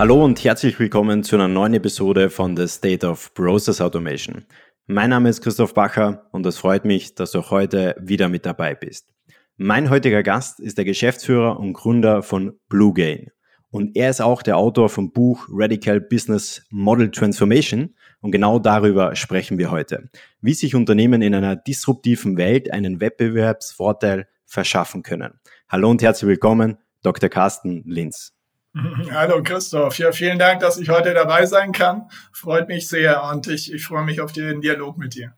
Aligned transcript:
Hallo 0.00 0.24
und 0.24 0.42
herzlich 0.42 0.78
willkommen 0.78 1.22
zu 1.24 1.36
einer 1.36 1.46
neuen 1.46 1.74
Episode 1.74 2.30
von 2.30 2.56
The 2.56 2.66
State 2.66 3.06
of 3.06 3.34
Process 3.34 3.82
Automation. 3.82 4.46
Mein 4.86 5.10
Name 5.10 5.28
ist 5.28 5.42
Christoph 5.42 5.74
Bacher 5.74 6.26
und 6.32 6.46
es 6.46 6.56
freut 6.56 6.86
mich, 6.86 7.16
dass 7.16 7.32
du 7.32 7.50
heute 7.50 7.94
wieder 8.00 8.30
mit 8.30 8.46
dabei 8.46 8.74
bist. 8.74 9.10
Mein 9.58 9.90
heutiger 9.90 10.22
Gast 10.22 10.58
ist 10.58 10.78
der 10.78 10.86
Geschäftsführer 10.86 11.60
und 11.60 11.74
Gründer 11.74 12.22
von 12.22 12.58
BlueGain. 12.70 13.30
Und 13.70 13.94
er 13.94 14.08
ist 14.08 14.22
auch 14.22 14.40
der 14.40 14.56
Autor 14.56 14.88
vom 14.88 15.12
Buch 15.12 15.46
Radical 15.50 16.00
Business 16.00 16.66
Model 16.70 17.10
Transformation. 17.10 17.94
Und 18.22 18.30
genau 18.30 18.58
darüber 18.58 19.14
sprechen 19.16 19.58
wir 19.58 19.70
heute. 19.70 20.08
Wie 20.40 20.54
sich 20.54 20.74
Unternehmen 20.74 21.20
in 21.20 21.34
einer 21.34 21.56
disruptiven 21.56 22.38
Welt 22.38 22.72
einen 22.72 23.02
Wettbewerbsvorteil 23.02 24.28
verschaffen 24.46 25.02
können. 25.02 25.40
Hallo 25.68 25.90
und 25.90 26.00
herzlich 26.00 26.26
willkommen, 26.26 26.78
Dr. 27.02 27.28
Carsten 27.28 27.82
Linz. 27.84 28.39
Hallo 29.10 29.42
Christoph, 29.42 29.98
ja, 29.98 30.12
vielen 30.12 30.38
Dank, 30.38 30.60
dass 30.60 30.78
ich 30.78 30.88
heute 30.90 31.12
dabei 31.12 31.44
sein 31.46 31.72
kann. 31.72 32.08
Freut 32.32 32.68
mich 32.68 32.88
sehr 32.88 33.24
und 33.24 33.48
ich, 33.48 33.72
ich 33.72 33.84
freue 33.84 34.04
mich 34.04 34.20
auf 34.20 34.32
den 34.32 34.60
Dialog 34.60 34.96
mit 34.96 35.14
dir. 35.14 35.34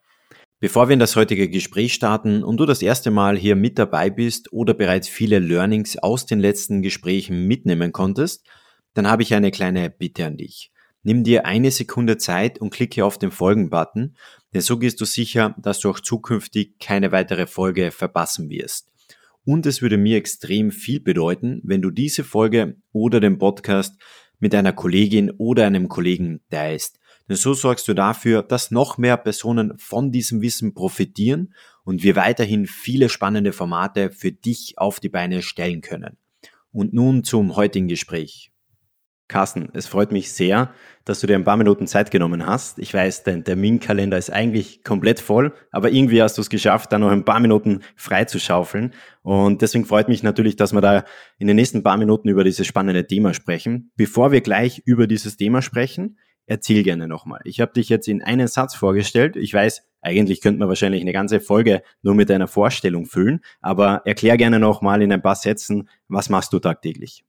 Bevor 0.61 0.89
wir 0.89 0.95
in 0.95 1.01
das 1.01 1.17
heutige 1.17 1.49
Gespräch 1.49 1.95
starten 1.95 2.45
und 2.45 2.59
du 2.59 2.67
das 2.67 2.83
erste 2.83 3.11
Mal 3.11 3.37
hier 3.37 3.57
mit 3.57 3.79
dabei 3.79 4.11
bist 4.11 4.53
oder 4.53 4.75
bereits 4.75 5.09
viele 5.09 5.39
Learnings 5.39 5.97
aus 5.97 6.27
den 6.27 6.41
letzten 6.41 6.83
Gesprächen 6.83 7.47
mitnehmen 7.47 7.91
konntest, 7.91 8.47
dann 8.95 9.09
habe 9.11 9.23
ich 9.23 9.35
eine 9.35 9.51
kleine 9.51 9.89
Bitte 9.89 10.27
an 10.27 10.37
dich. 10.37 10.71
Nimm 11.03 11.25
dir 11.25 11.47
eine 11.47 11.71
Sekunde 11.71 12.19
Zeit 12.19 12.61
und 12.61 12.71
klicke 12.71 13.05
auf 13.05 13.19
den 13.19 13.33
Folgen-Button, 13.33 14.15
denn 14.53 14.61
so 14.61 14.79
gehst 14.79 15.01
du 15.01 15.05
sicher, 15.05 15.57
dass 15.59 15.81
du 15.81 15.91
auch 15.91 15.99
zukünftig 15.99 16.79
keine 16.79 17.11
weitere 17.11 17.47
Folge 17.47 17.91
verpassen 17.91 18.51
wirst. 18.51 18.92
Und 19.45 19.67
es 19.67 19.83
würde 19.83 19.97
mir 19.97 20.17
extrem 20.17 20.71
viel 20.71 21.01
bedeuten, 21.01 21.61
wenn 21.65 21.83
du 21.83 21.91
diese 21.91 22.25
Folge 22.25 22.77
oder 22.93 23.21
den 23.21 23.39
Podcast 23.39 24.01
mit 24.39 24.55
einer 24.55 24.73
Kollegin 24.73 25.31
oder 25.31 25.67
einem 25.67 25.89
Kollegen 25.89 26.41
teilst. 26.51 26.99
Denn 27.29 27.37
so 27.37 27.55
sorgst 27.55 27.89
du 27.89 27.95
dafür, 27.95 28.43
dass 28.43 28.71
noch 28.71 28.99
mehr 28.99 29.17
Personen 29.17 29.79
von 29.79 30.13
diesem 30.13 30.43
Wissen 30.43 30.75
profitieren 30.75 31.55
und 31.85 32.03
wir 32.03 32.17
weiterhin 32.17 32.67
viele 32.67 33.09
spannende 33.09 33.53
Formate 33.53 34.11
für 34.11 34.33
dich 34.33 34.75
auf 34.77 35.01
die 35.01 35.09
Beine 35.09 35.43
stellen 35.43 35.81
können. 35.81 36.17
Und 36.73 36.93
nun 36.93 37.25
zum 37.25 37.57
heutigen 37.57 37.89
Gespräch. 37.89 38.52
Carsten, 39.33 39.71
es 39.73 39.87
freut 39.87 40.13
mich 40.13 40.31
sehr, 40.31 40.75
dass 41.07 41.21
du 41.21 41.27
dir 41.27 41.37
ein 41.37 41.45
paar 41.45 41.57
Minuten 41.57 41.87
Zeit 41.87 42.11
genommen 42.11 42.45
hast. 42.45 42.79
Ich 42.79 42.93
weiß, 42.93 43.25
dein 43.25 43.45
Terminkalender 43.45 44.19
ist 44.19 44.31
eigentlich 44.31 44.85
komplett 44.85 45.21
voll, 45.21 45.55
aber 45.71 45.91
irgendwie 45.91 46.23
hast 46.23 46.37
du 46.37 46.43
es 46.43 46.51
geschafft, 46.51 46.93
da 46.93 46.99
noch 46.99 47.11
ein 47.11 47.25
paar 47.25 47.41
Minuten 47.41 47.81
frei 47.97 48.27
zu 48.27 48.39
schaufeln. 48.39 48.93
Und 49.23 49.63
deswegen 49.63 49.87
freut 49.87 50.09
mich 50.09 50.23
natürlich, 50.23 50.57
dass 50.57 50.75
wir 50.75 50.83
da 50.83 51.05
in 51.39 51.47
den 51.47 51.57
nächsten 51.57 51.83
paar 51.83 51.97
Minuten 51.97 52.29
über 52.29 52.45
dieses 52.45 52.67
spannende 52.67 53.07
Thema 53.07 53.33
sprechen. 53.33 53.91
Bevor 53.97 54.33
wir 54.33 54.43
gleich 54.43 54.83
über 54.85 55.07
dieses 55.07 55.39
Thema 55.39 55.63
sprechen, 55.63 56.19
erzähl 56.45 56.83
gerne 56.83 57.09
nochmal. 57.09 57.41
Ich 57.45 57.61
habe 57.61 57.73
dich 57.73 57.89
jetzt 57.89 58.09
in 58.09 58.23
einen 58.23 58.49
Satz 58.49 58.75
vorgestellt. 58.75 59.37
Ich 59.37 59.55
weiß, 59.55 59.83
eigentlich 60.03 60.43
könnte 60.43 60.59
man 60.59 60.69
wahrscheinlich 60.69 61.01
eine 61.01 61.15
ganze 61.15 61.41
Folge 61.41 61.83
nur 62.03 62.15
mit 62.15 62.31
einer 62.31 62.49
Vorstellung 62.49 63.07
füllen, 63.07 63.41
aber 63.63 64.03
erklär 64.05 64.37
gerne 64.37 64.61
nochmal 64.61 65.01
in 65.01 65.11
ein 65.11 65.23
paar 65.23 65.37
Sätzen, 65.37 65.89
was 66.09 66.29
machst 66.29 66.53
du 66.53 66.59
tagtäglich? 66.59 67.25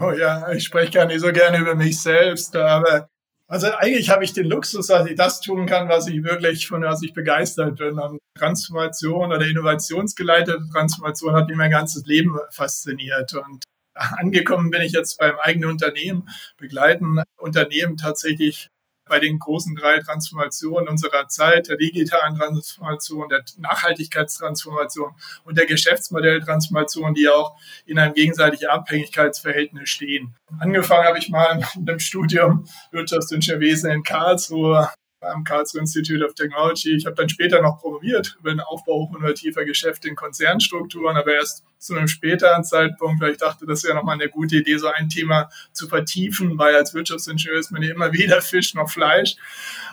Oh 0.00 0.12
ja, 0.12 0.50
ich 0.52 0.64
spreche 0.64 0.90
gar 0.90 1.06
nicht 1.06 1.20
so 1.20 1.32
gerne 1.32 1.58
über 1.58 1.74
mich 1.74 2.00
selbst, 2.00 2.56
aber 2.56 3.08
also 3.46 3.70
eigentlich 3.72 4.10
habe 4.10 4.24
ich 4.24 4.32
den 4.32 4.46
Luxus, 4.46 4.86
dass 4.88 5.06
ich 5.06 5.16
das 5.16 5.40
tun 5.40 5.66
kann, 5.66 5.88
was 5.88 6.08
ich 6.08 6.24
wirklich, 6.24 6.66
von 6.66 6.82
was 6.82 7.02
ich 7.02 7.12
begeistert 7.12 7.76
bin. 7.76 7.98
Und 7.98 8.18
Transformation 8.36 9.32
oder 9.32 9.46
innovationsgeleitete 9.46 10.66
Transformation 10.72 11.34
hat 11.34 11.48
mich 11.48 11.56
mein 11.56 11.70
ganzes 11.70 12.06
Leben 12.06 12.36
fasziniert. 12.50 13.34
Und 13.34 13.64
angekommen 13.94 14.70
bin 14.70 14.82
ich 14.82 14.92
jetzt 14.92 15.18
beim 15.18 15.36
eigenen 15.40 15.70
Unternehmen, 15.70 16.28
begleiten 16.56 17.22
Unternehmen 17.36 17.96
tatsächlich 17.96 18.70
bei 19.06 19.20
den 19.20 19.38
großen 19.38 19.74
drei 19.76 20.00
Transformationen 20.00 20.88
unserer 20.88 21.28
Zeit, 21.28 21.68
der 21.68 21.76
digitalen 21.76 22.36
Transformation, 22.36 23.28
der 23.28 23.44
Nachhaltigkeitstransformation 23.58 25.12
und 25.44 25.58
der 25.58 25.66
Geschäftsmodelltransformation, 25.66 27.14
die 27.14 27.28
auch 27.28 27.56
in 27.86 27.98
einem 27.98 28.14
gegenseitigen 28.14 28.66
Abhängigkeitsverhältnis 28.66 29.88
stehen. 29.88 30.34
Angefangen 30.58 31.06
habe 31.06 31.18
ich 31.18 31.28
mal 31.28 31.62
mit 31.76 31.88
dem 31.88 31.98
Studium 31.98 32.66
Wirtschaftsingenieurwesen 32.92 33.90
in 33.90 34.02
Karlsruhe, 34.02 34.90
am 35.32 35.44
Karlsruhe 35.44 35.80
Institute 35.80 36.24
of 36.24 36.34
Technology. 36.34 36.94
Ich 36.94 37.06
habe 37.06 37.16
dann 37.16 37.28
später 37.28 37.62
noch 37.62 37.80
promoviert 37.80 38.36
über 38.40 38.50
den 38.50 38.60
Aufbau 38.60 39.08
innovativer 39.08 39.64
Geschäfte 39.64 40.08
in 40.08 40.16
Konzernstrukturen, 40.16 41.16
aber 41.16 41.34
erst 41.34 41.64
zu 41.78 41.94
einem 41.94 42.08
späteren 42.08 42.64
Zeitpunkt, 42.64 43.20
weil 43.20 43.32
ich 43.32 43.38
dachte, 43.38 43.66
das 43.66 43.84
wäre 43.84 43.94
nochmal 43.94 44.14
eine 44.14 44.28
gute 44.28 44.56
Idee, 44.56 44.76
so 44.78 44.88
ein 44.88 45.08
Thema 45.08 45.50
zu 45.72 45.86
vertiefen, 45.86 46.58
weil 46.58 46.74
als 46.74 46.94
Wirtschaftsingenieur 46.94 47.58
ist 47.58 47.70
man 47.70 47.82
ja 47.82 47.92
immer 47.92 48.12
weder 48.12 48.40
Fisch 48.40 48.74
noch 48.74 48.90
Fleisch. 48.90 49.36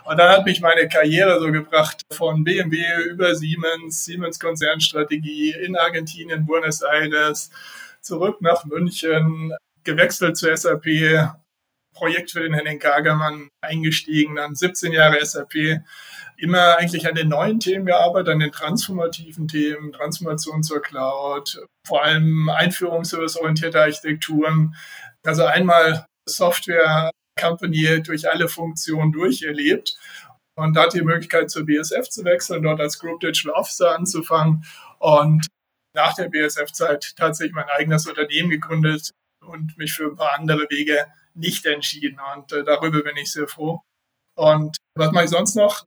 Und 0.05 0.17
dann 0.17 0.31
hat 0.31 0.45
mich 0.45 0.61
meine 0.61 0.87
Karriere 0.87 1.39
so 1.39 1.51
gebracht 1.51 2.01
von 2.11 2.43
BMW 2.43 2.81
über 3.09 3.35
Siemens, 3.35 4.05
Siemens 4.05 4.39
Konzernstrategie 4.39 5.51
in 5.51 5.75
Argentinien, 5.75 6.45
Buenos 6.45 6.81
Aires, 6.81 7.51
zurück 8.01 8.41
nach 8.41 8.65
München, 8.65 9.53
gewechselt 9.83 10.37
zu 10.37 10.55
SAP, 10.55 10.85
Projekt 11.93 12.31
für 12.31 12.41
den 12.41 12.53
Henning 12.53 12.79
Kagermann 12.79 13.49
eingestiegen, 13.61 14.35
dann 14.35 14.55
17 14.55 14.93
Jahre 14.93 15.23
SAP, 15.23 15.81
immer 16.37 16.77
eigentlich 16.77 17.07
an 17.07 17.15
den 17.15 17.29
neuen 17.29 17.59
Themen 17.59 17.85
gearbeitet, 17.85 18.29
an 18.33 18.39
den 18.39 18.51
transformativen 18.51 19.47
Themen, 19.47 19.91
Transformation 19.91 20.63
zur 20.63 20.81
Cloud, 20.81 21.65
vor 21.87 22.03
allem 22.03 22.49
einführungsorientierte 22.49 23.79
Architekturen. 23.79 24.75
Also 25.23 25.45
einmal 25.45 26.05
Software 26.27 27.11
Company 27.39 28.01
durch 28.03 28.29
alle 28.29 28.47
Funktionen 28.47 29.11
durcherlebt 29.11 29.97
und 30.55 30.75
da 30.75 30.87
die 30.87 31.01
Möglichkeit 31.01 31.49
zur 31.49 31.65
BSF 31.65 32.09
zu 32.09 32.23
wechseln, 32.25 32.63
dort 32.63 32.79
als 32.79 32.99
Group 32.99 33.19
Digital 33.21 33.53
Officer 33.53 33.95
anzufangen 33.95 34.65
und 34.99 35.47
nach 35.95 36.13
der 36.15 36.29
BSF-Zeit 36.29 37.13
tatsächlich 37.17 37.53
mein 37.53 37.69
eigenes 37.69 38.07
Unternehmen 38.07 38.49
gegründet 38.49 39.11
und 39.45 39.77
mich 39.77 39.93
für 39.93 40.05
ein 40.05 40.15
paar 40.15 40.37
andere 40.39 40.67
Wege 40.69 41.05
nicht 41.33 41.65
entschieden. 41.65 42.19
Und 42.35 42.51
äh, 42.51 42.63
darüber 42.63 43.01
bin 43.01 43.17
ich 43.17 43.31
sehr 43.31 43.47
froh. 43.47 43.81
Und 44.35 44.77
was 44.95 45.11
mache 45.11 45.25
ich 45.25 45.29
sonst 45.29 45.55
noch? 45.55 45.85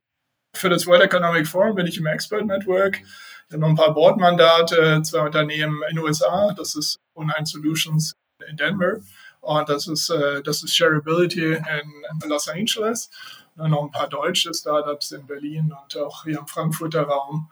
Für 0.55 0.69
das 0.69 0.87
World 0.87 1.03
Economic 1.03 1.47
Forum 1.47 1.75
bin 1.75 1.87
ich 1.87 1.97
im 1.97 2.05
Expert 2.05 2.45
Network. 2.45 3.01
Ich 3.01 3.53
habe 3.53 3.59
noch 3.59 3.69
ein 3.69 3.75
paar 3.75 3.93
Boardmandate, 3.93 5.01
zwei 5.03 5.19
Unternehmen 5.19 5.81
in 5.89 5.97
den 5.97 6.05
USA. 6.05 6.53
Das 6.53 6.75
ist 6.75 6.97
Online 7.15 7.45
Solutions 7.45 8.13
in 8.47 8.57
Denver. 8.57 9.01
Und 9.41 9.69
das 9.69 9.87
ist, 9.87 10.09
äh, 10.09 10.41
das 10.41 10.63
ist 10.63 10.75
Shareability 10.75 11.53
in 11.53 12.29
Los 12.29 12.47
Angeles. 12.47 13.09
Und 13.55 13.63
dann 13.63 13.71
noch 13.71 13.83
ein 13.83 13.91
paar 13.91 14.09
deutsche 14.09 14.53
Startups 14.53 15.11
in 15.11 15.27
Berlin 15.27 15.73
und 15.83 15.97
auch 15.97 16.23
hier 16.23 16.39
im 16.39 16.47
Frankfurter 16.47 17.03
Raum 17.03 17.51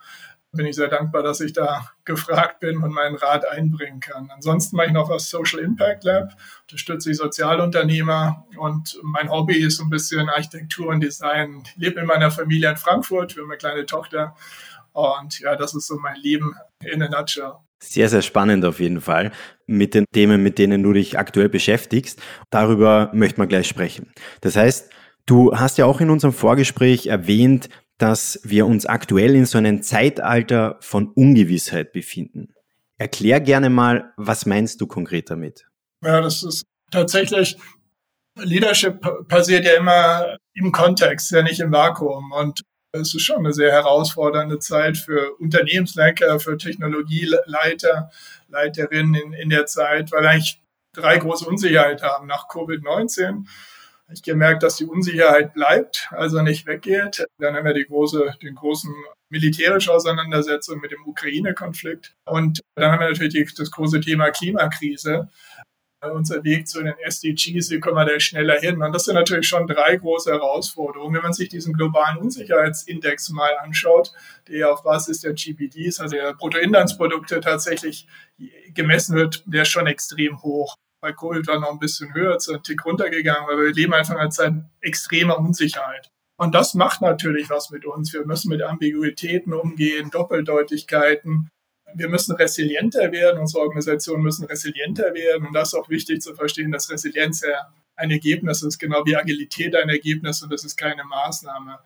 bin 0.54 0.68
ich 0.68 0.76
sehr 0.76 0.88
dankbar, 0.88 1.24
dass 1.24 1.42
ich 1.42 1.54
da 1.54 1.88
gefragt 2.06 2.60
bin 2.60 2.78
und 2.78 2.92
meinen 2.92 3.16
Rat 3.16 3.48
einbringen 3.48 4.00
kann. 4.00 4.30
Ansonsten 4.34 4.78
mache 4.78 4.88
ich 4.88 4.94
noch 4.94 5.10
was 5.10 5.30
Social 5.30 5.60
Impact 5.60 6.04
Lab, 6.04 6.34
unterstütze 6.62 7.12
ich 7.12 7.18
Sozialunternehmer 7.18 8.46
und 8.58 9.00
mein 9.02 9.30
Hobby 9.30 9.58
ist 9.58 9.78
so 9.78 9.84
ein 9.84 9.90
bisschen 9.90 10.30
Architektur 10.30 10.88
und 10.88 11.02
Design. 11.02 11.64
Ich 11.66 11.76
lebe 11.76 12.00
in 12.00 12.06
meiner 12.06 12.32
Familie 12.32 12.70
in 12.70 12.78
Frankfurt, 12.78 13.36
wir 13.36 13.44
haben 13.44 13.52
eine 13.52 13.58
kleine 13.58 13.86
Tochter 13.86 14.36
und 14.94 15.40
ja, 15.40 15.56
das 15.56 15.74
ist 15.74 15.88
so 15.88 15.98
mein 15.98 16.18
Leben 16.18 16.56
in 16.84 17.02
a 17.02 17.10
nutshell. 17.10 17.54
Sehr, 17.82 18.08
sehr 18.08 18.22
spannend 18.22 18.64
auf 18.64 18.80
jeden 18.80 19.02
Fall 19.02 19.32
mit 19.66 19.94
den 19.94 20.06
Themen, 20.14 20.42
mit 20.42 20.58
denen 20.58 20.84
du 20.84 20.94
dich 20.94 21.18
aktuell 21.18 21.50
beschäftigst. 21.50 22.22
Darüber 22.50 23.10
möchte 23.14 23.40
man 23.40 23.50
gleich 23.50 23.68
sprechen. 23.68 24.14
Das 24.40 24.56
heißt, 24.56 24.90
du 25.26 25.54
hast 25.58 25.78
ja 25.78 25.86
auch 25.86 26.00
in 26.00 26.10
unserem 26.10 26.34
Vorgespräch 26.34 27.08
erwähnt, 27.08 27.70
dass 28.04 28.38
wir 28.44 28.66
uns 28.66 28.86
aktuell 28.86 29.34
in 29.34 29.46
so 29.46 29.58
einem 29.58 29.82
Zeitalter 29.82 30.76
von 30.82 31.08
Ungewissheit 31.14 31.94
befinden. 31.94 32.54
Erklär 32.98 33.40
gerne 33.40 33.70
mal, 33.70 34.12
was 34.18 34.46
meinst 34.46 34.82
du 34.82 34.88
konkret 34.88 35.30
damit? 35.30 35.66
Ja, 36.04 36.20
das 36.20 36.44
ist 36.44 36.66
tatsächlich, 36.92 37.56
Leadership 38.38 39.00
passiert 39.30 39.64
ja 39.64 39.78
immer 39.78 40.36
im 40.54 40.74
Kontext, 40.74 41.32
ja 41.32 41.44
nicht 41.44 41.62
im 41.62 41.72
Vakuum. 41.72 42.34
Und 42.34 42.64
es 42.92 43.16
ist 43.16 43.22
schon 43.22 43.38
eine 43.38 43.54
sehr 43.54 43.72
herausfordernde 43.72 44.60
Zeit 44.60 44.98
für 44.98 45.36
Unternehmenslenker, 45.40 46.42
für 46.42 46.58
Technologieleiter, 46.58 48.12
Leiterinnen 48.50 49.16
in, 49.16 49.32
in 49.32 49.50
der 49.50 49.66
Zeit, 49.66 50.12
weil 50.12 50.26
eigentlich 50.26 50.62
drei 50.94 51.20
große 51.20 51.46
Unsicherheiten 51.46 52.06
haben 52.06 52.28
nach 52.28 52.50
Covid-19 52.50 53.46
ich 54.12 54.24
gemerkt, 54.24 54.64
dass 54.64 54.78
die 54.78 54.86
Unsicherheit 54.86 55.54
bleibt, 55.54 56.10
also 56.12 56.42
nicht 56.42 56.66
weggeht. 56.66 57.26
Dann 57.40 57.56
haben 57.56 57.66
wir 57.66 57.74
die 57.74 57.86
große, 57.86 58.36
den 58.42 58.56
großen 58.56 58.94
militärische 59.30 59.92
Auseinandersetzung 59.92 60.80
mit 60.80 60.92
dem 60.92 61.06
Ukraine-Konflikt. 61.06 62.16
Und 62.26 62.62
dann 62.76 62.92
haben 62.92 63.00
wir 63.00 63.10
natürlich 63.10 63.54
das 63.56 63.72
große 63.72 64.02
Thema 64.02 64.32
Klimakrise. 64.32 65.30
Unser 66.02 66.44
Weg 66.44 66.68
zu 66.68 66.84
den 66.84 66.96
SDGs, 67.00 67.70
wie 67.70 67.80
kommen 67.80 67.96
wir 67.96 68.06
da 68.06 68.20
schneller 68.20 68.60
hin? 68.60 68.82
Und 68.82 68.92
das 68.92 69.06
sind 69.06 69.16
natürlich 69.16 69.48
schon 69.48 69.68
drei 69.68 69.96
große 69.96 70.32
Herausforderungen. 70.32 71.16
Wenn 71.16 71.22
man 71.22 71.32
sich 71.32 71.48
diesen 71.48 71.74
globalen 71.74 72.18
Unsicherheitsindex 72.18 73.30
mal 73.30 73.56
anschaut, 73.64 74.12
der 74.50 74.70
auf 74.70 74.84
Basis 74.84 75.22
der 75.22 75.32
GPDs, 75.32 76.02
also 76.02 76.18
der 76.18 76.34
Bruttoinlandsprodukte 76.34 77.40
tatsächlich 77.40 78.06
gemessen 78.74 79.16
wird, 79.16 79.44
der 79.46 79.62
ist 79.62 79.70
schon 79.70 79.88
extrem 79.88 80.42
hoch. 80.42 80.76
Bei 81.04 81.12
Covid 81.12 81.46
war 81.48 81.60
noch 81.60 81.72
ein 81.72 81.80
bisschen 81.80 82.14
höher, 82.14 82.38
zu 82.40 82.54
einem 82.54 82.64
Tick 82.64 82.86
runtergegangen, 82.86 83.46
weil 83.46 83.58
wir 83.58 83.74
leben 83.74 83.94
einfach 83.94 84.14
in 84.14 84.22
einer 84.22 84.30
Zeit 84.30 84.54
extremer 84.80 85.38
Unsicherheit. 85.38 86.10
Und 86.38 86.56
das 86.56 86.76
macht 86.76 87.02
natürlich 87.02 87.50
was 87.50 87.72
mit 87.72 87.86
uns. 87.86 88.14
Wir 88.14 88.26
müssen 88.26 88.48
mit 88.48 88.62
Ambiguitäten 88.62 89.54
umgehen, 89.54 90.12
Doppeldeutigkeiten. 90.12 91.50
Wir 91.94 92.08
müssen 92.08 92.38
resilienter 92.38 93.12
werden, 93.12 93.42
unsere 93.42 93.64
Organisationen 93.64 94.24
müssen 94.24 94.46
resilienter 94.46 95.14
werden. 95.14 95.48
Und 95.48 95.54
das 95.54 95.74
ist 95.74 95.74
auch 95.74 95.90
wichtig 95.90 96.22
zu 96.22 96.36
verstehen, 96.36 96.72
dass 96.72 96.90
Resilienz 96.90 97.42
ja 97.42 97.74
ein 97.98 98.10
Ergebnis 98.10 98.64
ist, 98.64 98.80
genau 98.80 99.06
wie 99.06 99.18
Agilität 99.18 99.76
ein 99.76 99.90
Ergebnis 99.90 100.42
und 100.42 100.54
das 100.54 100.64
ist 100.64 100.78
keine 100.78 101.04
Maßnahme. 101.04 101.80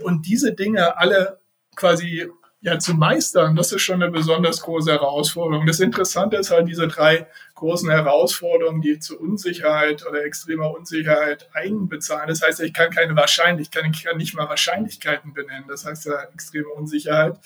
Und 0.00 0.28
diese 0.28 0.54
Dinge 0.54 0.96
alle 0.96 1.40
quasi 1.74 2.30
ja, 2.62 2.78
zu 2.78 2.92
meistern, 2.92 3.56
das 3.56 3.72
ist 3.72 3.80
schon 3.80 4.02
eine 4.02 4.12
besonders 4.12 4.60
große 4.60 4.90
Herausforderung. 4.92 5.66
Das 5.66 5.80
Interessante 5.80 6.36
ist 6.36 6.50
halt 6.50 6.68
diese 6.68 6.88
drei 6.88 7.26
großen 7.54 7.88
Herausforderungen, 7.88 8.82
die 8.82 8.98
zu 8.98 9.18
Unsicherheit 9.18 10.06
oder 10.06 10.24
extremer 10.24 10.70
Unsicherheit 10.70 11.48
einbezahlen. 11.54 12.28
Das 12.28 12.42
heißt, 12.42 12.60
ich 12.60 12.74
kann 12.74 12.90
keine 12.90 13.16
Wahrscheinlichkeit, 13.16 13.84
ich 13.94 14.04
kann 14.04 14.18
nicht 14.18 14.34
mal 14.34 14.48
Wahrscheinlichkeiten 14.48 15.32
benennen. 15.32 15.68
Das 15.68 15.86
heißt, 15.86 16.04
ja, 16.04 16.22
extreme 16.34 16.68
Unsicherheit, 16.68 17.38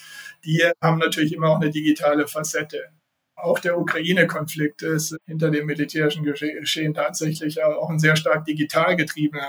die 0.45 0.63
haben 0.83 0.99
natürlich 0.99 1.33
immer 1.33 1.51
auch 1.51 1.61
eine 1.61 1.71
digitale 1.71 2.27
Facette. 2.27 2.89
Auch 3.37 3.61
der 3.61 3.79
Ukraine-Konflikt 3.79 4.83
ist 4.83 5.17
hinter 5.27 5.51
dem 5.51 5.67
militärischen 5.67 6.25
Geschehen 6.25 6.95
tatsächlich 6.95 7.63
auch 7.63 7.91
ein 7.91 7.99
sehr 7.99 8.17
stark 8.17 8.47
digital 8.47 8.97
getriebener 8.97 9.49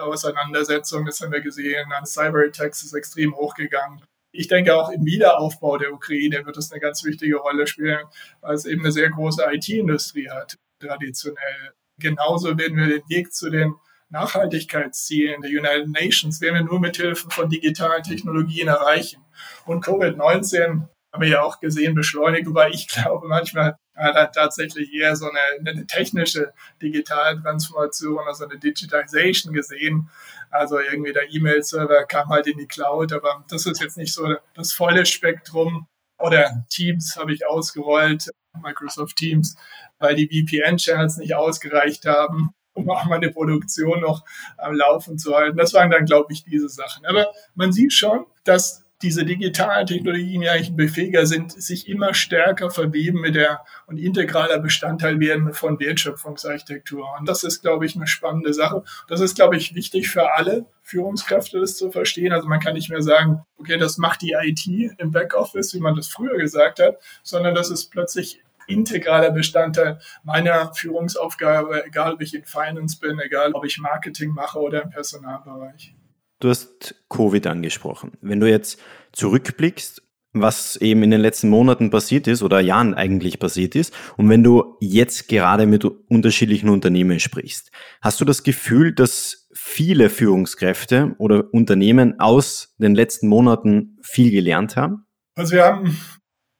Auseinandersetzung. 0.00 1.06
Das 1.06 1.20
haben 1.20 1.32
wir 1.32 1.40
gesehen. 1.40 1.92
An 1.92 2.04
Cyber-Attacks 2.04 2.82
ist 2.82 2.94
extrem 2.94 3.34
hochgegangen. 3.34 4.02
Ich 4.32 4.48
denke, 4.48 4.74
auch 4.74 4.90
im 4.90 5.04
Wiederaufbau 5.04 5.76
der 5.78 5.92
Ukraine 5.92 6.44
wird 6.44 6.56
es 6.56 6.72
eine 6.72 6.80
ganz 6.80 7.04
wichtige 7.04 7.36
Rolle 7.36 7.66
spielen, 7.66 8.04
weil 8.40 8.54
es 8.54 8.64
eben 8.64 8.80
eine 8.80 8.92
sehr 8.92 9.10
große 9.10 9.44
IT-Industrie 9.52 10.28
hat, 10.30 10.56
traditionell. 10.80 11.72
Genauso 11.98 12.56
werden 12.58 12.76
wir 12.76 12.86
den 12.86 13.08
Weg 13.08 13.32
zu 13.32 13.50
den 13.50 13.74
Nachhaltigkeitszielen 14.12 15.40
der 15.40 15.50
United 15.50 15.88
Nations 15.88 16.40
werden 16.40 16.54
wir 16.56 16.64
nur 16.64 16.80
mit 16.80 16.96
Hilfe 16.96 17.30
von 17.30 17.48
digitalen 17.48 18.02
Technologien 18.02 18.68
erreichen. 18.68 19.24
Und 19.64 19.84
Covid-19 19.84 20.86
haben 21.12 21.22
wir 21.22 21.28
ja 21.28 21.42
auch 21.42 21.60
gesehen, 21.60 21.94
beschleunigt, 21.94 22.46
wobei 22.46 22.68
ich 22.70 22.88
glaube, 22.88 23.26
manchmal 23.26 23.76
hat 23.94 24.16
er 24.16 24.30
tatsächlich 24.30 24.92
eher 24.92 25.16
so 25.16 25.26
eine, 25.28 25.70
eine 25.70 25.86
technische 25.86 26.52
Digitaltransformation, 26.80 28.20
also 28.26 28.44
eine 28.44 28.58
Digitization 28.58 29.52
gesehen. 29.52 30.10
Also 30.52 30.78
irgendwie 30.78 31.12
der 31.12 31.32
E-Mail-Server 31.32 32.04
kam 32.04 32.28
halt 32.28 32.46
in 32.46 32.58
die 32.58 32.66
Cloud, 32.66 33.12
aber 33.12 33.44
das 33.48 33.64
ist 33.66 33.80
jetzt 33.80 33.96
nicht 33.96 34.12
so 34.12 34.36
das 34.54 34.72
volle 34.72 35.06
Spektrum. 35.06 35.88
Oder 36.18 36.64
Teams 36.68 37.16
habe 37.16 37.32
ich 37.32 37.46
ausgerollt, 37.46 38.30
Microsoft 38.62 39.16
Teams, 39.16 39.56
weil 39.98 40.14
die 40.14 40.28
VPN-Channels 40.28 41.16
nicht 41.16 41.34
ausgereicht 41.34 42.04
haben, 42.04 42.50
um 42.74 42.88
auch 42.90 43.06
meine 43.06 43.30
Produktion 43.30 44.00
noch 44.00 44.24
am 44.58 44.74
Laufen 44.74 45.18
zu 45.18 45.34
halten. 45.34 45.56
Das 45.56 45.72
waren 45.72 45.90
dann, 45.90 46.04
glaube 46.04 46.32
ich, 46.32 46.44
diese 46.44 46.68
Sachen. 46.68 47.06
Aber 47.06 47.32
man 47.54 47.72
sieht 47.72 47.94
schon, 47.94 48.26
dass 48.44 48.81
diese 49.02 49.24
digitalen 49.24 49.86
Technologien 49.86 50.42
ja 50.42 50.52
eigentlich 50.52 50.74
befähiger 50.74 51.26
sind, 51.26 51.52
sich 51.52 51.88
immer 51.88 52.14
stärker 52.14 52.70
verweben 52.70 53.20
mit 53.20 53.34
der 53.34 53.60
und 53.86 53.98
integraler 53.98 54.58
Bestandteil 54.58 55.18
werden 55.20 55.52
von 55.52 55.78
Wertschöpfungsarchitektur. 55.80 57.06
Und 57.18 57.28
das 57.28 57.44
ist, 57.44 57.62
glaube 57.62 57.86
ich, 57.86 57.96
eine 57.96 58.06
spannende 58.06 58.54
Sache. 58.54 58.84
Das 59.08 59.20
ist, 59.20 59.34
glaube 59.34 59.56
ich, 59.56 59.74
wichtig 59.74 60.08
für 60.08 60.34
alle 60.34 60.66
Führungskräfte, 60.82 61.60
das 61.60 61.76
zu 61.76 61.90
verstehen. 61.90 62.32
Also 62.32 62.48
man 62.48 62.60
kann 62.60 62.74
nicht 62.74 62.90
mehr 62.90 63.02
sagen, 63.02 63.42
okay, 63.58 63.78
das 63.78 63.98
macht 63.98 64.22
die 64.22 64.34
IT 64.40 64.66
im 64.98 65.10
Backoffice, 65.10 65.74
wie 65.74 65.80
man 65.80 65.96
das 65.96 66.08
früher 66.08 66.36
gesagt 66.36 66.80
hat, 66.80 66.98
sondern 67.22 67.54
das 67.54 67.70
ist 67.70 67.90
plötzlich 67.90 68.40
integraler 68.66 69.30
Bestandteil 69.30 69.98
meiner 70.22 70.72
Führungsaufgabe, 70.74 71.84
egal 71.84 72.14
ob 72.14 72.22
ich 72.22 72.34
in 72.34 72.44
Finance 72.44 72.98
bin, 72.98 73.18
egal 73.18 73.52
ob 73.54 73.64
ich 73.64 73.78
Marketing 73.78 74.30
mache 74.30 74.58
oder 74.60 74.82
im 74.82 74.90
Personalbereich. 74.90 75.94
Du 76.42 76.48
hast 76.48 76.96
Covid 77.08 77.46
angesprochen. 77.46 78.18
Wenn 78.20 78.40
du 78.40 78.50
jetzt 78.50 78.80
zurückblickst, 79.12 80.02
was 80.32 80.74
eben 80.74 81.04
in 81.04 81.12
den 81.12 81.20
letzten 81.20 81.48
Monaten 81.48 81.90
passiert 81.90 82.26
ist 82.26 82.42
oder 82.42 82.58
Jahren 82.58 82.94
eigentlich 82.94 83.38
passiert 83.38 83.76
ist, 83.76 83.94
und 84.16 84.28
wenn 84.28 84.42
du 84.42 84.76
jetzt 84.80 85.28
gerade 85.28 85.66
mit 85.66 85.84
unterschiedlichen 85.84 86.68
Unternehmen 86.68 87.20
sprichst, 87.20 87.70
hast 88.00 88.20
du 88.20 88.24
das 88.24 88.42
Gefühl, 88.42 88.92
dass 88.92 89.48
viele 89.54 90.10
Führungskräfte 90.10 91.14
oder 91.18 91.44
Unternehmen 91.54 92.18
aus 92.18 92.74
den 92.76 92.96
letzten 92.96 93.28
Monaten 93.28 93.98
viel 94.02 94.32
gelernt 94.32 94.74
haben? 94.74 95.06
Also 95.36 95.52
wir 95.52 95.64
haben 95.64 95.96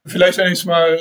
vielleicht, 0.07 0.39
wenn 0.39 0.53
ich 0.53 0.61
es 0.61 0.65
mal 0.65 0.97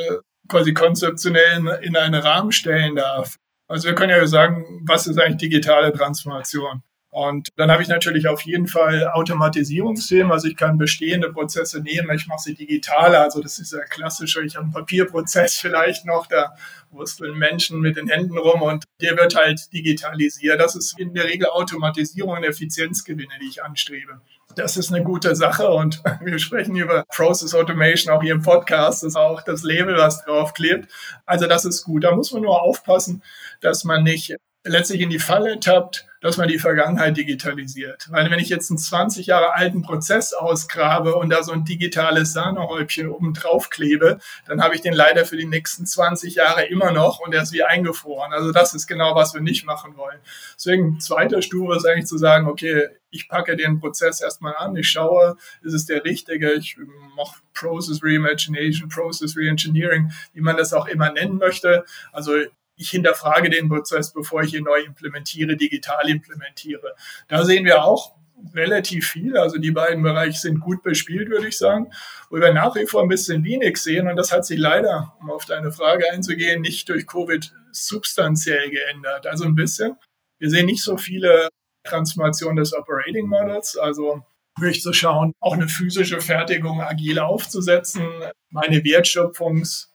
quasi 0.48 0.74
konzeptionell 0.74 1.80
in 1.84 1.96
einen 1.96 2.16
Rahmen 2.16 2.52
stellen 2.52 2.96
darf. 2.96 3.38
Also 3.68 3.90
wir 3.90 3.94
können 3.94 4.10
ja 4.10 4.26
sagen, 4.26 4.82
was 4.88 5.06
ist 5.06 5.20
eigentlich 5.20 5.52
digitale 5.52 5.94
Transformation? 5.94 6.82
Und 7.12 7.50
dann 7.58 7.70
habe 7.70 7.84
ich 7.84 7.90
natürlich 7.90 8.30
auf 8.30 8.42
jeden 8.44 8.68
Fall 8.68 9.10
Automatisierungsthemen. 9.10 10.32
Also 10.32 10.48
ich 10.48 10.56
kann 10.56 10.78
bestehende 10.78 11.32
Prozesse 11.32 11.82
nehmen, 11.82 12.10
ich 12.16 12.26
mache 12.28 12.40
sie 12.40 12.56
digital. 12.56 13.14
Also 13.16 13.42
das 13.42 13.60
ist 13.60 13.74
ja 13.74 13.82
klassischer. 13.82 14.42
Ich 14.42 14.56
habe 14.56 14.64
einen 14.64 14.74
Papierprozess 14.74 15.58
vielleicht 15.58 16.06
noch, 16.06 16.28
da 16.28 16.56
wursteln 16.90 17.38
Menschen 17.38 17.82
mit 17.82 17.98
den 17.98 18.08
Händen 18.08 18.38
rum 18.38 18.62
und 18.62 18.86
der 19.02 19.18
wird 19.18 19.36
halt 19.36 19.74
digitalisiert. 19.74 20.60
Das 20.62 20.76
ist 20.76 20.98
in 20.98 21.14
der 21.14 21.26
Regel 21.26 21.48
Automatisierung 21.48 22.38
und 22.38 22.44
Effizienzgewinne, 22.46 23.34
die 23.42 23.48
ich 23.50 23.62
anstrebe. 23.62 24.22
Das 24.56 24.78
ist 24.78 24.94
eine 24.94 25.04
gute 25.04 25.36
Sache 25.36 25.70
und 25.70 26.02
wir 26.22 26.40
sprechen 26.40 26.78
über 26.78 27.04
Process 27.14 27.54
Automation 27.54 28.14
auch 28.14 28.22
hier 28.22 28.34
im 28.34 28.42
Podcast. 28.42 29.04
Das 29.04 29.10
ist 29.10 29.16
auch 29.18 29.42
das 29.42 29.64
Label, 29.64 29.98
was 29.98 30.24
draufklebt. 30.24 30.90
Also 31.26 31.48
das 31.48 31.66
ist 31.66 31.84
gut. 31.84 32.06
Da 32.06 32.16
muss 32.16 32.32
man 32.32 32.44
nur 32.44 32.62
aufpassen, 32.62 33.22
dass 33.60 33.84
man 33.84 34.04
nicht 34.04 34.36
letztlich 34.64 35.02
in 35.02 35.10
die 35.10 35.20
Falle 35.20 35.60
tappt, 35.60 36.08
dass 36.22 36.38
man 36.38 36.48
die 36.48 36.60
Vergangenheit 36.60 37.18
digitalisiert. 37.18 38.08
Weil 38.12 38.30
wenn 38.30 38.40
ich 38.40 38.50
jetzt 38.50 38.70
einen 38.70 38.78
20 38.78 39.26
Jahre 39.26 39.56
alten 39.56 39.82
Prozess 39.82 40.34
ausgrabe 40.34 41.16
und 41.16 41.30
da 41.30 41.44
so 41.44 41.52
ein 41.52 41.66
digitales 41.66 42.34
Sahnehäubchen 42.34 43.10
oben 43.10 43.34
drauf 43.34 43.70
klebe, 43.70 44.20
dann 44.48 44.62
habe 44.62 44.76
ich 44.76 44.82
den 44.82 44.94
leider 44.94 45.26
für 45.26 45.38
die 45.38 45.46
nächsten 45.46 45.86
20 45.86 46.36
Jahre 46.36 46.66
immer 46.66 46.92
noch 46.92 47.20
und 47.20 47.34
er 47.34 47.42
ist 47.42 47.54
wie 47.54 47.64
eingefroren. 47.64 48.34
Also 48.34 48.52
das 48.52 48.74
ist 48.74 48.88
genau, 48.88 49.16
was 49.16 49.34
wir 49.34 49.42
nicht 49.42 49.66
machen 49.66 49.98
wollen. 49.98 50.20
Deswegen 50.56 51.00
zweiter 51.00 51.42
Stufe 51.42 51.76
ist 51.76 51.86
eigentlich 51.86 52.06
zu 52.06 52.18
sagen, 52.18 52.48
okay, 52.48 52.88
ich 53.10 53.28
packe 53.28 53.58
den 53.58 53.80
Prozess 53.80 54.22
erstmal 54.22 54.56
an, 54.58 54.76
ich 54.76 54.90
schaue, 54.90 55.36
ist 55.62 55.74
es 55.74 55.86
der 55.86 56.06
richtige, 56.06 56.54
ich 56.54 56.78
mache 57.18 57.42
Process 57.54 58.00
Reimagination, 58.02 58.88
Process 58.90 59.36
Reengineering, 59.36 60.12
wie 60.34 60.42
man 60.42 60.56
das 60.56 60.72
auch 60.72 60.88
immer 60.88 61.12
nennen 61.12 61.38
möchte. 61.38 61.84
Also 62.14 62.34
ich 62.82 62.90
hinterfrage 62.90 63.50
den 63.50 63.70
Prozess, 63.70 64.12
bevor 64.12 64.42
ich 64.42 64.54
ihn 64.54 64.64
neu 64.64 64.80
implementiere, 64.82 65.56
digital 65.56 66.10
implementiere. 66.10 66.96
Da 67.28 67.46
sehen 67.46 67.66
wir 67.66 67.84
auch 67.84 68.16
relativ 68.56 69.08
viel. 69.08 69.38
Also 69.38 69.60
die 69.60 69.72
beiden 69.72 70.02
Bereiche 70.02 70.40
sind 70.40 70.60
gut 70.60 70.82
bespielt, 70.82 71.30
würde 71.30 71.48
ich 71.48 71.58
sagen. 71.58 71.92
Wo 72.30 72.38
wir 72.38 72.52
nach 72.54 72.76
wie 72.76 72.88
vor 72.88 73.04
ein 73.04 73.08
bisschen 73.08 73.44
wenig 73.44 73.78
sehen, 73.78 74.08
und 74.08 74.16
das 74.16 74.32
hat 74.32 74.46
sich 74.46 74.58
leider, 74.58 75.16
um 75.22 75.30
auf 75.30 75.46
deine 75.46 75.72
Frage 75.72 76.12
einzugehen, 76.12 76.62
nicht 76.62 76.90
durch 76.90 77.06
Covid 77.06 77.54
substanziell 77.72 78.72
geändert. 78.72 79.28
Also 79.28 79.46
ein 79.46 79.56
bisschen. 79.56 79.96
Wir 80.40 80.50
sehen 80.50 80.66
nicht 80.66 80.84
so 80.84 80.98
viele 80.98 81.50
Transformationen 81.84 82.58
des 82.58 82.74
Operating 82.74 83.28
Models, 83.28 83.78
also 83.78 84.26
wirklich 84.58 84.82
zu 84.82 84.92
schauen, 84.92 85.34
auch 85.40 85.54
eine 85.54 85.68
physische 85.68 86.20
Fertigung 86.20 86.82
agil 86.82 87.20
aufzusetzen, 87.20 88.08
meine 88.50 88.80
Wertschöpfungs- 88.80 89.91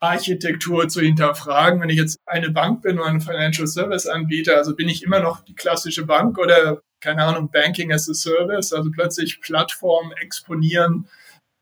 Architektur 0.00 0.88
zu 0.88 1.00
hinterfragen. 1.00 1.80
Wenn 1.80 1.90
ich 1.90 1.96
jetzt 1.96 2.18
eine 2.26 2.50
Bank 2.50 2.82
bin 2.82 2.98
oder 2.98 3.08
ein 3.08 3.20
Financial 3.20 3.66
Service 3.66 4.06
Anbieter, 4.06 4.56
also 4.56 4.74
bin 4.74 4.88
ich 4.88 5.02
immer 5.02 5.20
noch 5.20 5.40
die 5.44 5.54
klassische 5.54 6.04
Bank 6.04 6.38
oder 6.38 6.80
keine 7.00 7.24
Ahnung, 7.24 7.50
Banking 7.50 7.92
as 7.92 8.08
a 8.08 8.14
Service, 8.14 8.72
also 8.72 8.90
plötzlich 8.90 9.40
Plattformen 9.40 10.12
exponieren, 10.12 11.08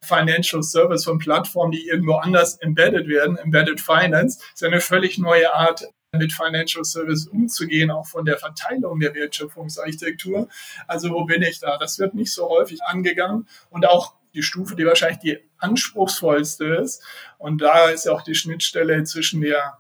Financial 0.03 0.63
Service 0.63 1.05
von 1.05 1.19
Plattformen, 1.19 1.73
die 1.73 1.87
irgendwo 1.87 2.15
anders 2.15 2.57
embedded 2.61 3.09
werden, 3.09 3.37
Embedded 3.37 3.81
Finance, 3.81 4.41
ist 4.53 4.63
eine 4.63 4.81
völlig 4.81 5.19
neue 5.19 5.53
Art, 5.55 5.85
mit 6.19 6.33
Financial 6.33 6.85
Service 6.85 7.27
umzugehen, 7.27 7.91
auch 7.91 8.07
von 8.07 8.25
der 8.25 8.39
Verteilung 8.39 9.01
der 9.01 9.15
Wertschöpfungsarchitektur. 9.15 10.49
Also 10.87 11.11
wo 11.11 11.25
bin 11.25 11.43
ich 11.43 11.59
da? 11.59 11.77
Das 11.77 11.99
wird 11.99 12.15
nicht 12.15 12.33
so 12.33 12.49
häufig 12.49 12.83
angegangen 12.85 13.49
und 13.71 13.87
auch 13.87 14.15
die 14.35 14.43
Stufe, 14.43 14.77
die 14.77 14.87
wahrscheinlich 14.87 15.19
die 15.19 15.39
anspruchsvollste 15.59 16.67
ist. 16.67 17.03
Und 17.39 17.63
da 17.63 17.89
ist 17.91 18.07
ja 18.07 18.13
auch 18.13 18.23
die 18.23 18.35
Schnittstelle 18.35 19.05
zwischen 19.05 19.41
der 19.41 19.79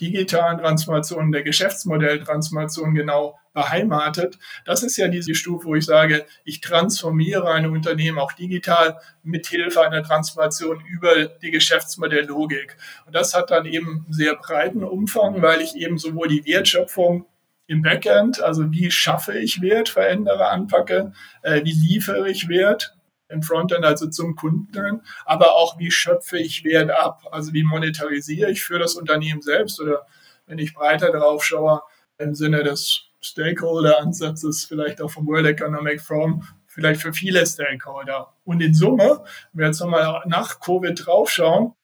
digitalen 0.00 0.58
Transformation 0.58 1.26
und 1.26 1.32
der 1.32 1.42
Geschäftsmodelltransformation 1.42 2.94
genau 2.94 3.38
beheimatet. 3.52 4.38
Das 4.64 4.82
ist 4.82 4.96
ja 4.96 5.08
diese 5.08 5.34
Stufe, 5.34 5.66
wo 5.66 5.74
ich 5.74 5.84
sage, 5.84 6.24
ich 6.44 6.60
transformiere 6.60 7.52
ein 7.52 7.66
Unternehmen 7.66 8.18
auch 8.18 8.32
digital 8.32 8.98
mit 9.22 9.46
Hilfe 9.46 9.82
einer 9.82 10.02
Transformation 10.02 10.82
über 10.86 11.26
die 11.26 11.50
Geschäftsmodelllogik. 11.50 12.76
Und 13.06 13.14
das 13.14 13.34
hat 13.34 13.50
dann 13.50 13.66
eben 13.66 14.06
sehr 14.08 14.34
breiten 14.36 14.82
Umfang, 14.82 15.42
weil 15.42 15.60
ich 15.60 15.76
eben 15.76 15.98
sowohl 15.98 16.28
die 16.28 16.44
Wertschöpfung 16.46 17.26
im 17.66 17.82
Backend, 17.82 18.42
also 18.42 18.72
wie 18.72 18.90
schaffe 18.90 19.38
ich 19.38 19.62
Wert, 19.62 19.88
verändere, 19.88 20.48
anpacke, 20.48 21.12
äh, 21.42 21.64
wie 21.64 21.72
liefere 21.72 22.28
ich 22.28 22.48
Wert, 22.48 22.96
im 23.32 23.42
Frontend, 23.42 23.84
also 23.84 24.08
zum 24.08 24.36
Kunden, 24.36 25.02
aber 25.24 25.56
auch 25.56 25.78
wie 25.78 25.90
schöpfe 25.90 26.38
ich 26.38 26.64
Wert 26.64 26.90
ab, 26.90 27.22
also 27.30 27.52
wie 27.52 27.64
monetarisiere 27.64 28.50
ich 28.50 28.62
für 28.62 28.78
das 28.78 28.94
Unternehmen 28.94 29.42
selbst 29.42 29.80
oder 29.80 30.06
wenn 30.46 30.58
ich 30.58 30.74
breiter 30.74 31.10
drauf 31.10 31.44
schaue, 31.44 31.82
im 32.18 32.34
Sinne 32.34 32.62
des 32.62 33.08
Stakeholder-Ansatzes, 33.20 34.64
vielleicht 34.64 35.00
auch 35.00 35.10
vom 35.10 35.26
World 35.26 35.46
Economic 35.46 36.00
Forum, 36.00 36.46
vielleicht 36.66 37.00
für 37.00 37.12
viele 37.12 37.46
Stakeholder. 37.46 38.34
Und 38.44 38.60
in 38.60 38.74
Summe, 38.74 39.24
wenn 39.52 39.60
wir 39.60 39.66
jetzt 39.66 39.80
nochmal 39.80 40.22
nach 40.26 40.60
Covid 40.60 41.06
draufschauen, 41.06 41.74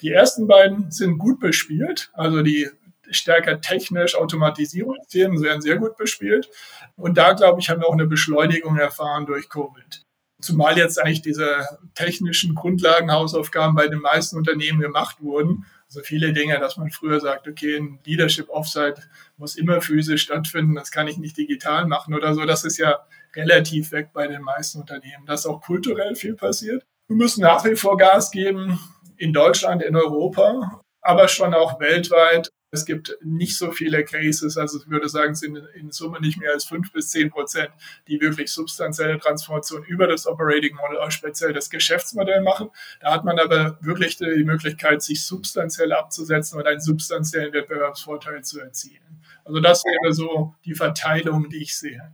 die 0.00 0.10
ersten 0.10 0.46
beiden 0.46 0.90
sind 0.90 1.18
gut 1.18 1.40
bespielt, 1.40 2.10
also 2.14 2.42
die 2.42 2.68
stärker 3.10 3.60
technisch 3.60 4.16
Automatisierungsthemen 4.16 5.42
werden 5.42 5.60
sehr 5.60 5.76
gut 5.76 5.96
bespielt. 5.96 6.50
Und 6.96 7.18
da, 7.18 7.32
glaube 7.32 7.60
ich, 7.60 7.68
haben 7.68 7.80
wir 7.80 7.88
auch 7.88 7.94
eine 7.94 8.06
Beschleunigung 8.06 8.78
erfahren 8.78 9.26
durch 9.26 9.48
Covid. 9.48 10.03
Zumal 10.44 10.76
jetzt 10.76 11.00
eigentlich 11.00 11.22
diese 11.22 11.66
technischen 11.94 12.54
Grundlagenhausaufgaben 12.54 13.74
bei 13.74 13.88
den 13.88 14.00
meisten 14.00 14.36
Unternehmen 14.36 14.78
gemacht 14.78 15.22
wurden. 15.22 15.64
Also 15.86 16.02
viele 16.02 16.34
Dinge, 16.34 16.60
dass 16.60 16.76
man 16.76 16.90
früher 16.90 17.18
sagt, 17.18 17.48
okay, 17.48 17.78
ein 17.78 17.98
Leadership 18.04 18.50
Offsite 18.50 19.00
muss 19.38 19.56
immer 19.56 19.80
physisch 19.80 20.20
stattfinden, 20.20 20.74
das 20.74 20.90
kann 20.90 21.08
ich 21.08 21.16
nicht 21.16 21.38
digital 21.38 21.86
machen 21.86 22.12
oder 22.12 22.34
so. 22.34 22.44
Das 22.44 22.64
ist 22.64 22.76
ja 22.76 23.06
relativ 23.34 23.90
weg 23.92 24.10
bei 24.12 24.26
den 24.26 24.42
meisten 24.42 24.80
Unternehmen. 24.80 25.24
Da 25.24 25.32
ist 25.32 25.46
auch 25.46 25.62
kulturell 25.62 26.14
viel 26.14 26.34
passiert. 26.34 26.84
Wir 27.08 27.16
müssen 27.16 27.40
nach 27.40 27.64
wie 27.64 27.74
vor 27.74 27.96
Gas 27.96 28.30
geben 28.30 28.78
in 29.16 29.32
Deutschland, 29.32 29.82
in 29.82 29.96
Europa, 29.96 30.82
aber 31.00 31.28
schon 31.28 31.54
auch 31.54 31.80
weltweit. 31.80 32.50
Es 32.74 32.84
gibt 32.84 33.16
nicht 33.22 33.56
so 33.56 33.70
viele 33.70 34.04
Cases, 34.04 34.58
also 34.58 34.78
ich 34.78 34.88
würde 34.88 35.08
sagen, 35.08 35.32
es 35.32 35.40
sind 35.40 35.56
in 35.74 35.90
Summe 35.90 36.20
nicht 36.20 36.38
mehr 36.38 36.52
als 36.52 36.64
fünf 36.64 36.92
bis 36.92 37.10
zehn 37.10 37.30
Prozent, 37.30 37.70
die 38.08 38.20
wirklich 38.20 38.50
substanzielle 38.50 39.18
Transformation 39.18 39.84
über 39.84 40.06
das 40.06 40.26
Operating 40.26 40.76
Model, 40.76 40.98
auch 40.98 41.10
speziell 41.10 41.52
das 41.52 41.70
Geschäftsmodell 41.70 42.42
machen. 42.42 42.70
Da 43.00 43.12
hat 43.12 43.24
man 43.24 43.38
aber 43.38 43.78
wirklich 43.80 44.16
die 44.16 44.44
Möglichkeit, 44.44 45.02
sich 45.02 45.24
substanziell 45.24 45.92
abzusetzen 45.92 46.58
und 46.58 46.66
einen 46.66 46.80
substanziellen 46.80 47.52
Wettbewerbsvorteil 47.52 48.42
zu 48.42 48.60
erzielen. 48.60 49.22
Also 49.44 49.60
das 49.60 49.84
wäre 49.84 50.12
so 50.12 50.54
die 50.64 50.74
Verteilung, 50.74 51.48
die 51.48 51.62
ich 51.62 51.76
sehe. 51.76 52.12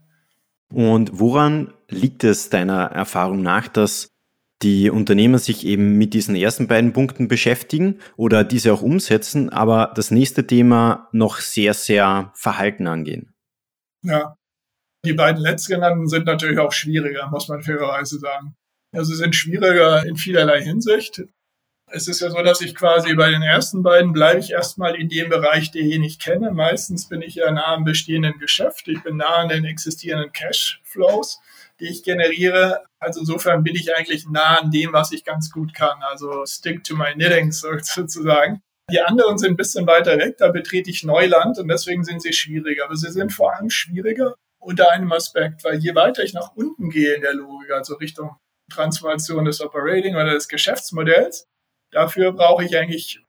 Und 0.73 1.19
woran 1.19 1.73
liegt 1.88 2.23
es 2.25 2.50
deiner 2.50 2.85
Erfahrung 2.93 3.43
nach, 3.43 3.69
dass 3.69 4.11
die 4.62 4.90
Unternehmer 4.90 5.38
sich 5.38 5.67
eben 5.67 5.97
mit 5.97 6.12
diesen 6.12 6.37
ersten 6.37 6.69
beiden 6.69 6.93
Punkten 6.93 7.29
beschäftigen 7.29 7.99
oder 8.17 8.45
diese 8.45 8.73
auch 8.73 8.83
umsetzen, 8.83 9.49
aber 9.49 9.93
das 9.95 10.11
nächste 10.11 10.47
Thema 10.47 11.09
noch 11.12 11.38
sehr, 11.38 11.73
sehr 11.73 12.33
verhalten 12.35 12.87
angehen. 12.87 13.33
Ja, 14.02 14.37
die 15.05 15.14
beiden 15.14 15.40
letztgenannten 15.40 16.09
sind 16.09 16.26
natürlich 16.26 16.59
auch 16.59 16.73
schwieriger, 16.73 17.29
muss 17.31 17.49
man 17.49 17.62
fairerweise 17.62 18.19
sagen. 18.19 18.55
Also 18.93 19.14
sind 19.14 19.35
schwieriger 19.35 20.05
in 20.05 20.17
vielerlei 20.17 20.62
Hinsicht. 20.62 21.23
Es 21.93 22.07
ist 22.07 22.21
ja 22.21 22.31
so, 22.31 22.43
dass 22.43 22.61
ich 22.61 22.75
quasi 22.75 23.14
bei 23.14 23.31
den 23.31 23.43
ersten 23.43 23.83
beiden 23.83 24.12
bleibe 24.12 24.40
ich 24.40 24.50
erstmal 24.50 24.95
in 24.95 25.09
dem 25.09 25.29
Bereich, 25.29 25.71
den 25.71 26.02
ich 26.02 26.19
kenne. 26.19 26.52
Meistens 26.52 27.09
bin 27.09 27.23
ich 27.23 27.37
ja 27.37 27.50
nah 27.50 27.75
am 27.75 27.85
bestehenden 27.85 28.38
Geschäft. 28.38 28.88
Ich 28.88 29.02
bin 29.02 29.17
nah 29.17 29.37
an 29.37 29.49
den 29.49 29.64
existierenden 29.64 30.33
Cashflows 30.33 31.40
die 31.80 31.88
ich 31.88 32.02
generiere. 32.02 32.84
Also 32.99 33.20
insofern 33.20 33.62
bin 33.62 33.75
ich 33.75 33.94
eigentlich 33.94 34.26
nah 34.28 34.58
an 34.58 34.70
dem, 34.70 34.92
was 34.92 35.12
ich 35.12 35.25
ganz 35.25 35.50
gut 35.50 35.75
kann. 35.75 36.02
Also 36.02 36.44
stick 36.46 36.84
to 36.84 36.94
my 36.94 37.12
knitting 37.12 37.52
sozusagen. 37.52 38.60
Die 38.90 39.00
anderen 39.00 39.38
sind 39.38 39.52
ein 39.52 39.56
bisschen 39.56 39.87
weiter 39.87 40.18
weg, 40.18 40.37
da 40.38 40.50
betrete 40.50 40.90
ich 40.90 41.04
Neuland 41.04 41.58
und 41.58 41.68
deswegen 41.68 42.02
sind 42.04 42.22
sie 42.22 42.32
schwieriger. 42.32 42.84
Aber 42.84 42.96
sie 42.96 43.10
sind 43.10 43.32
vor 43.32 43.54
allem 43.54 43.70
schwieriger 43.70 44.34
unter 44.58 44.90
einem 44.90 45.12
Aspekt, 45.12 45.64
weil 45.64 45.78
je 45.78 45.94
weiter 45.94 46.22
ich 46.22 46.34
nach 46.34 46.54
unten 46.54 46.90
gehe 46.90 47.14
in 47.14 47.22
der 47.22 47.34
Logik, 47.34 47.70
also 47.70 47.94
Richtung 47.94 48.37
Transformation 48.70 49.44
des 49.44 49.60
Operating 49.60 50.14
oder 50.14 50.34
des 50.34 50.49
Geschäftsmodells, 50.49 51.46
dafür 51.90 52.32
brauche 52.32 52.64
ich 52.64 52.76
eigentlich 52.76 53.25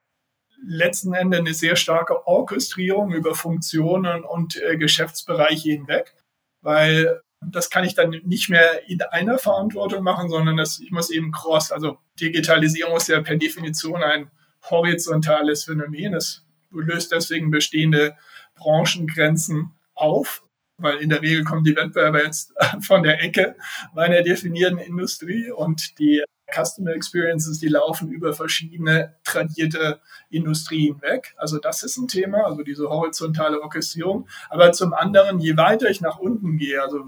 letzten 0.63 1.13
Endes 1.13 1.39
eine 1.39 1.53
sehr 1.53 1.75
starke 1.75 2.27
Orchestrierung 2.27 3.11
über 3.11 3.33
Funktionen 3.33 4.23
und 4.23 4.61
äh, 4.61 4.77
Geschäftsbereiche 4.77 5.71
hinweg, 5.71 6.13
weil 6.61 7.21
das 7.41 7.69
kann 7.69 7.83
ich 7.83 7.95
dann 7.95 8.09
nicht 8.23 8.49
mehr 8.49 8.87
in 8.87 9.01
einer 9.01 9.39
Verantwortung 9.39 10.03
machen, 10.03 10.29
sondern 10.29 10.57
das, 10.57 10.79
ich 10.79 10.91
muss 10.91 11.09
eben 11.09 11.31
cross, 11.31 11.71
also 11.71 11.97
Digitalisierung 12.19 12.95
ist 12.97 13.07
ja 13.07 13.21
per 13.21 13.35
Definition 13.35 14.03
ein 14.03 14.29
horizontales 14.69 15.63
Phänomen. 15.63 16.13
Es 16.13 16.45
löst 16.69 17.11
deswegen 17.11 17.49
bestehende 17.49 18.15
Branchengrenzen 18.55 19.71
auf, 19.95 20.43
weil 20.77 20.97
in 20.97 21.09
der 21.09 21.21
Regel 21.21 21.43
kommen 21.43 21.63
die 21.63 21.75
Wettbewerber 21.75 22.23
jetzt 22.23 22.53
von 22.81 23.03
der 23.03 23.21
Ecke 23.21 23.55
meiner 23.93 24.21
definierten 24.21 24.77
Industrie 24.77 25.49
und 25.51 25.97
die 25.99 26.23
Customer 26.53 26.91
Experiences, 26.91 27.59
die 27.59 27.67
laufen 27.67 28.11
über 28.11 28.33
verschiedene 28.33 29.15
tradierte 29.23 30.01
Industrien 30.29 31.01
weg. 31.01 31.33
Also 31.37 31.57
das 31.57 31.83
ist 31.83 31.97
ein 31.97 32.07
Thema, 32.07 32.45
also 32.45 32.63
diese 32.63 32.89
horizontale 32.89 33.61
Orchestrierung. 33.61 34.27
Aber 34.49 34.71
zum 34.71 34.93
anderen, 34.93 35.39
je 35.39 35.57
weiter 35.57 35.89
ich 35.89 36.01
nach 36.01 36.19
unten 36.19 36.57
gehe, 36.57 36.81
also 36.81 37.03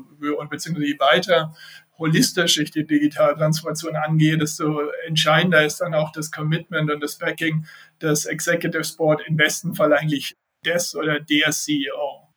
beziehungsweise 0.50 0.88
je 0.88 1.00
weiter 1.00 1.53
holistisch 1.97 2.57
ich 2.57 2.71
die 2.71 2.88
digitale 2.88 3.35
Transformation 3.35 3.95
angehe, 3.95 4.38
desto 4.38 4.89
entscheidender 5.05 5.63
ist 5.63 5.79
dann 5.79 5.93
auch 5.93 6.12
das 6.12 6.31
Commitment 6.31 6.89
und 6.89 7.01
das 7.01 7.17
Backing 7.17 7.65
des 8.01 8.25
Executive 8.25 8.95
Board, 8.97 9.21
im 9.27 9.38
besten 9.38 9.75
Fall 9.75 9.93
eigentlich 9.93 10.35
des 10.65 10.95
oder 10.95 11.19
der 11.19 11.51
CEO. 11.51 12.29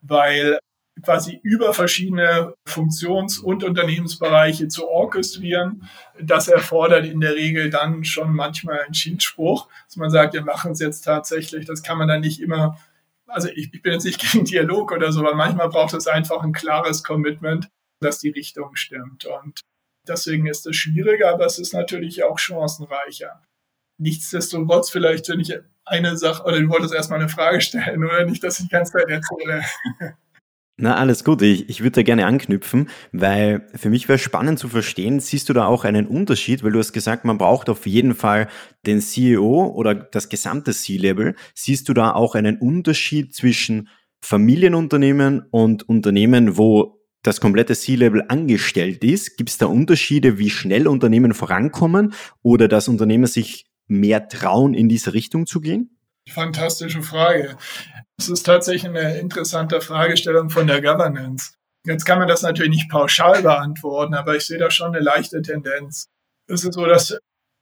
Weil 0.00 0.58
quasi 1.00 1.40
über 1.42 1.72
verschiedene 1.72 2.54
Funktions- 2.66 3.38
und 3.38 3.64
Unternehmensbereiche 3.64 4.68
zu 4.68 4.88
orchestrieren. 4.88 5.88
Das 6.20 6.48
erfordert 6.48 7.06
in 7.06 7.20
der 7.20 7.34
Regel 7.34 7.70
dann 7.70 8.04
schon 8.04 8.34
manchmal 8.34 8.80
einen 8.80 8.94
Schiedsspruch, 8.94 9.68
dass 9.86 9.96
man 9.96 10.10
sagt, 10.10 10.34
wir 10.34 10.42
machen 10.42 10.72
es 10.72 10.80
jetzt 10.80 11.02
tatsächlich. 11.02 11.66
Das 11.66 11.82
kann 11.82 11.98
man 11.98 12.08
dann 12.08 12.20
nicht 12.20 12.40
immer, 12.40 12.78
also 13.26 13.48
ich, 13.48 13.72
ich 13.72 13.82
bin 13.82 13.94
jetzt 13.94 14.04
nicht 14.04 14.20
gegen 14.32 14.44
Dialog 14.44 14.92
oder 14.92 15.12
so, 15.12 15.20
aber 15.20 15.34
manchmal 15.34 15.68
braucht 15.68 15.94
es 15.94 16.06
einfach 16.06 16.42
ein 16.42 16.52
klares 16.52 17.02
Commitment, 17.02 17.68
dass 18.00 18.18
die 18.18 18.30
Richtung 18.30 18.76
stimmt. 18.76 19.24
Und 19.24 19.60
deswegen 20.06 20.46
ist 20.46 20.66
es 20.66 20.76
schwieriger, 20.76 21.30
aber 21.30 21.46
es 21.46 21.58
ist 21.58 21.72
natürlich 21.72 22.22
auch 22.22 22.38
chancenreicher. 22.38 23.42
Nichtsdestotrotz, 23.98 24.90
vielleicht, 24.90 25.28
wenn 25.28 25.40
ich 25.40 25.54
eine 25.84 26.16
Sache, 26.16 26.44
oder 26.44 26.60
du 26.60 26.68
wolltest 26.68 26.94
erstmal 26.94 27.20
eine 27.20 27.28
Frage 27.28 27.60
stellen, 27.60 28.04
oder 28.04 28.24
nicht, 28.24 28.42
dass 28.44 28.60
ich 28.60 28.68
ganz 28.68 28.92
weit 28.94 29.08
erzähle. 29.08 29.64
Na, 30.82 30.96
alles 30.96 31.22
gut. 31.22 31.42
Ich, 31.42 31.68
ich 31.68 31.80
würde 31.82 31.92
da 31.92 32.02
gerne 32.02 32.26
anknüpfen, 32.26 32.88
weil 33.12 33.68
für 33.72 33.88
mich 33.88 34.08
wäre 34.08 34.18
spannend 34.18 34.58
zu 34.58 34.66
verstehen, 34.68 35.20
siehst 35.20 35.48
du 35.48 35.52
da 35.52 35.66
auch 35.66 35.84
einen 35.84 36.08
Unterschied, 36.08 36.64
weil 36.64 36.72
du 36.72 36.80
hast 36.80 36.92
gesagt, 36.92 37.24
man 37.24 37.38
braucht 37.38 37.68
auf 37.68 37.86
jeden 37.86 38.16
Fall 38.16 38.48
den 38.84 39.00
CEO 39.00 39.68
oder 39.76 39.94
das 39.94 40.28
gesamte 40.28 40.72
C-Level. 40.72 41.36
Siehst 41.54 41.88
du 41.88 41.94
da 41.94 42.10
auch 42.10 42.34
einen 42.34 42.56
Unterschied 42.56 43.32
zwischen 43.32 43.90
Familienunternehmen 44.22 45.44
und 45.52 45.88
Unternehmen, 45.88 46.56
wo 46.58 46.98
das 47.22 47.40
komplette 47.40 47.76
C-Level 47.76 48.24
angestellt 48.26 49.04
ist? 49.04 49.36
Gibt 49.36 49.50
es 49.50 49.58
da 49.58 49.66
Unterschiede, 49.66 50.38
wie 50.38 50.50
schnell 50.50 50.88
Unternehmen 50.88 51.32
vorankommen 51.32 52.12
oder 52.42 52.66
dass 52.66 52.88
Unternehmen 52.88 53.26
sich 53.26 53.66
mehr 53.86 54.26
trauen, 54.26 54.74
in 54.74 54.88
diese 54.88 55.14
Richtung 55.14 55.46
zu 55.46 55.60
gehen? 55.60 55.96
Fantastische 56.28 57.02
Frage. 57.02 57.56
Es 58.18 58.28
ist 58.28 58.44
tatsächlich 58.44 58.86
eine 58.86 59.18
interessante 59.18 59.80
Fragestellung 59.80 60.50
von 60.50 60.66
der 60.66 60.80
Governance. 60.80 61.54
Jetzt 61.84 62.04
kann 62.04 62.20
man 62.20 62.28
das 62.28 62.42
natürlich 62.42 62.70
nicht 62.70 62.90
pauschal 62.90 63.42
beantworten, 63.42 64.14
aber 64.14 64.36
ich 64.36 64.46
sehe 64.46 64.58
da 64.58 64.70
schon 64.70 64.94
eine 64.94 65.04
leichte 65.04 65.42
Tendenz. 65.42 66.08
Es 66.46 66.64
ist 66.64 66.74
so, 66.74 66.86
dass 66.86 67.18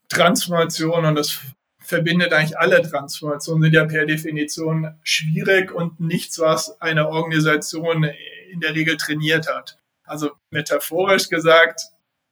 Transformation 0.09 1.07
und 1.07 1.15
das 1.15 1.41
verbindet 1.79 2.33
eigentlich 2.33 2.59
alle 2.59 2.83
Transformationen, 2.83 3.63
sind 3.63 3.73
ja 3.73 3.87
per 3.87 4.05
Definition 4.05 4.99
schwierig 5.03 5.73
und 5.73 5.99
nichts, 5.99 6.39
was 6.39 6.79
eine 6.81 7.09
Organisation 7.09 8.05
in 8.51 8.61
der 8.61 8.75
Regel 8.75 8.99
trainiert 8.99 9.49
hat. 9.49 9.79
Also 10.05 10.33
metaphorisch 10.51 11.29
gesagt, 11.29 11.81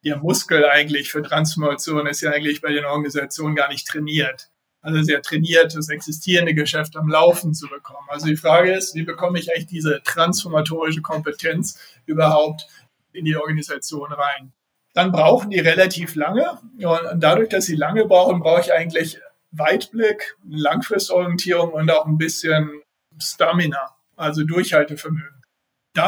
der 0.05 0.19
Muskel 0.19 0.67
eigentlich 0.67 1.11
für 1.11 1.23
Transformation 1.23 2.07
ist 2.07 2.21
ja 2.21 2.31
eigentlich 2.33 2.61
bei 2.61 2.73
den 2.73 2.85
Organisationen 2.85 3.57
gar 3.57 3.69
nicht 3.69 3.87
trainiert 3.87 4.51
also 4.81 5.03
sehr 5.03 5.23
trainiert, 5.23 5.75
das 5.75 5.89
existierende 5.89 6.55
Geschäft 6.55 6.97
am 6.97 7.09
Laufen 7.09 7.55
zu 7.55 7.67
bekommen. 7.69 8.07
Also 8.09 8.27
die 8.27 8.37
Frage 8.37 8.73
ist, 8.73 8.95
wie 8.95 9.03
bekomme 9.03 9.39
ich 9.39 9.51
eigentlich 9.53 9.67
diese 9.67 10.01
transformatorische 10.05 11.03
Kompetenz 11.03 11.79
überhaupt 12.07 12.67
in 13.13 13.25
die 13.25 13.37
Organisation 13.37 14.13
rein? 14.13 14.53
Dann 14.95 15.13
brauchen 15.13 15.51
die 15.51 15.61
relativ 15.61 16.15
lange. 16.15 16.59
Und 16.79 17.21
dadurch, 17.23 17.49
dass 17.49 17.67
sie 17.67 17.77
lange 17.77 18.07
brauchen, 18.07 18.41
brauche 18.41 18.61
ich 18.63 18.73
eigentlich 18.73 19.21
Weitblick, 19.51 20.37
Langfristorientierung 20.49 21.73
und 21.73 21.91
auch 21.91 22.07
ein 22.07 22.19
bisschen 22.19 22.83
Stamina, 23.19 23.97
also 24.17 24.45
Durchhaltevermögen. 24.45 25.38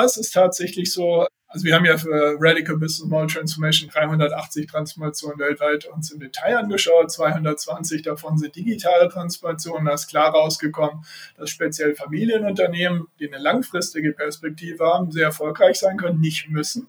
Ist 0.04 0.16
es 0.16 0.30
tatsächlich 0.30 0.92
so, 0.92 1.26
also 1.48 1.64
wir 1.64 1.74
haben 1.74 1.84
ja 1.84 1.98
für 1.98 2.36
Radical 2.38 2.76
Business 2.76 3.08
Model 3.10 3.26
Transformation 3.26 3.90
380 3.90 4.66
Transformationen 4.68 5.38
weltweit 5.38 5.86
uns 5.86 6.10
im 6.12 6.20
Detail 6.20 6.58
angeschaut. 6.58 7.10
220 7.10 8.02
davon 8.02 8.38
sind 8.38 8.54
digitale 8.54 9.08
Transformationen. 9.08 9.86
Da 9.86 9.94
ist 9.94 10.08
klar 10.08 10.30
rausgekommen, 10.30 11.04
dass 11.36 11.50
speziell 11.50 11.94
Familienunternehmen, 11.94 13.08
die 13.18 13.26
eine 13.32 13.42
langfristige 13.42 14.12
Perspektive 14.12 14.84
haben, 14.84 15.10
sehr 15.10 15.26
erfolgreich 15.26 15.78
sein 15.78 15.96
können, 15.96 16.20
nicht 16.20 16.48
müssen. 16.48 16.88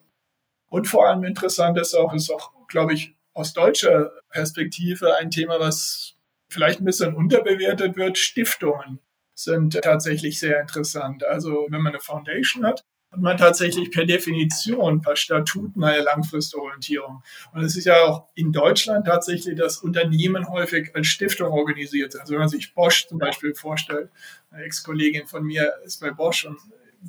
Und 0.69 0.87
vor 0.87 1.07
allem 1.07 1.23
interessant 1.23 1.77
ist 1.77 1.95
auch, 1.95 2.13
ist 2.13 2.31
auch, 2.31 2.51
glaube 2.67 2.93
ich, 2.93 3.15
aus 3.33 3.53
deutscher 3.53 4.11
Perspektive 4.29 5.17
ein 5.17 5.31
Thema, 5.31 5.59
was 5.59 6.15
vielleicht 6.49 6.81
ein 6.81 6.85
bisschen 6.85 7.15
unterbewertet 7.15 7.95
wird, 7.97 8.17
Stiftungen 8.17 8.99
sind 9.33 9.79
tatsächlich 9.81 10.39
sehr 10.39 10.61
interessant. 10.61 11.23
Also 11.25 11.67
wenn 11.69 11.81
man 11.81 11.93
eine 11.93 12.01
Foundation 12.01 12.65
hat, 12.65 12.83
hat 13.11 13.19
man 13.19 13.37
tatsächlich 13.37 13.91
per 13.91 14.05
Definition, 14.05 15.01
per 15.01 15.15
Statuten 15.15 15.83
eine 15.83 16.01
Langfristorientierung. 16.01 17.21
Und 17.53 17.61
es 17.61 17.75
ist 17.75 17.85
ja 17.85 18.05
auch 18.05 18.27
in 18.35 18.53
Deutschland 18.53 19.05
tatsächlich 19.05 19.57
das 19.57 19.77
Unternehmen 19.77 20.47
häufig 20.47 20.95
als 20.95 21.07
Stiftung 21.07 21.51
organisiert. 21.51 22.17
Also 22.17 22.33
wenn 22.33 22.39
man 22.39 22.49
sich 22.49 22.73
Bosch 22.73 23.07
zum 23.07 23.17
Beispiel 23.17 23.53
vorstellt, 23.53 24.09
eine 24.49 24.63
Ex-Kollegin 24.63 25.27
von 25.27 25.43
mir 25.43 25.73
ist 25.83 25.99
bei 25.99 26.11
Bosch 26.11 26.45
und 26.45 26.57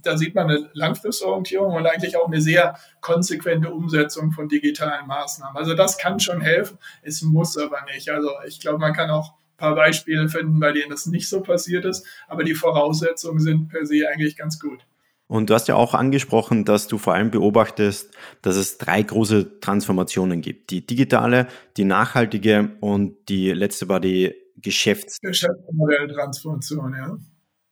da 0.03 0.17
sieht 0.17 0.35
man 0.35 0.49
eine 0.49 0.71
Langfristorientierung 0.73 1.75
und 1.75 1.87
eigentlich 1.87 2.17
auch 2.17 2.27
eine 2.27 2.41
sehr 2.41 2.79
konsequente 3.01 3.71
Umsetzung 3.71 4.33
von 4.33 4.49
digitalen 4.49 5.07
Maßnahmen. 5.07 5.57
Also 5.57 5.75
das 5.75 5.99
kann 5.99 6.19
schon 6.19 6.41
helfen, 6.41 6.79
es 7.03 7.23
muss 7.23 7.57
aber 7.59 7.85
nicht. 7.93 8.09
Also 8.09 8.31
ich 8.47 8.59
glaube, 8.59 8.79
man 8.79 8.95
kann 8.95 9.11
auch 9.11 9.33
ein 9.33 9.57
paar 9.59 9.75
Beispiele 9.75 10.29
finden, 10.29 10.59
bei 10.61 10.73
denen 10.73 10.91
das 10.91 11.07
nicht 11.07 11.29
so 11.29 11.43
passiert 11.43 11.85
ist, 11.85 12.07
aber 12.27 12.43
die 12.43 12.55
Voraussetzungen 12.55 13.39
sind 13.39 13.69
per 13.69 13.85
se 13.85 14.09
eigentlich 14.09 14.37
ganz 14.37 14.59
gut. 14.59 14.81
Und 15.33 15.49
du 15.49 15.55
hast 15.55 15.67
ja 15.67 15.77
auch 15.77 15.95
angesprochen, 15.95 16.67
dass 16.67 16.89
du 16.89 16.99
vor 16.99 17.15
allem 17.15 17.31
beobachtest, 17.31 18.13
dass 18.43 18.55
es 18.57 18.77
drei 18.77 19.03
große 19.03 19.61
Transformationen 19.61 20.43
gibt. 20.43 20.69
Die 20.69 20.85
digitale, 20.85 21.47
die 21.79 21.85
nachhaltige 21.85 22.73
und 22.81 23.31
die 23.31 23.51
letzte 23.51 23.89
war 23.89 23.99
die 23.99 24.35
Geschäfts 24.59 25.21
Geschäftsmodelltransformation, 25.23 26.95
ja. 26.95 27.17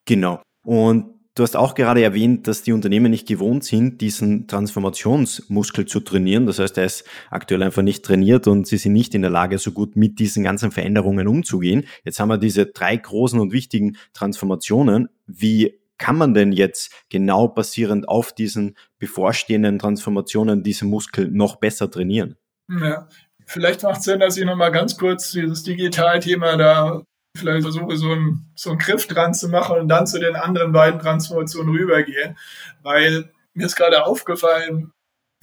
Genau. 0.07 0.41
Und 0.65 1.21
du 1.35 1.43
hast 1.43 1.55
auch 1.55 1.75
gerade 1.75 2.03
erwähnt, 2.03 2.49
dass 2.49 2.63
die 2.63 2.73
Unternehmen 2.73 3.11
nicht 3.11 3.29
gewohnt 3.29 3.63
sind, 3.65 4.01
diesen 4.01 4.49
Transformationsmuskel 4.49 5.85
zu 5.85 6.01
trainieren. 6.01 6.47
Das 6.47 6.61
heißt, 6.61 6.79
er 6.79 6.87
ist 6.87 7.05
aktuell 7.29 7.63
einfach 7.63 7.83
nicht 7.83 8.07
trainiert 8.07 8.49
und 8.49 8.69
sie 8.69 8.79
sind 8.79 8.95
nicht 8.95 9.15
in 9.15 9.21
der 9.21 9.31
Lage, 9.31 9.59
so 9.59 9.73
gut 9.73 9.97
mit 9.97 10.19
diesen 10.19 10.45
ganzen 10.45 10.71
Veränderungen 10.71 11.29
umzugehen. 11.29 11.85
Jetzt 12.05 12.21
haben 12.21 12.31
wir 12.31 12.39
diese 12.39 12.65
drei 12.65 12.97
großen 12.97 13.39
und 13.39 13.53
wichtigen 13.53 13.99
Transformationen. 14.15 15.11
Wie 15.27 15.80
kann 16.01 16.17
man 16.17 16.35
denn 16.35 16.51
jetzt 16.51 16.93
genau 17.11 17.47
basierend 17.47 18.09
auf 18.09 18.33
diesen 18.33 18.77
bevorstehenden 18.99 19.79
Transformationen 19.79 20.63
diese 20.63 20.87
Muskel 20.87 21.29
noch 21.31 21.57
besser 21.57 21.91
trainieren? 21.91 22.37
Ja, 22.69 23.07
vielleicht 23.47 23.83
macht 23.83 23.99
es 23.99 24.05
Sinn, 24.05 24.19
dass 24.19 24.37
ich 24.37 24.45
nochmal 24.45 24.73
ganz 24.73 24.97
kurz 24.97 25.31
dieses 25.31 25.63
Digitalthema 25.63 26.57
da 26.57 27.03
vielleicht 27.37 27.63
versuche, 27.63 27.97
so 27.97 28.11
einen, 28.13 28.51
so 28.55 28.71
einen 28.71 28.79
Griff 28.79 29.07
dran 29.07 29.35
zu 29.35 29.49
machen 29.49 29.79
und 29.79 29.89
dann 29.89 30.07
zu 30.07 30.19
den 30.19 30.37
anderen 30.37 30.73
beiden 30.73 30.99
Transformationen 30.99 31.75
rübergehe. 31.75 32.35
Weil 32.83 33.31
mir 33.53 33.67
ist 33.67 33.77
gerade 33.77 34.05
aufgefallen, 34.05 34.93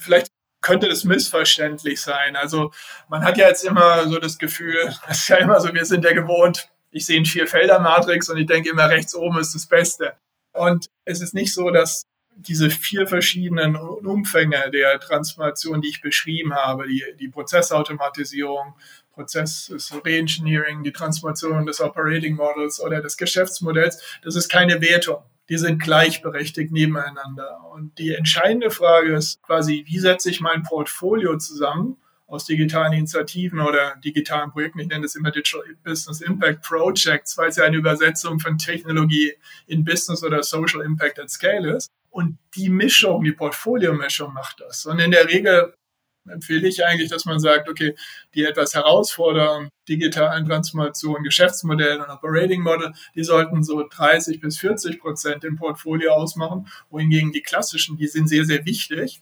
vielleicht 0.02 0.28
könnte 0.60 0.88
das 0.88 1.04
missverständlich 1.04 2.00
sein. 2.00 2.34
Also 2.34 2.72
man 3.08 3.24
hat 3.24 3.38
ja 3.38 3.46
jetzt 3.46 3.64
immer 3.64 4.08
so 4.08 4.18
das 4.18 4.38
Gefühl, 4.38 4.92
es 5.08 5.18
ist 5.18 5.28
ja 5.28 5.36
immer 5.36 5.60
so, 5.60 5.72
wir 5.72 5.84
sind 5.84 6.04
ja 6.04 6.12
gewohnt, 6.12 6.68
ich 6.90 7.06
sehe 7.06 7.16
einen 7.16 7.26
Vierfelder-Matrix 7.26 8.28
und 8.28 8.38
ich 8.38 8.46
denke 8.46 8.70
immer, 8.70 8.88
rechts 8.88 9.14
oben 9.14 9.38
ist 9.38 9.54
das 9.54 9.66
Beste. 9.66 10.14
Und 10.58 10.86
es 11.04 11.20
ist 11.20 11.34
nicht 11.34 11.54
so, 11.54 11.70
dass 11.70 12.04
diese 12.36 12.70
vier 12.70 13.06
verschiedenen 13.06 13.76
Umfänge 13.76 14.70
der 14.72 15.00
Transformation, 15.00 15.80
die 15.80 15.88
ich 15.88 16.00
beschrieben 16.00 16.54
habe, 16.54 16.86
die, 16.86 17.02
die 17.18 17.28
Prozessautomatisierung, 17.28 18.74
Prozess 19.12 19.72
Reengineering, 20.04 20.84
die 20.84 20.92
Transformation 20.92 21.66
des 21.66 21.80
Operating 21.80 22.36
Models 22.36 22.80
oder 22.80 23.00
des 23.00 23.16
Geschäftsmodells, 23.16 24.20
das 24.22 24.36
ist 24.36 24.48
keine 24.48 24.80
Wertung. 24.80 25.22
Die 25.48 25.58
sind 25.58 25.82
gleichberechtigt 25.82 26.70
nebeneinander. 26.70 27.60
Und 27.72 27.98
die 27.98 28.14
entscheidende 28.14 28.70
Frage 28.70 29.16
ist 29.16 29.42
quasi, 29.42 29.84
wie 29.88 29.98
setze 29.98 30.30
ich 30.30 30.40
mein 30.40 30.62
Portfolio 30.62 31.38
zusammen? 31.38 31.96
Aus 32.28 32.44
digitalen 32.44 32.92
Initiativen 32.92 33.58
oder 33.58 33.96
digitalen 34.04 34.50
Projekten. 34.50 34.80
Ich 34.80 34.88
nenne 34.88 35.02
das 35.02 35.14
immer 35.14 35.30
Digital 35.30 35.62
Business 35.82 36.20
Impact 36.20 36.62
Projects, 36.62 37.36
weil 37.38 37.48
es 37.48 37.56
ja 37.56 37.64
eine 37.64 37.78
Übersetzung 37.78 38.38
von 38.38 38.58
Technologie 38.58 39.32
in 39.66 39.82
Business 39.82 40.22
oder 40.22 40.42
Social 40.42 40.82
Impact 40.82 41.18
at 41.18 41.30
Scale 41.30 41.76
ist. 41.76 41.88
Und 42.10 42.38
die 42.54 42.68
Mischung, 42.68 43.24
die 43.24 43.32
Portfolio-Mischung 43.32 44.32
macht 44.32 44.60
das. 44.60 44.84
Und 44.86 44.98
in 44.98 45.10
der 45.10 45.28
Regel 45.28 45.72
empfehle 46.28 46.68
ich 46.68 46.84
eigentlich, 46.84 47.08
dass 47.08 47.24
man 47.24 47.40
sagt, 47.40 47.68
okay, 47.68 47.94
die 48.34 48.44
etwas 48.44 48.74
herausfordernden 48.74 49.70
digitalen 49.88 50.44
Transformationen, 50.46 51.24
Geschäftsmodelle 51.24 52.04
und 52.04 52.10
Operating 52.10 52.60
Model, 52.60 52.92
die 53.14 53.24
sollten 53.24 53.62
so 53.64 53.86
30 53.88 54.40
bis 54.40 54.58
40 54.58 55.00
Prozent 55.00 55.44
im 55.44 55.56
Portfolio 55.56 56.12
ausmachen, 56.12 56.68
wohingegen 56.90 57.32
die 57.32 57.40
klassischen, 57.40 57.96
die 57.96 58.06
sind 58.06 58.28
sehr, 58.28 58.44
sehr 58.44 58.66
wichtig, 58.66 59.20